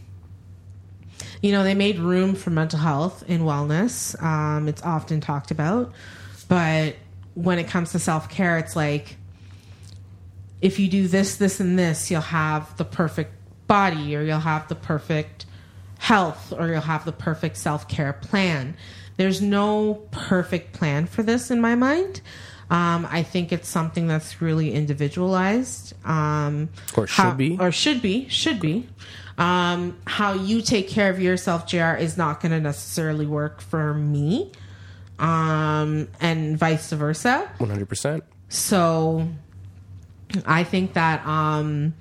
you 1.42 1.52
know, 1.52 1.62
they 1.62 1.74
made 1.74 1.98
room 1.98 2.34
for 2.34 2.48
mental 2.48 2.78
health 2.78 3.22
in 3.28 3.42
wellness. 3.42 4.18
Um, 4.22 4.66
it's 4.66 4.82
often 4.82 5.20
talked 5.20 5.50
about, 5.50 5.92
but 6.48 6.96
when 7.34 7.58
it 7.58 7.68
comes 7.68 7.92
to 7.92 7.98
self 7.98 8.30
care, 8.30 8.56
it's 8.56 8.74
like 8.74 9.18
if 10.62 10.78
you 10.78 10.88
do 10.88 11.06
this, 11.06 11.36
this, 11.36 11.60
and 11.60 11.78
this, 11.78 12.10
you'll 12.10 12.22
have 12.22 12.78
the 12.78 12.86
perfect 12.86 13.34
body 13.66 14.16
or 14.16 14.22
you'll 14.22 14.40
have 14.40 14.68
the 14.68 14.74
perfect 14.74 15.44
health 15.98 16.52
or 16.56 16.68
you'll 16.68 16.80
have 16.80 17.04
the 17.04 17.12
perfect 17.12 17.56
self 17.56 17.88
care 17.88 18.12
plan. 18.12 18.76
There's 19.16 19.40
no 19.40 19.94
perfect 20.10 20.72
plan 20.72 21.06
for 21.06 21.22
this 21.22 21.50
in 21.50 21.60
my 21.60 21.74
mind. 21.74 22.20
Um, 22.70 23.06
I 23.10 23.22
think 23.22 23.52
it's 23.52 23.68
something 23.68 24.06
that's 24.08 24.40
really 24.40 24.72
individualized. 24.72 25.94
Um, 26.06 26.70
Or 26.96 27.06
should 27.06 27.22
how- 27.22 27.34
be. 27.34 27.56
Or 27.60 27.70
should 27.70 28.02
be. 28.02 28.28
Should 28.28 28.58
be. 28.58 28.88
Um, 29.36 29.96
how 30.06 30.32
you 30.32 30.62
take 30.62 30.88
care 30.88 31.10
of 31.10 31.20
yourself, 31.20 31.66
JR, 31.66 31.94
is 31.94 32.16
not 32.16 32.40
going 32.40 32.52
to 32.52 32.60
necessarily 32.60 33.26
work 33.26 33.60
for 33.60 33.92
me. 33.94 34.50
Um, 35.18 36.08
and 36.20 36.58
vice 36.58 36.90
versa. 36.90 37.48
One 37.58 37.70
hundred 37.70 37.88
percent. 37.88 38.24
So 38.48 39.28
I 40.46 40.64
think 40.64 40.94
that 40.94 41.24
um, 41.26 41.94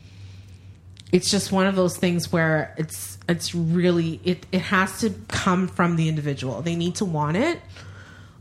it's 1.14 1.30
just 1.30 1.51
one 1.51 1.68
of 1.68 1.76
those 1.76 1.95
things 1.95 2.32
where 2.32 2.74
it's 2.78 3.20
it's 3.30 3.53
really 3.53 4.20
it 4.26 4.45
it 4.51 4.61
has 4.61 4.99
to 5.01 5.11
come 5.28 5.68
from 5.68 5.95
the 5.95 6.09
individual. 6.09 6.61
They 6.64 6.76
need 6.76 6.95
to 6.95 7.05
want 7.05 7.38
it. 7.38 7.61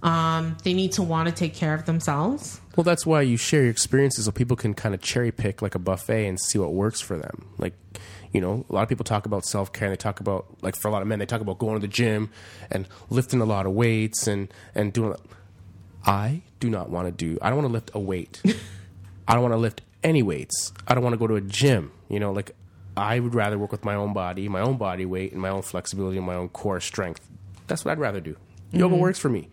Um, 0.03 0.57
they 0.65 0.73
need 0.73 0.93
to 0.93 1.03
want 1.03 1.29
to 1.29 1.35
take 1.35 1.55
care 1.55 1.75
of 1.75 1.85
themselves. 1.85 2.61
Well, 2.75 2.83
that's 2.83 3.07
why 3.07 3.21
you 3.21 3.37
share 3.37 3.63
your 3.63 3.71
experiences 3.71 4.25
so 4.25 4.33
people 4.33 4.57
can 4.57 4.75
kind 4.75 4.95
of 4.95 5.03
cherry 5.03 5.31
pick 5.31 5.63
like 5.63 5.77
a 5.77 5.79
buffet 5.79 6.27
and 6.27 6.41
see 6.41 6.59
what 6.59 6.73
works 6.73 7.01
for 7.01 7.17
them. 7.17 7.47
Like, 7.59 7.75
you 8.33 8.41
know, 8.41 8.65
a 8.69 8.73
lot 8.73 8.83
of 8.83 8.89
people 8.89 9.05
talk 9.05 9.27
about 9.27 9.45
self 9.45 9.73
care 9.73 9.87
and 9.87 9.93
they 9.93 10.01
talk 10.01 10.19
about 10.21 10.47
like 10.63 10.75
for 10.75 10.89
a 10.89 10.91
lot 10.91 11.03
of 11.03 11.09
men 11.09 11.19
they 11.19 11.27
talk 11.27 11.43
about 11.43 11.59
going 11.59 11.75
to 11.75 11.81
the 11.81 11.93
gym 11.93 12.31
and 12.71 12.89
lifting 13.11 13.43
a 13.43 13.45
lot 13.45 13.67
of 13.67 13.73
weights 13.73 14.27
and 14.27 14.53
and 14.75 14.95
doing. 14.95 15.15
I 16.07 16.41
do 16.59 16.71
not 16.71 16.89
want 16.89 17.07
to 17.07 17.13
do. 17.13 17.39
I 17.43 17.51
don't 17.51 17.59
want 17.59 17.69
to 17.69 17.73
lift 17.73 17.91
a 17.93 18.01
weight. 18.01 18.43
I 19.29 19.35
don't 19.35 19.43
want 19.43 19.53
to 19.53 19.59
lift 19.59 19.83
any 20.03 20.23
weights. 20.23 20.73
I 20.89 20.95
don't 20.95 21.05
want 21.05 21.13
to 21.13 21.19
go 21.19 21.27
to 21.27 21.37
a 21.37 21.41
gym. 21.43 21.93
You 22.09 22.19
know, 22.19 22.33
like 22.33 22.57
I 22.97 23.21
would 23.21 23.35
rather 23.35 23.59
work 23.59 23.73
with 23.73 23.85
my 23.85 23.95
own 23.95 24.13
body, 24.13 24.49
my 24.49 24.61
own 24.61 24.77
body 24.77 25.07
weight, 25.07 25.33
and 25.33 25.41
my 25.41 25.49
own 25.49 25.63
flexibility 25.63 26.19
and 26.19 26.27
my 26.27 26.35
own 26.35 26.49
core 26.51 26.81
strength. 26.81 27.27
That's 27.67 27.85
what 27.85 27.93
I'd 27.93 27.99
rather 27.99 28.21
do. 28.21 28.37
Yoga 28.71 28.97
works 28.97 29.19
for 29.19 29.29
me. 29.29 29.49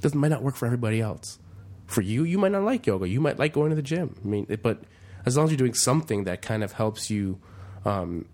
Doesn't 0.00 0.18
might 0.18 0.28
not 0.28 0.42
work 0.42 0.56
for 0.56 0.66
everybody 0.66 1.00
else. 1.00 1.38
For 1.86 2.00
you, 2.00 2.24
you 2.24 2.38
might 2.38 2.52
not 2.52 2.62
like 2.62 2.86
yoga. 2.86 3.08
You 3.08 3.20
might 3.20 3.38
like 3.38 3.52
going 3.52 3.70
to 3.70 3.76
the 3.76 3.82
gym. 3.82 4.16
I 4.24 4.26
mean, 4.26 4.46
it, 4.48 4.62
but 4.62 4.82
as 5.26 5.36
long 5.36 5.46
as 5.46 5.50
you're 5.50 5.58
doing 5.58 5.74
something 5.74 6.24
that 6.24 6.40
kind 6.40 6.62
of 6.62 6.72
helps 6.72 7.10
you 7.10 7.38
um, 7.84 8.26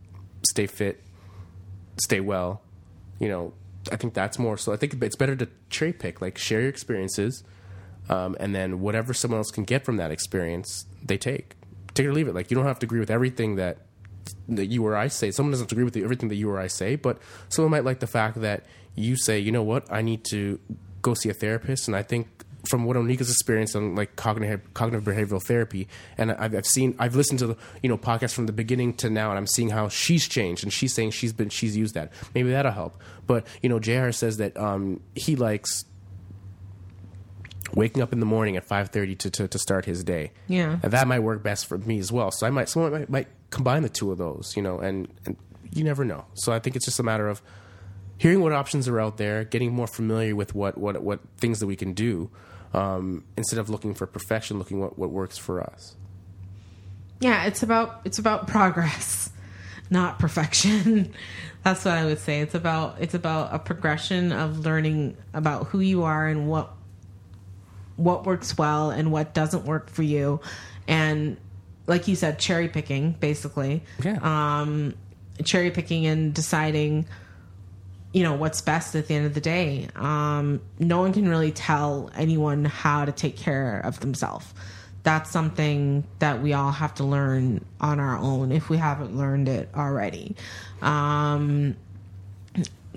stay 0.46 0.66
fit, 0.66 1.02
stay 1.96 2.20
well, 2.20 2.62
you 3.18 3.28
know, 3.28 3.52
I 3.90 3.96
think 3.96 4.14
that's 4.14 4.38
more. 4.38 4.56
So 4.58 4.72
I 4.72 4.76
think 4.76 5.02
it's 5.02 5.16
better 5.16 5.36
to 5.36 5.48
cherry 5.70 5.92
pick, 5.92 6.20
like 6.20 6.38
share 6.38 6.60
your 6.60 6.68
experiences, 6.68 7.42
um, 8.08 8.36
and 8.38 8.54
then 8.54 8.80
whatever 8.80 9.14
someone 9.14 9.38
else 9.38 9.50
can 9.50 9.64
get 9.64 9.84
from 9.84 9.96
that 9.96 10.10
experience, 10.10 10.86
they 11.02 11.16
take. 11.16 11.54
Take 11.94 12.06
it 12.06 12.08
or 12.10 12.12
leave 12.12 12.28
it. 12.28 12.34
Like 12.34 12.50
you 12.50 12.56
don't 12.56 12.66
have 12.66 12.78
to 12.80 12.86
agree 12.86 13.00
with 13.00 13.10
everything 13.10 13.56
that 13.56 13.85
that 14.48 14.66
you 14.66 14.84
or 14.86 14.96
I 14.96 15.08
say. 15.08 15.30
Someone 15.30 15.52
doesn't 15.52 15.70
agree 15.70 15.84
with 15.84 15.96
everything 15.96 16.28
that 16.28 16.36
you 16.36 16.50
or 16.50 16.58
I 16.58 16.66
say, 16.66 16.96
but 16.96 17.18
someone 17.48 17.70
might 17.70 17.84
like 17.84 18.00
the 18.00 18.06
fact 18.06 18.40
that 18.40 18.64
you 18.94 19.16
say, 19.16 19.38
you 19.38 19.52
know 19.52 19.62
what, 19.62 19.90
I 19.92 20.02
need 20.02 20.24
to 20.30 20.58
go 21.02 21.14
see 21.14 21.28
a 21.28 21.34
therapist, 21.34 21.86
and 21.88 21.96
I 21.96 22.02
think 22.02 22.28
from 22.66 22.84
what 22.84 22.96
Onika's 22.96 23.30
experience 23.30 23.76
on 23.76 23.94
like 23.94 24.16
cognitive 24.16 24.60
cognitive 24.74 25.04
behavioral 25.04 25.42
therapy, 25.42 25.88
and 26.18 26.32
I've, 26.32 26.54
I've 26.54 26.66
seen, 26.66 26.96
I've 26.98 27.14
listened 27.14 27.38
to 27.40 27.46
the 27.46 27.56
you 27.82 27.88
know 27.88 27.98
podcasts 27.98 28.34
from 28.34 28.46
the 28.46 28.52
beginning 28.52 28.94
to 28.94 29.10
now, 29.10 29.30
and 29.30 29.38
I'm 29.38 29.46
seeing 29.46 29.70
how 29.70 29.88
she's 29.88 30.26
changed, 30.26 30.64
and 30.64 30.72
she's 30.72 30.94
saying 30.94 31.12
she's 31.12 31.32
been 31.32 31.48
she's 31.48 31.76
used 31.76 31.94
that. 31.94 32.12
Maybe 32.34 32.50
that'll 32.50 32.72
help. 32.72 33.00
But 33.26 33.46
you 33.62 33.68
know, 33.68 33.78
JR 33.78 34.10
says 34.10 34.38
that 34.38 34.56
um, 34.56 35.00
he 35.14 35.36
likes 35.36 35.84
waking 37.74 38.02
up 38.02 38.12
in 38.12 38.20
the 38.20 38.26
morning 38.26 38.56
at 38.56 38.66
5.30 38.66 39.18
to, 39.18 39.30
to, 39.30 39.48
to 39.48 39.58
start 39.58 39.84
his 39.84 40.04
day 40.04 40.32
Yeah. 40.48 40.78
and 40.82 40.92
that 40.92 41.06
might 41.08 41.20
work 41.20 41.42
best 41.42 41.66
for 41.66 41.78
me 41.78 41.98
as 41.98 42.12
well 42.12 42.30
so 42.30 42.46
i 42.46 42.50
might 42.50 42.68
someone 42.68 42.92
might, 42.92 43.10
might 43.10 43.28
combine 43.50 43.82
the 43.82 43.88
two 43.88 44.12
of 44.12 44.18
those 44.18 44.54
you 44.56 44.62
know 44.62 44.78
and, 44.78 45.08
and 45.24 45.36
you 45.72 45.82
never 45.84 46.04
know 46.04 46.24
so 46.34 46.52
i 46.52 46.58
think 46.58 46.76
it's 46.76 46.84
just 46.84 46.98
a 47.00 47.02
matter 47.02 47.28
of 47.28 47.42
hearing 48.18 48.40
what 48.40 48.52
options 48.52 48.86
are 48.88 49.00
out 49.00 49.16
there 49.16 49.44
getting 49.44 49.72
more 49.72 49.86
familiar 49.86 50.34
with 50.36 50.54
what 50.54 50.78
what, 50.78 51.02
what 51.02 51.20
things 51.38 51.60
that 51.60 51.66
we 51.66 51.76
can 51.76 51.92
do 51.92 52.30
um, 52.74 53.24
instead 53.36 53.58
of 53.58 53.68
looking 53.70 53.94
for 53.94 54.06
perfection 54.06 54.58
looking 54.58 54.80
what, 54.80 54.98
what 54.98 55.10
works 55.10 55.36
for 55.38 55.60
us 55.60 55.96
Yeah, 57.20 57.46
it's 57.46 57.62
about 57.62 58.00
it's 58.04 58.18
about 58.18 58.46
progress, 58.46 59.30
not 59.90 60.18
perfection. 60.18 61.14
That's 61.64 61.84
what 61.84 61.94
I 61.96 62.04
would 62.04 62.18
say. 62.18 62.40
It's 62.42 62.54
about 62.54 62.96
it's 63.00 63.14
about 63.14 63.54
a 63.54 63.58
progression 63.58 64.30
of 64.32 64.58
learning 64.60 65.16
about 65.32 65.68
who 65.68 65.80
you 65.80 66.02
are 66.04 66.26
and 66.28 66.46
what 66.48 66.70
what 67.96 68.24
works 68.24 68.56
well 68.56 68.90
and 68.90 69.10
what 69.10 69.34
doesn't 69.34 69.64
work 69.64 69.90
for 69.90 70.02
you, 70.02 70.40
and 70.86 71.36
like 71.86 72.08
you 72.08 72.16
said, 72.16 72.38
cherry 72.38 72.68
picking 72.68 73.12
basically. 73.12 73.82
yeah. 74.02 74.18
Um, 74.22 74.94
cherry 75.44 75.70
picking 75.70 76.06
and 76.06 76.32
deciding 76.32 77.06
you 78.12 78.22
know 78.22 78.34
what's 78.34 78.62
best 78.62 78.94
at 78.94 79.08
the 79.08 79.14
end 79.14 79.26
of 79.26 79.34
the 79.34 79.40
day. 79.40 79.88
Um, 79.94 80.62
no 80.78 81.00
one 81.00 81.12
can 81.12 81.28
really 81.28 81.52
tell 81.52 82.10
anyone 82.14 82.64
how 82.64 83.04
to 83.04 83.12
take 83.12 83.36
care 83.36 83.80
of 83.84 84.00
themselves. 84.00 84.46
That's 85.02 85.30
something 85.30 86.04
that 86.18 86.42
we 86.42 86.52
all 86.52 86.72
have 86.72 86.94
to 86.94 87.04
learn 87.04 87.64
on 87.78 88.00
our 88.00 88.16
own 88.16 88.52
if 88.52 88.68
we 88.70 88.78
haven't 88.78 89.16
learned 89.16 89.48
it 89.48 89.68
already. 89.76 90.34
Um, 90.80 91.76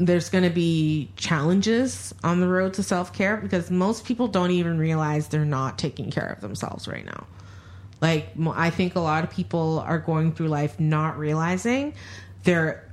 there's 0.06 0.30
going 0.30 0.44
to 0.44 0.50
be 0.50 1.12
challenges 1.16 2.14
on 2.24 2.40
the 2.40 2.48
road 2.48 2.74
to 2.74 2.84
self-care 2.84 3.38
because 3.38 3.70
most 3.70 4.06
people 4.06 4.28
don't 4.28 4.52
even 4.52 4.78
realize 4.78 5.28
they're 5.28 5.46
not 5.46 5.78
taking 5.78 6.10
care 6.10 6.32
of 6.32 6.42
themselves 6.42 6.88
right 6.88 7.06
now 7.06 7.28
like 8.02 8.30
I 8.56 8.70
think 8.70 8.96
a 8.96 9.00
lot 9.00 9.24
of 9.24 9.30
people 9.30 9.80
are 9.80 10.00
going 10.00 10.34
through 10.34 10.48
life 10.48 10.80
not 10.80 11.18
realizing 11.18 11.94
they're 12.44 12.90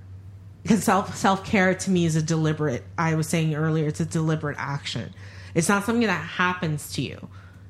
because 0.62 0.82
self 0.82 1.16
self 1.16 1.44
care 1.44 1.74
to 1.74 1.90
me 1.90 2.07
is 2.07 2.16
a 2.16 2.22
deliberate. 2.22 2.84
I 2.98 3.14
was 3.14 3.28
saying 3.28 3.54
earlier, 3.54 3.86
it's 3.86 4.00
a 4.00 4.07
deliberate 4.07 4.57
action. 4.59 5.14
It's 5.54 5.68
not 5.68 5.84
something 5.84 6.07
that 6.07 6.14
happens 6.14 6.92
to 6.94 7.02
you. 7.02 7.28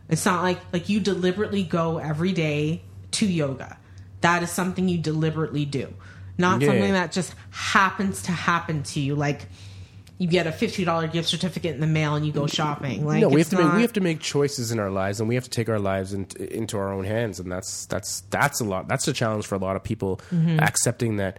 It's 0.08 0.24
not 0.24 0.42
like 0.42 0.58
like 0.72 0.88
you 0.88 1.00
deliberately 1.00 1.62
go 1.62 1.98
every 1.98 2.32
day 2.32 2.82
to 3.12 3.26
yoga. 3.26 3.76
That 4.22 4.42
is 4.42 4.50
something 4.50 4.88
you 4.88 4.98
deliberately 4.98 5.66
do, 5.66 5.92
not 6.38 6.60
Yeah. 6.60 6.68
something 6.68 6.92
that 6.92 7.12
just 7.12 7.34
happens 7.50 8.22
to 8.22 8.32
happen 8.32 8.82
to 8.84 9.00
you. 9.00 9.14
Like 9.14 9.46
you 10.18 10.26
get 10.28 10.46
a 10.46 10.52
fifty 10.52 10.84
dollar 10.84 11.06
gift 11.08 11.28
certificate 11.28 11.74
in 11.74 11.80
the 11.80 11.86
mail 11.86 12.14
and 12.14 12.24
you 12.26 12.32
go 12.32 12.46
shopping. 12.46 13.04
Like 13.04 13.20
no, 13.20 13.28
we 13.28 13.40
have 13.40 13.50
to 13.50 13.56
make 13.62 13.72
we 13.74 13.82
have 13.82 13.92
to 13.94 14.00
make 14.00 14.20
choices 14.20 14.72
in 14.72 14.78
our 14.78 14.90
lives, 14.90 15.20
and 15.20 15.28
we 15.28 15.34
have 15.34 15.44
to 15.44 15.50
take 15.50 15.68
our 15.68 15.78
lives 15.78 16.12
into, 16.14 16.52
into 16.54 16.78
our 16.78 16.92
own 16.92 17.04
hands, 17.04 17.38
and 17.40 17.50
that's 17.52 17.84
that's 17.86 18.22
that's 18.30 18.60
a 18.60 18.64
lot. 18.64 18.88
That's 18.88 19.06
a 19.08 19.12
challenge 19.12 19.46
for 19.46 19.54
a 19.56 19.58
lot 19.58 19.76
of 19.76 19.82
people, 19.84 20.20
Mm-hmm. 20.32 20.60
accepting 20.60 21.16
that 21.18 21.38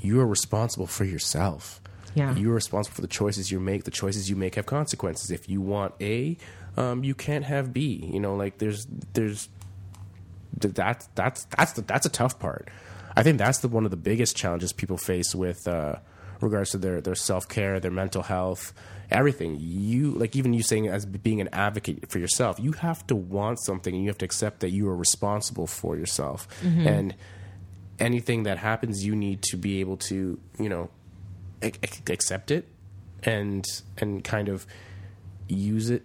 you 0.00 0.20
are 0.20 0.26
responsible 0.26 0.86
for 0.86 1.04
yourself. 1.04 1.80
Yeah. 2.14 2.34
you 2.36 2.50
are 2.52 2.54
responsible 2.54 2.94
for 2.94 3.00
the 3.02 3.08
choices 3.08 3.50
you 3.50 3.58
make. 3.60 3.84
The 3.84 3.90
choices 3.90 4.30
you 4.30 4.36
make 4.36 4.54
have 4.54 4.66
consequences. 4.66 5.30
If 5.32 5.48
you 5.48 5.60
want 5.60 5.94
A, 6.00 6.36
um, 6.76 7.02
you 7.04 7.12
can't 7.14 7.44
have 7.44 7.72
B. 7.72 8.08
You 8.12 8.20
know, 8.20 8.36
like 8.36 8.58
there's 8.58 8.86
there's 9.14 9.48
th- 10.60 10.74
that's 10.74 11.08
that's 11.14 11.44
that's 11.56 11.72
the, 11.72 11.82
that's 11.82 12.06
a 12.06 12.10
tough 12.10 12.38
part. 12.38 12.68
I 13.16 13.22
think 13.22 13.38
that's 13.38 13.58
the 13.58 13.68
one 13.68 13.84
of 13.84 13.90
the 13.90 13.96
biggest 13.96 14.36
challenges 14.36 14.72
people 14.72 14.96
face 14.96 15.34
with 15.34 15.66
uh, 15.68 15.96
regards 16.40 16.70
to 16.70 16.78
their 16.78 17.00
their 17.00 17.14
self 17.14 17.48
care, 17.48 17.78
their 17.80 17.90
mental 17.90 18.22
health, 18.22 18.72
everything. 19.10 19.56
You 19.60 20.10
like 20.12 20.34
even 20.36 20.52
you 20.52 20.62
saying 20.62 20.88
as 20.88 21.06
being 21.06 21.40
an 21.40 21.48
advocate 21.52 22.10
for 22.10 22.18
yourself, 22.18 22.58
you 22.58 22.72
have 22.72 23.06
to 23.06 23.14
want 23.16 23.60
something, 23.60 23.94
and 23.94 24.02
you 24.02 24.10
have 24.10 24.18
to 24.18 24.24
accept 24.24 24.60
that 24.60 24.70
you 24.70 24.88
are 24.88 24.96
responsible 24.96 25.66
for 25.66 25.96
yourself. 25.96 26.48
And 26.62 27.14
anything 27.98 28.42
that 28.44 28.58
happens, 28.58 29.04
you 29.04 29.14
need 29.14 29.42
to 29.42 29.56
be 29.56 29.80
able 29.80 29.96
to 29.98 30.38
you 30.58 30.68
know 30.68 30.90
ac- 31.62 31.78
ac- 31.82 32.02
accept 32.12 32.50
it 32.50 32.66
and 33.22 33.64
and 33.98 34.24
kind 34.24 34.48
of 34.48 34.66
use 35.48 35.90
it 35.90 36.02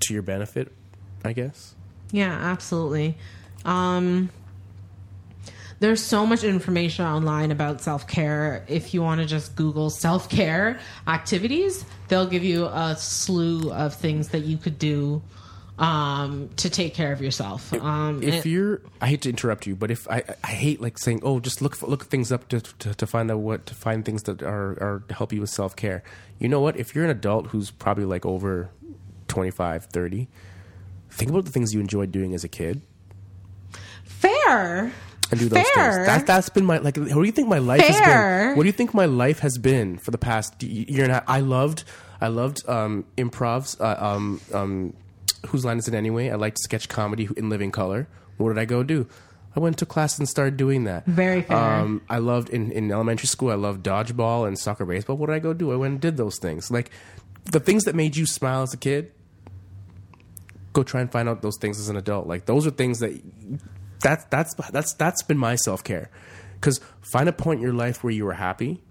to 0.00 0.14
your 0.14 0.22
benefit, 0.22 0.72
I 1.24 1.32
guess. 1.32 1.74
Yeah, 2.12 2.30
absolutely. 2.32 3.16
Um, 3.64 4.30
there's 5.80 6.02
so 6.02 6.26
much 6.26 6.44
information 6.44 7.04
online 7.04 7.50
about 7.50 7.80
self 7.80 8.06
care. 8.06 8.64
If 8.68 8.94
you 8.94 9.02
want 9.02 9.20
to 9.20 9.26
just 9.26 9.54
Google 9.56 9.90
self 9.90 10.28
care 10.28 10.80
activities, 11.06 11.84
they'll 12.08 12.26
give 12.26 12.44
you 12.44 12.66
a 12.66 12.96
slew 12.98 13.70
of 13.72 13.94
things 13.94 14.28
that 14.28 14.40
you 14.40 14.56
could 14.56 14.78
do 14.78 15.22
um, 15.78 16.50
to 16.56 16.68
take 16.68 16.94
care 16.94 17.12
of 17.12 17.22
yourself. 17.22 17.72
Um, 17.72 18.22
if 18.22 18.44
you're 18.44 18.82
i 19.00 19.06
hate 19.06 19.22
to 19.22 19.30
interrupt 19.30 19.66
you 19.66 19.76
but 19.76 19.90
if 19.90 20.08
i 20.10 20.22
i 20.42 20.48
hate 20.48 20.80
like 20.80 20.98
saying 20.98 21.20
oh 21.22 21.38
just 21.38 21.62
look 21.62 21.76
for, 21.76 21.86
look 21.86 22.06
things 22.06 22.32
up 22.32 22.48
to, 22.48 22.60
to 22.60 22.94
to 22.94 23.06
find 23.06 23.30
out 23.30 23.38
what 23.38 23.64
to 23.66 23.74
find 23.74 24.04
things 24.04 24.24
that 24.24 24.42
are 24.42 24.70
are 24.82 25.02
to 25.06 25.14
help 25.14 25.32
you 25.32 25.40
with 25.40 25.50
self-care 25.50 26.02
you 26.40 26.48
know 26.48 26.60
what 26.60 26.76
if 26.76 26.94
you're 26.94 27.04
an 27.04 27.10
adult 27.10 27.48
who's 27.48 27.70
probably 27.70 28.04
like 28.04 28.26
over 28.26 28.70
25 29.28 29.84
30 29.84 30.28
think 31.10 31.30
about 31.30 31.44
the 31.44 31.52
things 31.52 31.72
you 31.72 31.80
enjoyed 31.80 32.10
doing 32.10 32.34
as 32.34 32.42
a 32.42 32.48
kid 32.48 32.82
fair. 34.02 34.92
And 35.30 35.40
do 35.40 35.48
those 35.48 35.64
fair. 35.74 35.92
things 35.92 36.06
that, 36.06 36.26
that's 36.26 36.48
been 36.48 36.64
my 36.64 36.78
like 36.78 36.96
what 36.96 37.08
do 37.08 37.24
you 37.24 37.32
think 37.32 37.48
my 37.48 37.58
life 37.58 37.80
has 37.80 38.00
been 38.00 38.56
what 38.56 38.62
do 38.62 38.66
you 38.66 38.72
think 38.72 38.94
my 38.94 39.06
life 39.06 39.40
has 39.40 39.58
been 39.58 39.98
for 39.98 40.10
the 40.10 40.18
past 40.18 40.62
year 40.62 41.02
and 41.04 41.12
a 41.12 41.14
half 41.16 41.24
i 41.26 41.40
loved 41.40 41.84
i 42.20 42.28
loved 42.28 42.66
um 42.68 43.04
improvs 43.16 43.80
uh, 43.80 43.96
um 44.04 44.40
um 44.52 44.94
whose 45.48 45.64
line 45.64 45.78
is 45.78 45.88
it 45.88 45.94
anyway 45.94 46.30
i 46.30 46.34
liked 46.34 46.58
sketch 46.58 46.88
comedy 46.88 47.28
in 47.36 47.48
living 47.48 47.70
color 47.70 48.08
what 48.36 48.48
did 48.48 48.58
i 48.58 48.64
go 48.64 48.82
do 48.82 49.06
I 49.56 49.60
went 49.60 49.78
to 49.78 49.86
class 49.86 50.18
and 50.18 50.28
started 50.28 50.56
doing 50.56 50.84
that. 50.84 51.04
Very 51.06 51.42
fair. 51.42 51.56
Um, 51.56 52.02
I 52.08 52.18
loved 52.18 52.50
in, 52.50 52.70
in 52.70 52.92
elementary 52.92 53.26
school. 53.26 53.50
I 53.50 53.54
loved 53.54 53.84
dodgeball 53.84 54.46
and 54.46 54.56
soccer, 54.56 54.84
baseball. 54.84 55.16
What 55.16 55.26
did 55.28 55.32
I 55.36 55.38
go 55.40 55.52
do? 55.52 55.72
I 55.72 55.76
went 55.76 55.92
and 55.92 56.00
did 56.00 56.16
those 56.16 56.38
things. 56.38 56.70
Like 56.70 56.90
the 57.50 57.58
things 57.58 57.84
that 57.84 57.96
made 57.96 58.16
you 58.16 58.24
smile 58.24 58.62
as 58.62 58.72
a 58.72 58.76
kid. 58.76 59.10
Go 60.74 60.84
try 60.84 61.00
and 61.00 61.10
find 61.10 61.28
out 61.28 61.42
those 61.42 61.56
things 61.56 61.80
as 61.80 61.88
an 61.88 61.96
adult. 61.96 62.28
Like 62.28 62.44
those 62.44 62.68
are 62.68 62.70
things 62.70 63.00
that 63.00 63.20
that's 64.00 64.24
that's 64.26 64.54
that's 64.54 64.92
that's 64.94 65.22
been 65.22 65.38
my 65.38 65.56
self 65.56 65.84
care. 65.84 66.10
Because 66.54 66.80
find 67.00 67.28
a 67.28 67.32
point 67.32 67.58
in 67.58 67.62
your 67.62 67.74
life 67.74 68.02
where 68.02 68.12
you 68.12 68.24
were 68.24 68.34
happy 68.34 68.82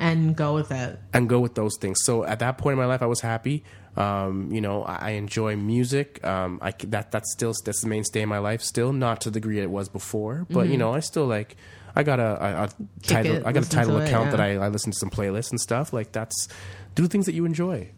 and 0.00 0.34
go 0.34 0.54
with 0.54 0.72
it. 0.72 0.98
and 1.12 1.28
go 1.28 1.38
with 1.38 1.54
those 1.54 1.76
things. 1.80 1.98
So 2.02 2.24
at 2.24 2.40
that 2.40 2.58
point 2.58 2.72
in 2.72 2.78
my 2.78 2.86
life, 2.86 3.02
I 3.02 3.06
was 3.06 3.20
happy. 3.20 3.62
Um, 3.96 4.50
you 4.50 4.60
know, 4.60 4.82
I, 4.82 4.96
I 4.96 5.10
enjoy 5.10 5.54
music. 5.56 6.24
Um, 6.24 6.58
I 6.60 6.72
that 6.88 7.12
that's 7.12 7.32
still 7.32 7.52
that's 7.64 7.82
the 7.82 7.88
mainstay 7.88 8.22
of 8.22 8.28
my 8.28 8.38
life. 8.38 8.62
Still, 8.62 8.92
not 8.92 9.20
to 9.22 9.30
the 9.30 9.40
degree 9.40 9.60
it 9.60 9.70
was 9.70 9.88
before, 9.88 10.46
but 10.50 10.68
you 10.68 10.76
know, 10.76 10.92
I 10.92 11.00
still 11.00 11.26
like. 11.26 11.56
I 11.94 12.04
got 12.04 12.20
a, 12.20 12.22
a, 12.22 12.64
a 12.64 12.70
Tidal. 13.02 13.36
it, 13.36 13.42
I 13.46 13.52
got 13.52 13.66
a 13.66 13.68
Tidal 13.68 13.98
to 13.98 14.02
it, 14.02 14.08
account 14.08 14.26
yeah. 14.26 14.30
that 14.30 14.40
I, 14.40 14.54
I 14.54 14.68
listen 14.68 14.92
to 14.92 14.98
some 14.98 15.10
playlists 15.10 15.50
and 15.50 15.60
stuff. 15.60 15.92
Like 15.92 16.10
that's 16.10 16.48
do 16.94 17.06
things 17.06 17.26
that 17.26 17.34
you 17.34 17.44
enjoy. 17.44 17.90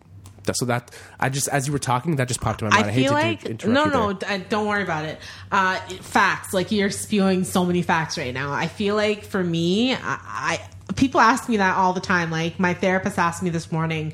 So 0.52 0.66
that 0.66 0.90
I 1.18 1.28
just 1.28 1.48
as 1.48 1.66
you 1.66 1.72
were 1.72 1.78
talking, 1.78 2.16
that 2.16 2.28
just 2.28 2.40
popped 2.40 2.62
in 2.62 2.68
my 2.68 2.76
mind. 2.76 2.86
I, 2.86 2.88
I 2.88 2.92
hate 2.92 3.02
feel 3.02 3.10
to 3.10 3.14
like 3.14 3.58
do, 3.58 3.68
no, 3.72 3.86
no, 3.86 4.12
don't 4.12 4.66
worry 4.66 4.82
about 4.82 5.04
it. 5.04 5.18
Uh, 5.50 5.78
facts, 6.02 6.52
like 6.52 6.70
you're 6.70 6.90
spewing 6.90 7.44
so 7.44 7.64
many 7.64 7.82
facts 7.82 8.18
right 8.18 8.34
now. 8.34 8.52
I 8.52 8.66
feel 8.66 8.94
like 8.94 9.24
for 9.24 9.42
me, 9.42 9.94
I, 9.94 9.98
I 10.02 10.60
people 10.96 11.20
ask 11.20 11.48
me 11.48 11.56
that 11.58 11.76
all 11.76 11.92
the 11.92 12.00
time. 12.00 12.30
Like 12.30 12.60
my 12.60 12.74
therapist 12.74 13.18
asked 13.18 13.42
me 13.42 13.50
this 13.50 13.72
morning, 13.72 14.12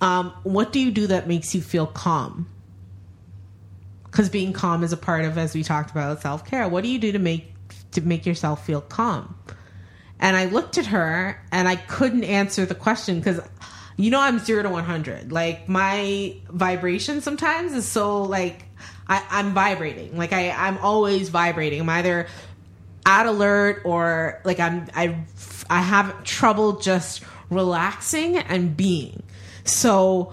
um, 0.00 0.32
"What 0.42 0.72
do 0.72 0.80
you 0.80 0.90
do 0.90 1.08
that 1.08 1.26
makes 1.26 1.54
you 1.54 1.60
feel 1.60 1.86
calm?" 1.86 2.48
Because 4.04 4.28
being 4.28 4.52
calm 4.52 4.84
is 4.84 4.92
a 4.92 4.96
part 4.96 5.24
of, 5.24 5.38
as 5.38 5.54
we 5.54 5.62
talked 5.62 5.90
about, 5.90 6.20
self 6.20 6.44
care. 6.44 6.68
What 6.68 6.84
do 6.84 6.90
you 6.90 6.98
do 6.98 7.12
to 7.12 7.18
make 7.18 7.52
to 7.92 8.00
make 8.00 8.26
yourself 8.26 8.64
feel 8.64 8.80
calm? 8.80 9.34
And 10.20 10.36
I 10.36 10.44
looked 10.44 10.78
at 10.78 10.86
her 10.86 11.42
and 11.50 11.68
I 11.68 11.74
couldn't 11.74 12.22
answer 12.22 12.64
the 12.64 12.76
question 12.76 13.18
because 13.18 13.40
you 13.96 14.10
know 14.10 14.20
I'm 14.20 14.38
zero 14.38 14.62
to 14.62 14.68
one 14.68 14.84
hundred. 14.84 15.32
Like 15.32 15.68
my 15.68 16.36
vibration 16.48 17.20
sometimes 17.20 17.72
is 17.72 17.86
so 17.86 18.22
like 18.22 18.64
I, 19.08 19.24
I'm 19.30 19.52
vibrating. 19.52 20.16
Like 20.16 20.32
I, 20.32 20.50
I'm 20.50 20.78
always 20.78 21.28
vibrating. 21.28 21.80
I'm 21.80 21.88
either 21.88 22.26
at 23.04 23.26
alert 23.26 23.82
or 23.84 24.40
like 24.44 24.60
I'm 24.60 24.86
I 24.94 25.24
I 25.68 25.80
have 25.80 26.24
trouble 26.24 26.80
just 26.80 27.22
relaxing 27.50 28.36
and 28.38 28.76
being. 28.76 29.22
So 29.64 30.32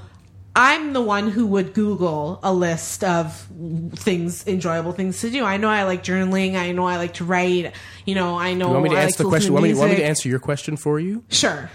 I'm 0.56 0.94
the 0.94 1.02
one 1.02 1.30
who 1.30 1.46
would 1.48 1.74
Google 1.74 2.40
a 2.44 2.52
list 2.52 3.04
of 3.04 3.48
things, 3.96 4.46
enjoyable 4.48 4.92
things 4.92 5.22
to 5.22 5.30
do. 5.30 5.44
I 5.44 5.58
know 5.58 5.70
I 5.70 5.84
like 5.84 6.04
journaling. 6.04 6.56
I 6.56 6.72
know 6.72 6.86
I 6.86 6.98
like 6.98 7.16
to 7.16 7.26
write. 7.26 7.74
You 8.06 8.16
know, 8.16 8.38
I 8.38 8.54
know 8.54 8.68
You 8.68 8.74
want 8.74 8.84
me 8.84 8.90
to 8.90 8.96
I 8.96 9.02
answer 9.04 9.24
like 9.24 9.26
the 9.26 9.30
question? 9.30 9.54
Want 9.54 9.64
me, 9.64 9.74
want 9.74 9.92
me 9.92 9.98
to 9.98 10.04
answer 10.04 10.28
your 10.28 10.40
question 10.40 10.76
for 10.76 11.00
you? 11.00 11.24
Sure. 11.30 11.70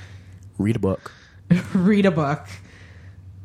Read 0.59 0.76
a 0.76 0.80
book. 0.80 1.12
Read 1.74 2.07
a 2.07 2.11
book. 2.11 2.40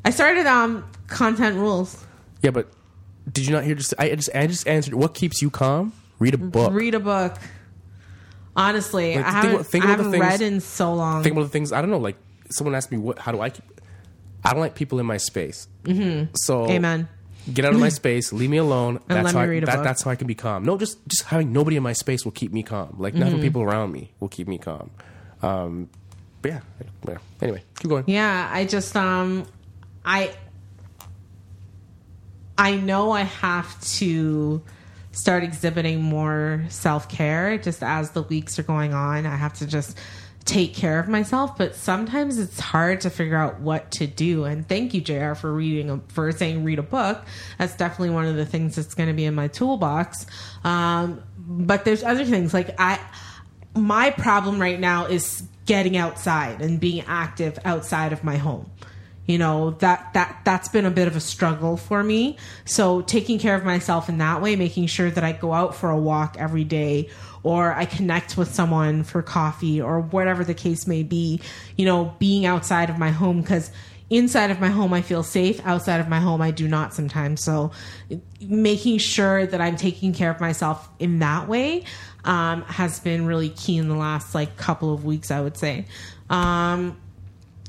I 0.05 0.09
started 0.11 0.45
um 0.47 0.85
content 1.07 1.57
rules. 1.57 2.03
Yeah, 2.41 2.51
but 2.51 2.69
did 3.31 3.45
you 3.45 3.53
not 3.53 3.63
hear? 3.63 3.75
Just 3.75 3.93
I 3.99 4.15
just 4.15 4.29
I 4.35 4.47
just 4.47 4.67
answered. 4.67 4.93
What 4.93 5.13
keeps 5.13 5.41
you 5.41 5.49
calm? 5.49 5.93
Read 6.19 6.33
a 6.33 6.37
book. 6.37 6.73
Read 6.73 6.95
a 6.95 6.99
book. 6.99 7.35
Honestly, 8.55 9.15
Like, 9.15 9.25
I 9.25 9.29
think 9.31 9.35
haven't, 9.35 9.53
about- 9.55 9.65
think 9.67 9.85
I 9.85 9.87
haven't 9.87 10.11
things- 10.11 10.21
read 10.21 10.41
in 10.41 10.59
so 10.59 10.93
long. 10.93 11.23
Think 11.23 11.33
about 11.33 11.43
the 11.43 11.49
things 11.49 11.71
I 11.71 11.81
don't 11.81 11.91
know. 11.91 11.97
Like 11.99 12.17
someone 12.51 12.75
asked 12.75 12.91
me, 12.91 12.97
"What? 12.97 13.19
How 13.19 13.31
do 13.31 13.39
I 13.41 13.49
keep?" 13.49 13.63
I 14.43 14.51
don't 14.51 14.59
like 14.61 14.75
people 14.75 14.99
in 14.99 15.05
my 15.05 15.17
space. 15.17 15.67
Mm-hmm. 15.83 16.31
So 16.35 16.67
Amen. 16.69 17.07
Get 17.53 17.65
out 17.65 17.73
of 17.73 17.79
my 17.79 17.89
space. 18.01 18.31
Leave 18.33 18.49
me 18.49 18.57
alone. 18.57 18.97
And 19.09 19.17
That's 19.17 19.25
let 19.25 19.33
how 19.35 19.39
me 19.41 19.45
I, 19.45 19.49
read 19.49 19.63
a 19.63 19.65
that, 19.67 19.75
book. 19.77 19.83
that's 19.83 20.01
how 20.03 20.11
I 20.11 20.15
can 20.15 20.27
be 20.27 20.35
calm. 20.35 20.63
No, 20.63 20.77
just 20.77 20.97
just 21.07 21.23
having 21.23 21.53
nobody 21.53 21.77
in 21.77 21.83
my 21.83 21.93
space 21.93 22.25
will 22.25 22.31
keep 22.31 22.51
me 22.51 22.63
calm. 22.63 22.95
Like 22.97 23.13
not 23.13 23.19
Mm-hmm. 23.21 23.25
having 23.29 23.41
people 23.41 23.61
around 23.63 23.91
me 23.91 24.11
will 24.19 24.29
keep 24.29 24.47
me 24.47 24.57
calm. 24.57 24.89
Um, 25.41 25.89
but 26.41 26.51
yeah, 26.51 26.59
yeah. 27.07 27.17
Anyway, 27.41 27.63
keep 27.79 27.89
going. 27.89 28.03
Yeah, 28.07 28.49
I 28.51 28.65
just 28.65 28.95
um 28.95 29.45
I 30.05 30.33
I 32.57 32.75
know 32.75 33.11
I 33.11 33.21
have 33.21 33.79
to 33.97 34.61
start 35.11 35.43
exhibiting 35.43 36.01
more 36.01 36.63
self-care 36.69 37.57
just 37.57 37.83
as 37.83 38.11
the 38.11 38.23
weeks 38.23 38.59
are 38.59 38.63
going 38.63 38.93
on. 38.93 39.25
I 39.25 39.35
have 39.35 39.53
to 39.55 39.67
just 39.67 39.97
take 40.45 40.73
care 40.73 40.99
of 40.99 41.07
myself, 41.07 41.57
but 41.57 41.75
sometimes 41.75 42.39
it's 42.39 42.59
hard 42.59 43.01
to 43.01 43.09
figure 43.09 43.35
out 43.35 43.59
what 43.59 43.91
to 43.91 44.07
do. 44.07 44.45
And 44.45 44.67
thank 44.67 44.93
you 44.93 45.01
JR 45.01 45.33
for 45.33 45.53
reading 45.53 45.89
a, 45.89 45.99
for 46.07 46.31
saying 46.31 46.63
read 46.63 46.79
a 46.79 46.83
book. 46.83 47.23
That's 47.57 47.75
definitely 47.75 48.11
one 48.11 48.25
of 48.25 48.35
the 48.35 48.45
things 48.45 48.75
that's 48.75 48.95
going 48.95 49.09
to 49.09 49.13
be 49.13 49.25
in 49.25 49.35
my 49.35 49.47
toolbox. 49.47 50.25
Um 50.63 51.23
but 51.37 51.83
there's 51.83 52.03
other 52.03 52.25
things 52.25 52.53
like 52.53 52.79
I 52.79 52.99
my 53.75 54.11
problem 54.11 54.59
right 54.59 54.79
now 54.79 55.05
is 55.05 55.43
getting 55.65 55.97
outside 55.97 56.61
and 56.61 56.79
being 56.79 57.03
active 57.07 57.59
outside 57.63 58.11
of 58.11 58.23
my 58.23 58.37
home. 58.37 58.69
You 59.27 59.37
know 59.37 59.71
that 59.77 60.15
that 60.15 60.41
that's 60.43 60.69
been 60.69 60.85
a 60.85 60.89
bit 60.89 61.07
of 61.07 61.15
a 61.15 61.19
struggle 61.19 61.77
for 61.77 62.03
me. 62.03 62.37
So 62.65 63.01
taking 63.01 63.37
care 63.37 63.53
of 63.53 63.63
myself 63.63 64.09
in 64.09 64.17
that 64.17 64.41
way 64.41 64.55
making 64.55 64.87
sure 64.87 65.11
that 65.11 65.23
i 65.23 65.33
go 65.33 65.53
out 65.53 65.75
for 65.75 65.91
a 65.91 65.97
walk 65.97 66.35
every 66.39 66.63
day 66.63 67.09
or 67.43 67.71
i 67.71 67.85
connect 67.85 68.37
with 68.37 68.51
someone 68.51 69.03
for 69.03 69.21
coffee 69.21 69.79
or 69.79 70.01
whatever 70.01 70.43
the 70.43 70.55
case 70.55 70.87
may 70.87 71.03
be 71.03 71.39
you 71.77 71.85
know 71.85 72.15
being 72.17 72.47
outside 72.47 72.89
of 72.89 72.97
my 72.97 73.11
home 73.11 73.41
because 73.41 73.71
inside 74.09 74.49
of 74.49 74.59
my 74.59 74.69
home 74.69 74.93
i 74.93 75.01
feel 75.03 75.21
safe. 75.21 75.63
Outside 75.63 75.99
of 75.99 76.09
my 76.09 76.19
home 76.19 76.41
i 76.41 76.49
do 76.49 76.67
not 76.67 76.95
sometimes. 76.95 77.43
So 77.43 77.69
making 78.41 78.97
sure 78.97 79.45
that 79.45 79.61
i'm 79.61 79.75
taking 79.75 80.11
care 80.11 80.31
of 80.31 80.41
myself 80.41 80.89
in 80.97 81.19
that 81.19 81.47
way 81.47 81.83
um, 82.25 82.61
has 82.63 82.99
been 82.99 83.25
really 83.25 83.49
key 83.49 83.77
in 83.77 83.87
the 83.87 83.95
last 83.95 84.35
like 84.35 84.57
couple 84.57 84.93
of 84.93 85.05
weeks 85.05 85.31
i 85.31 85.39
would 85.39 85.57
say 85.57 85.85
um, 86.29 86.97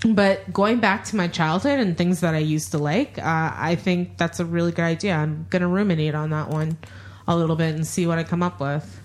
but 0.07 0.51
going 0.53 0.81
back 0.81 1.05
to 1.07 1.17
my 1.17 1.29
childhood 1.29 1.79
and 1.79 1.97
things 1.97 2.21
that 2.21 2.35
I 2.35 2.39
used 2.39 2.71
to 2.71 2.79
like, 2.79 3.19
uh, 3.19 3.53
I 3.55 3.75
think 3.75 4.17
that's 4.17 4.41
a 4.41 4.45
really 4.45 4.73
good 4.73 4.85
idea. 4.85 5.15
I'm 5.15 5.47
gonna 5.51 5.69
ruminate 5.69 6.15
on 6.15 6.31
that 6.31 6.49
one 6.49 6.79
a 7.29 7.37
little 7.37 7.57
bit 7.57 7.75
and 7.75 7.87
see 7.87 8.07
what 8.07 8.19
I 8.19 8.25
come 8.25 8.43
up 8.43 8.61
with. 8.61 9.01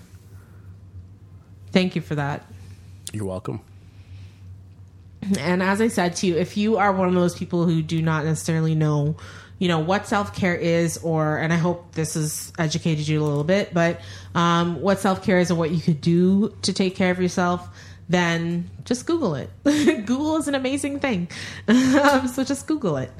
Thank 1.70 1.96
you 1.96 2.02
for 2.02 2.14
that. 2.14 2.50
You're 3.12 3.26
welcome. 3.26 3.60
And 5.38 5.62
as 5.62 5.80
I 5.80 5.88
said 5.88 6.16
to 6.16 6.26
you, 6.26 6.36
if 6.36 6.56
you 6.56 6.76
are 6.76 6.92
one 6.92 7.08
of 7.08 7.14
those 7.14 7.34
people 7.34 7.66
who 7.66 7.82
do 7.82 8.00
not 8.00 8.24
necessarily 8.24 8.74
know, 8.74 9.16
you 9.58 9.68
know, 9.68 9.78
what 9.78 10.06
self 10.06 10.34
care 10.34 10.54
is, 10.54 10.98
or, 10.98 11.38
and 11.38 11.52
I 11.52 11.56
hope 11.56 11.94
this 11.94 12.14
has 12.14 12.52
educated 12.58 13.08
you 13.08 13.22
a 13.22 13.24
little 13.24 13.44
bit, 13.44 13.72
but 13.72 14.00
um, 14.34 14.80
what 14.80 15.00
self 15.00 15.22
care 15.22 15.38
is 15.38 15.50
and 15.50 15.58
what 15.58 15.70
you 15.70 15.80
could 15.80 16.00
do 16.00 16.54
to 16.62 16.72
take 16.72 16.94
care 16.94 17.10
of 17.10 17.20
yourself, 17.20 17.68
then 18.08 18.70
just 18.84 19.06
Google 19.06 19.34
it. 19.34 19.50
Google 19.64 20.36
is 20.36 20.48
an 20.48 20.54
amazing 20.54 21.00
thing. 21.00 21.28
um, 21.68 22.28
so 22.28 22.44
just 22.44 22.66
Google 22.66 22.96
it 22.98 23.10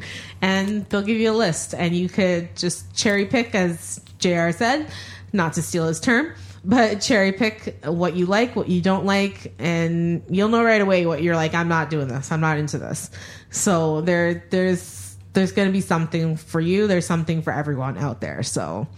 and 0.41 0.89
they'll 0.89 1.03
give 1.03 1.19
you 1.19 1.31
a 1.31 1.35
list 1.35 1.75
and 1.75 1.97
you 1.97 2.09
could 2.09 2.55
just 2.57 2.95
cherry 2.95 3.27
pick, 3.27 3.55
as 3.55 4.01
JR 4.19 4.51
said, 4.51 4.91
not 5.33 5.55
to 5.55 5.63
steal 5.63 5.87
his 5.87 6.01
term, 6.01 6.35
but 6.65 7.01
cherry 7.01 7.33
pick 7.33 7.85
what 7.85 8.15
you 8.15 8.27
like, 8.27 8.55
what 8.55 8.69
you 8.69 8.81
don't 8.81 9.05
like, 9.05 9.55
and 9.59 10.23
you'll 10.29 10.49
know 10.49 10.65
right 10.65 10.81
away 10.81 11.07
what 11.07 11.23
you're 11.23 11.37
like. 11.37 11.55
I'm 11.55 11.69
not 11.69 11.91
doing 11.91 12.09
this. 12.09 12.31
I'm 12.31 12.41
not 12.41 12.59
into 12.59 12.79
this. 12.79 13.11
So 13.51 14.01
there, 14.03 14.45
there's, 14.51 15.06
there's 15.37 15.53
going 15.53 15.69
to 15.69 15.73
be 15.73 15.83
something 15.83 16.37
for 16.37 16.61
you. 16.61 16.87
There's 16.87 17.07
something 17.07 17.43
for 17.43 17.53
everyone 17.53 17.99
out 17.99 18.23
there. 18.23 18.43
So 18.43 18.89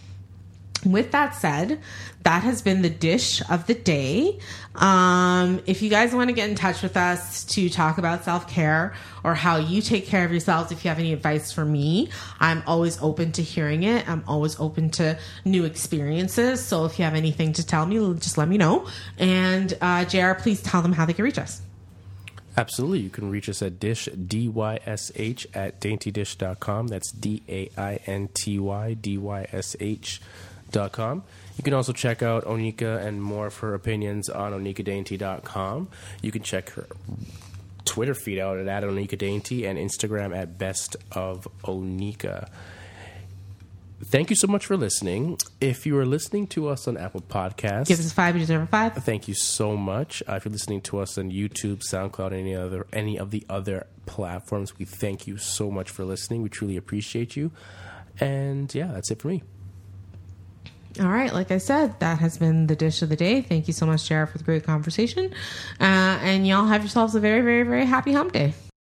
with 0.87 1.11
that 1.11 1.35
said, 1.35 1.81
that 2.23 2.45
has 2.45 2.63
been 2.63 2.83
the 2.83 2.91
dish 2.91 3.43
of 3.51 3.67
the 3.67 3.75
day. 3.75 4.39
Um, 4.77 5.61
if 5.67 5.83
you 5.83 5.91
guys 5.91 6.15
want 6.15 6.29
to 6.29 6.35
get 6.35 6.49
in 6.49 6.55
touch 6.55 6.81
with 6.81 6.97
us 6.97 7.45
to 7.47 7.69
talk 7.69 7.99
about 7.99 8.25
self 8.25 8.49
care 8.49 8.95
or 9.25 9.35
how 9.35 9.57
you 9.57 9.83
take 9.83 10.07
care 10.07 10.25
of 10.25 10.31
yourselves, 10.31 10.71
if 10.71 10.85
you 10.85 10.89
have 10.91 11.01
any 11.01 11.13
advice 11.13 11.51
for 11.51 11.65
me, 11.65 12.11
I'm 12.39 12.63
always 12.69 13.03
open 13.03 13.33
to 13.33 13.43
hearing 13.43 13.83
it. 13.83 14.09
I'm 14.09 14.23
always 14.29 14.61
open 14.61 14.91
to 14.91 15.19
new 15.45 15.65
experiences. 15.65 16.65
So 16.65 16.85
if 16.85 16.99
you 17.01 17.05
have 17.05 17.15
anything 17.15 17.53
to 17.55 17.67
tell 17.67 17.85
me, 17.85 17.97
just 18.15 18.39
let 18.39 18.49
me 18.49 18.59
know. 18.59 18.87
And 19.19 19.77
uh, 19.81 20.05
JR, 20.05 20.35
please 20.35 20.63
tell 20.63 20.83
them 20.83 20.93
how 20.93 21.05
they 21.05 21.13
can 21.13 21.25
reach 21.25 21.39
us. 21.39 21.63
Absolutely. 22.59 22.99
You 22.99 23.11
can 23.11 23.31
reach 23.31 23.49
us 23.49 23.63
at 23.63 23.79
dysh, 23.79 24.09
D-Y-S-H, 24.27 25.47
at 25.55 25.81
daintydysh.com. 25.81 26.89
That's 26.89 27.13
D-A-I-N-T-Y, 27.13 28.95
D-Y-S-H 28.95 30.21
dot 30.73 30.93
com. 30.93 31.23
You 31.57 31.65
can 31.65 31.73
also 31.73 31.93
check 31.93 32.21
out 32.21 32.45
Onika 32.45 33.05
and 33.05 33.23
more 33.23 33.47
of 33.47 33.59
her 33.59 33.75
opinions 33.75 34.29
on 34.29 34.53
onikadainty.com. 34.53 35.89
You 36.21 36.33
can 36.33 36.43
check 36.43 36.71
her 36.71 36.87
Twitter 37.85 38.15
feed 38.15 38.41
out 38.41 38.59
at, 38.59 38.67
at 38.67 38.83
onikadainty 38.83 39.65
and 39.65 39.79
Instagram 39.79 40.37
at 40.37 40.59
best 40.59 40.97
of 41.13 41.47
onika. 41.63 42.49
Thank 44.05 44.31
you 44.31 44.37
so 44.37 44.47
much 44.47 44.65
for 44.65 44.77
listening. 44.77 45.39
If 45.61 45.85
you 45.85 45.99
are 45.99 46.07
listening 46.07 46.47
to 46.49 46.69
us 46.69 46.87
on 46.87 46.97
Apple 46.97 47.21
Podcasts, 47.21 47.89
Give 47.89 47.99
us 47.99 48.13
five, 48.13 48.37
you 48.37 48.41
deserve 48.41 48.63
a 48.63 48.67
five. 48.67 48.95
Thank 48.95 49.27
you 49.27 49.35
so 49.35 49.77
much. 49.77 50.23
Uh, 50.29 50.35
if 50.35 50.45
you're 50.45 50.53
listening 50.53 50.83
to 50.83 50.99
us 50.99 51.19
on 51.19 51.33
YouTube, 51.33 51.79
SoundCloud, 51.79 52.33
any 52.33 52.55
other 52.55 52.87
any 52.93 53.19
of 53.19 53.33
the 53.33 53.45
other 53.49 53.87
platforms, 54.07 54.79
we 54.79 54.85
thank 54.85 55.27
you 55.27 55.37
so 55.37 55.71
much 55.71 55.91
for 55.91 56.05
listening. 56.05 56.43
We 56.43 56.49
truly 56.49 56.77
appreciate 56.77 57.37
you. 57.37 57.51
And 58.21 58.73
yeah, 58.73 58.87
that's 58.87 59.11
it 59.11 59.21
for 59.21 59.29
me. 59.29 59.43
All 61.01 61.09
right, 61.09 61.33
like 61.33 61.51
I 61.51 61.59
said, 61.59 61.99
that 62.01 62.19
has 62.19 62.39
been 62.39 62.67
the 62.67 62.75
dish 62.75 63.03
of 63.03 63.09
the 63.09 63.17
day. 63.17 63.43
Thank 63.43 63.69
you 63.69 63.73
so 63.73 63.87
much, 63.87 64.09
Jared, 64.09 64.31
for 64.31 64.39
the 64.39 64.45
great 64.45 64.65
conversation. 64.65 65.33
Uh, 65.81 65.85
and 66.23 66.47
y'all 66.47 66.67
have 66.67 66.83
yourselves 66.83 67.15
a 67.15 67.21
very, 67.21 67.41
very, 67.41 67.63
very 67.63 67.85
happy 67.85 68.13
hump 68.13 68.33
day. 68.33 68.55